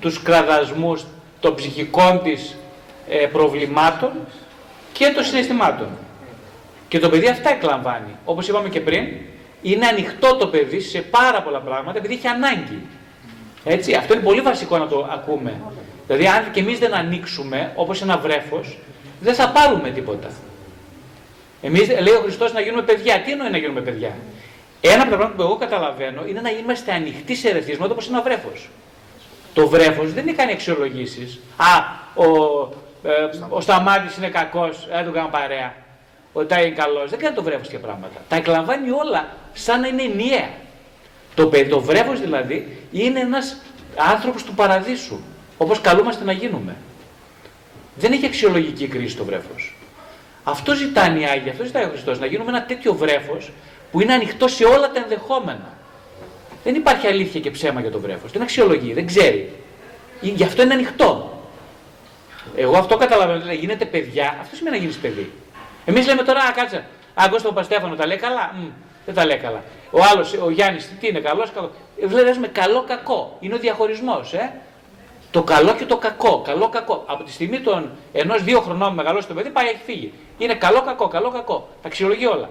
τους 0.00 0.22
κραδασμούς 0.22 1.04
των 1.40 1.54
ψυχικών 1.54 2.22
της 2.22 2.56
ε, 3.08 3.26
προβλημάτων 3.26 4.10
και 4.92 5.12
των 5.14 5.24
συναισθημάτων. 5.24 5.88
Και 6.88 6.98
το 6.98 7.08
παιδί 7.08 7.28
αυτά 7.28 7.50
εκλαμβάνει. 7.50 8.16
Όπως 8.24 8.48
είπαμε 8.48 8.68
και 8.68 8.80
πριν, 8.80 9.06
είναι 9.62 9.86
ανοιχτό 9.86 10.36
το 10.36 10.46
παιδί 10.46 10.80
σε 10.80 11.00
πάρα 11.00 11.42
πολλά 11.42 11.58
πράγματα 11.58 11.98
επειδή 11.98 12.14
έχει 12.14 12.26
ανάγκη. 12.26 12.82
Έτσι, 13.64 13.94
αυτό 13.94 14.14
είναι 14.14 14.22
πολύ 14.22 14.40
βασικό 14.40 14.78
να 14.78 14.86
το 14.86 15.08
ακούμε. 15.10 15.60
Δηλαδή, 16.06 16.26
αν 16.26 16.50
και 16.50 16.60
εμείς 16.60 16.78
δεν 16.78 16.94
ανοίξουμε, 16.94 17.72
όπως 17.74 18.02
ένα 18.02 18.18
βρέφος, 18.18 18.78
δεν 19.20 19.34
θα 19.34 19.48
πάρουμε 19.48 19.90
τίποτα. 19.90 20.28
Εμείς, 21.66 21.88
λέει 21.88 22.14
ο 22.14 22.20
Χριστός, 22.22 22.52
να 22.52 22.60
γίνουμε 22.60 22.82
παιδιά. 22.82 23.20
Τι 23.20 23.30
εννοεί 23.32 23.50
να 23.50 23.58
γίνουμε 23.58 23.80
παιδιά; 23.80 24.16
Ένα 24.80 25.02
από 25.02 25.10
τα 25.10 25.16
πράγματα 25.16 25.36
που 25.36 25.42
εγώ 25.42 25.56
καταλαβαίνω 25.56 26.26
είναι 26.26 26.40
να 26.40 26.50
είμαστε 26.50 26.92
ανοιχτοί 26.92 27.34
σε 27.34 27.48
ερεθίσματα 27.48 27.92
όπως 27.92 28.08
ένα 28.08 28.22
βρέφος. 28.22 28.68
Το 29.54 29.68
βρέφος 29.68 30.12
δεν 30.12 30.26
είναι 30.26 30.36
κάνει 30.36 30.52
αξιολογήσεις. 30.52 31.40
Α, 31.56 31.82
ο, 32.14 32.26
ε, 33.04 33.10
ο 33.48 33.60
Σταμάτης 33.60 34.16
είναι 34.16 34.28
κακός, 34.28 34.88
δεν 34.92 35.04
τον 35.04 35.12
κάνω 35.12 35.28
παρέα. 35.28 35.74
Ο 36.32 36.44
Τάι 36.44 36.66
είναι 36.66 36.74
καλός. 36.74 37.10
Δεν 37.10 37.18
κάνει 37.18 37.34
το 37.34 37.42
βρέφος 37.42 37.68
και 37.68 37.78
πράγματα. 37.78 38.20
Τα 38.28 38.36
εκλαμβάνει 38.36 38.90
όλα 38.90 39.28
σαν 39.52 39.80
να 39.80 39.86
είναι 39.86 40.02
ενιαία. 40.02 40.48
Το, 41.34 41.46
παι- 41.46 41.68
το 41.70 41.80
βρέφος 41.80 42.20
δηλαδή 42.20 42.78
είναι 42.92 43.20
ένας 43.20 43.56
άνθρωπος 43.96 44.42
του 44.44 44.54
παραδείσου. 44.54 45.20
Όπως 45.58 45.80
καλούμαστε 45.80 46.24
να 46.24 46.32
γίνουμε. 46.32 46.76
Δεν 47.96 48.12
έχει 48.12 48.26
αξιολογική 48.26 48.86
κρίση 48.86 49.16
το 49.16 49.24
βρέφος. 49.24 49.73
Αυτό 50.44 50.74
ζητάνε 50.74 51.20
οι 51.20 51.24
Άγιοι, 51.24 51.50
αυτό 51.50 51.64
ζητάει 51.64 51.84
ο 51.84 51.88
Χριστός, 51.88 52.18
να 52.18 52.26
γίνουμε 52.26 52.50
ένα 52.50 52.64
τέτοιο 52.64 52.94
βρέφος 52.94 53.52
που 53.92 54.00
είναι 54.00 54.12
ανοιχτό 54.12 54.48
σε 54.48 54.64
όλα 54.64 54.90
τα 54.92 55.00
ενδεχόμενα. 55.00 55.72
Δεν 56.64 56.74
υπάρχει 56.74 57.06
αλήθεια 57.06 57.40
και 57.40 57.50
ψέμα 57.50 57.80
για 57.80 57.90
το 57.90 58.00
βρέφος. 58.00 58.32
Δεν 58.32 58.42
αξιολογεί, 58.42 58.92
δεν 58.92 59.06
ξέρει. 59.06 59.52
Ή- 60.20 60.28
Γι' 60.28 60.44
αυτό 60.44 60.62
είναι 60.62 60.74
ανοιχτό. 60.74 61.38
Εγώ 62.56 62.76
αυτό 62.76 62.96
καταλαβαίνω. 62.96 63.38
Δηλαδή, 63.38 63.56
γίνεται 63.56 63.84
παιδιά, 63.84 64.36
αυτό 64.40 64.56
σημαίνει 64.56 64.76
να 64.76 64.82
γίνεις 64.82 64.96
παιδί. 64.98 65.32
Εμείς 65.84 66.06
λέμε 66.06 66.22
τώρα, 66.22 66.40
α, 66.40 66.52
κάτσε. 66.52 66.84
Α, 67.14 67.28
Κώστα 67.30 67.48
Παπαστέφανο 67.48 67.94
τα 67.94 68.06
λέει 68.06 68.16
καλά. 68.16 68.52
Μμ, 68.56 68.66
δεν 69.06 69.14
τα 69.14 69.24
λέει 69.26 69.36
καλά. 69.36 69.62
Ο 69.90 69.98
άλλος, 70.12 70.32
ο 70.44 70.50
Γιάννης, 70.50 70.90
τι 71.00 71.06
είναι, 71.06 71.20
καλός, 71.20 71.50
κακό. 71.54 71.70
Ε, 72.02 72.06
Βλέπουμε 72.06 72.48
καλό-κακό. 72.48 73.36
Είναι 73.40 73.54
ο 73.54 73.58
διαχωρισμός. 73.58 74.32
Ε; 74.32 74.52
Το 75.34 75.42
καλό 75.42 75.74
και 75.74 75.84
το 75.84 75.96
κακό. 75.96 76.42
Καλό-κακό. 76.46 77.04
Από 77.06 77.22
τη 77.24 77.32
στιγμή 77.32 77.60
των 77.60 77.90
ενό-δύο 78.12 78.60
χρονών 78.60 78.88
που 78.88 78.94
μεγαλώσει 78.94 79.26
το 79.28 79.34
παιδί, 79.34 79.50
πάει, 79.50 79.66
έχει 79.66 79.80
φύγει. 79.86 80.12
Είναι 80.38 80.54
καλό-κακό, 80.54 81.08
καλό-κακό. 81.08 81.68
Τα 81.82 81.88
αξιολογεί 81.88 82.26
όλα. 82.26 82.50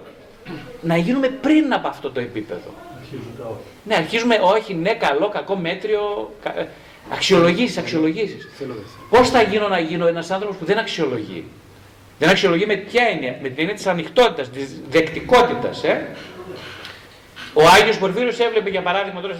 Να 0.82 0.98
γίνουμε 0.98 1.28
πριν 1.28 1.74
από 1.74 1.88
αυτό 1.88 2.12
το 2.12 2.20
επίπεδο. 2.20 2.70
Αρχίζουν 3.00 3.34
τα 3.38 3.44
όχι. 3.46 3.64
Ναι, 3.84 3.96
αρχίζουμε, 3.96 4.40
όχι, 4.42 4.74
ναι, 4.74 4.94
καλό, 4.94 5.30
κακό, 5.30 5.56
μέτριο. 5.56 6.32
κα- 6.44 6.68
Αξιολογήσεις, 7.14 7.78
αξιολογήσεις. 7.78 8.50
Πώς 9.10 9.30
θα 9.30 9.42
γίνω 9.42 9.68
να 9.68 9.80
γίνω 9.80 10.08
ένας 10.08 10.32
άνθρωπος 10.32 10.58
που 10.58 10.66
δεν 10.66 10.78
αξιολογεί; 10.78 11.46
Δεν 12.20 12.30
αξιολογεί 12.30 12.66
με 12.66 12.76
ποια 12.76 13.04
έννοια, 13.12 13.38
με 13.42 13.48
την 13.48 13.56
έννοια 13.60 13.76
της 13.76 13.88
ανοιχτότητας, 13.88 14.50
της 14.50 14.82
δεκτικότητας. 14.90 15.84
Ε; 15.84 16.16
Ο 17.54 17.62
Άγιος 17.80 17.98
Πορφύριος 17.98 18.40
έβλεπε 18.40 18.70
για 18.70 18.82
παράδειγμα, 18.82 19.22
τώρα 19.22 19.36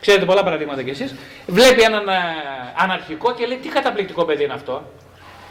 ξέρετε 0.00 0.24
πολλά 0.24 0.42
παραδείγματα 0.42 0.82
κι 0.82 0.90
εσείς, 0.90 1.14
βλέπει 1.46 1.82
έναν 1.82 2.08
ε, 2.08 2.12
αναρχικό 2.76 3.34
και 3.34 3.46
λέει 3.46 3.56
τι 3.56 3.68
καταπληκτικό 3.68 4.24
παιδί 4.24 4.44
είναι 4.44 4.52
αυτό. 4.52 4.82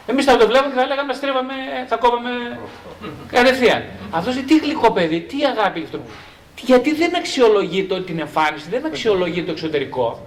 Εμείς 0.06 0.24
θα 0.24 0.36
το 0.36 0.46
βλέπουμε 0.46 0.74
και 0.74 0.80
θα 0.80 0.86
λέγαμε, 0.86 1.12
στρίβαμε, 1.12 1.54
θα 1.88 1.96
κόβαμε 1.96 2.58
κατευθείαν. 3.32 3.82
Αυτός 4.10 4.34
λέει 4.34 4.44
τι 4.44 4.58
γλυκό 4.58 4.90
παιδί, 4.92 5.20
τι 5.20 5.36
αγάπη 5.44 5.82
αυτό. 5.84 6.00
Γιατί 6.60 6.94
δεν 6.94 7.16
αξιολογεί 7.16 7.84
το, 7.84 8.02
την 8.02 8.18
εμφάνιση, 8.18 8.68
δεν 8.70 8.86
αξιολογεί 8.86 9.42
το 9.42 9.50
εξωτερικό. 9.50 10.26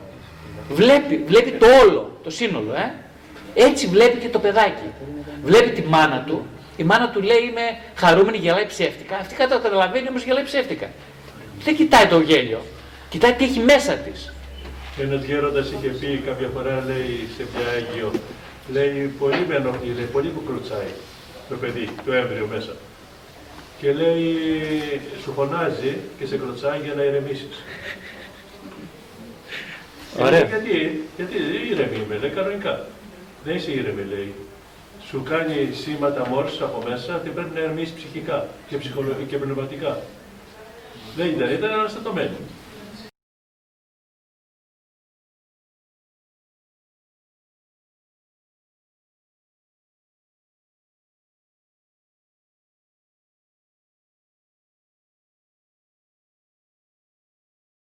Βλέπει, 0.70 1.24
βλέπει 1.28 1.52
το 1.52 1.66
όλο, 1.84 2.20
το 2.24 2.30
σύνολο. 2.30 2.74
Ε; 2.74 2.94
Έτσι 3.54 3.88
βλέπει 3.88 4.18
και 4.18 4.30
το 4.30 4.40
παιδάκι. 4.40 4.88
Βλέπει 5.44 5.70
τη 5.70 5.82
μάνα 5.82 6.24
του, 6.28 6.46
η 6.78 6.84
μάνα 6.84 7.10
του 7.10 7.22
λέει 7.22 7.38
είμαι 7.38 7.78
χαρούμενη, 7.96 8.38
γελάει 8.38 8.66
ψεύτικα. 8.66 9.18
Αυτή 9.18 9.36
κατά 9.36 9.58
καταλαβαίνει 9.58 10.08
όμως 10.10 10.24
γελάει 10.24 10.44
ψεύτικα. 10.44 10.90
Δεν 11.64 11.76
κοιτάει 11.76 12.06
το 12.06 12.20
γέλιο. 12.20 12.62
Κοιτάει 13.12 13.34
τι 13.34 13.44
έχει 13.44 13.60
μέσα 13.60 13.94
της. 13.94 14.34
Ένα 15.02 15.16
γέροντα 15.16 15.60
είχε 15.60 15.90
πει 16.00 16.22
κάποια 16.26 16.50
φορά, 16.54 16.84
λέει 16.88 17.28
σε 17.36 17.46
μια 17.56 17.68
Αγίο, 17.76 18.12
λέει 18.72 19.14
πολύ 19.20 19.46
με 19.48 19.56
ενοχλεί, 19.56 19.94
λέει 19.94 20.06
πολύ 20.06 20.28
που 20.28 20.44
κρουτσάει 20.44 20.92
το 21.50 21.56
παιδί, 21.56 21.90
το 22.06 22.14
έμβριο 22.14 22.48
μέσα. 22.54 22.74
Και 23.80 23.94
λέει, 23.94 24.36
σου 25.24 25.32
φωνάζει 25.34 25.98
και 26.20 26.26
σε 26.26 26.38
κρουτσάει 26.38 26.80
για 26.84 26.94
να 26.94 27.04
ηρεμήσεις. 27.04 27.64
Ωραία. 30.20 30.44
γιατί, 30.44 31.04
γιατί 31.16 31.36
ήρεμη 31.72 31.96
είμαι, 32.06 32.18
λέει 32.18 32.30
κανονικά. 32.30 32.86
Δεν 33.44 33.56
είσαι 33.56 33.72
ήρεμη, 33.72 34.04
λέει. 34.10 34.34
Σου 35.10 35.24
κάνει 35.24 35.70
σήματα 35.74 36.28
μόρφωση 36.28 36.64
από 36.64 36.84
μέσα 36.90 37.22
και 37.24 37.30
πρέπει 37.30 37.50
να 37.54 37.60
ηρεμήσεις 37.60 37.94
ψυχικά 37.94 38.48
και, 38.70 38.78
ψυχολο... 38.78 39.16
και 39.28 39.38
πνευματικά. 39.38 40.02
Δεν 41.16 41.28
ήταν, 41.28 41.50
ήταν 41.50 41.72
αναστατωμένη. 41.72 42.38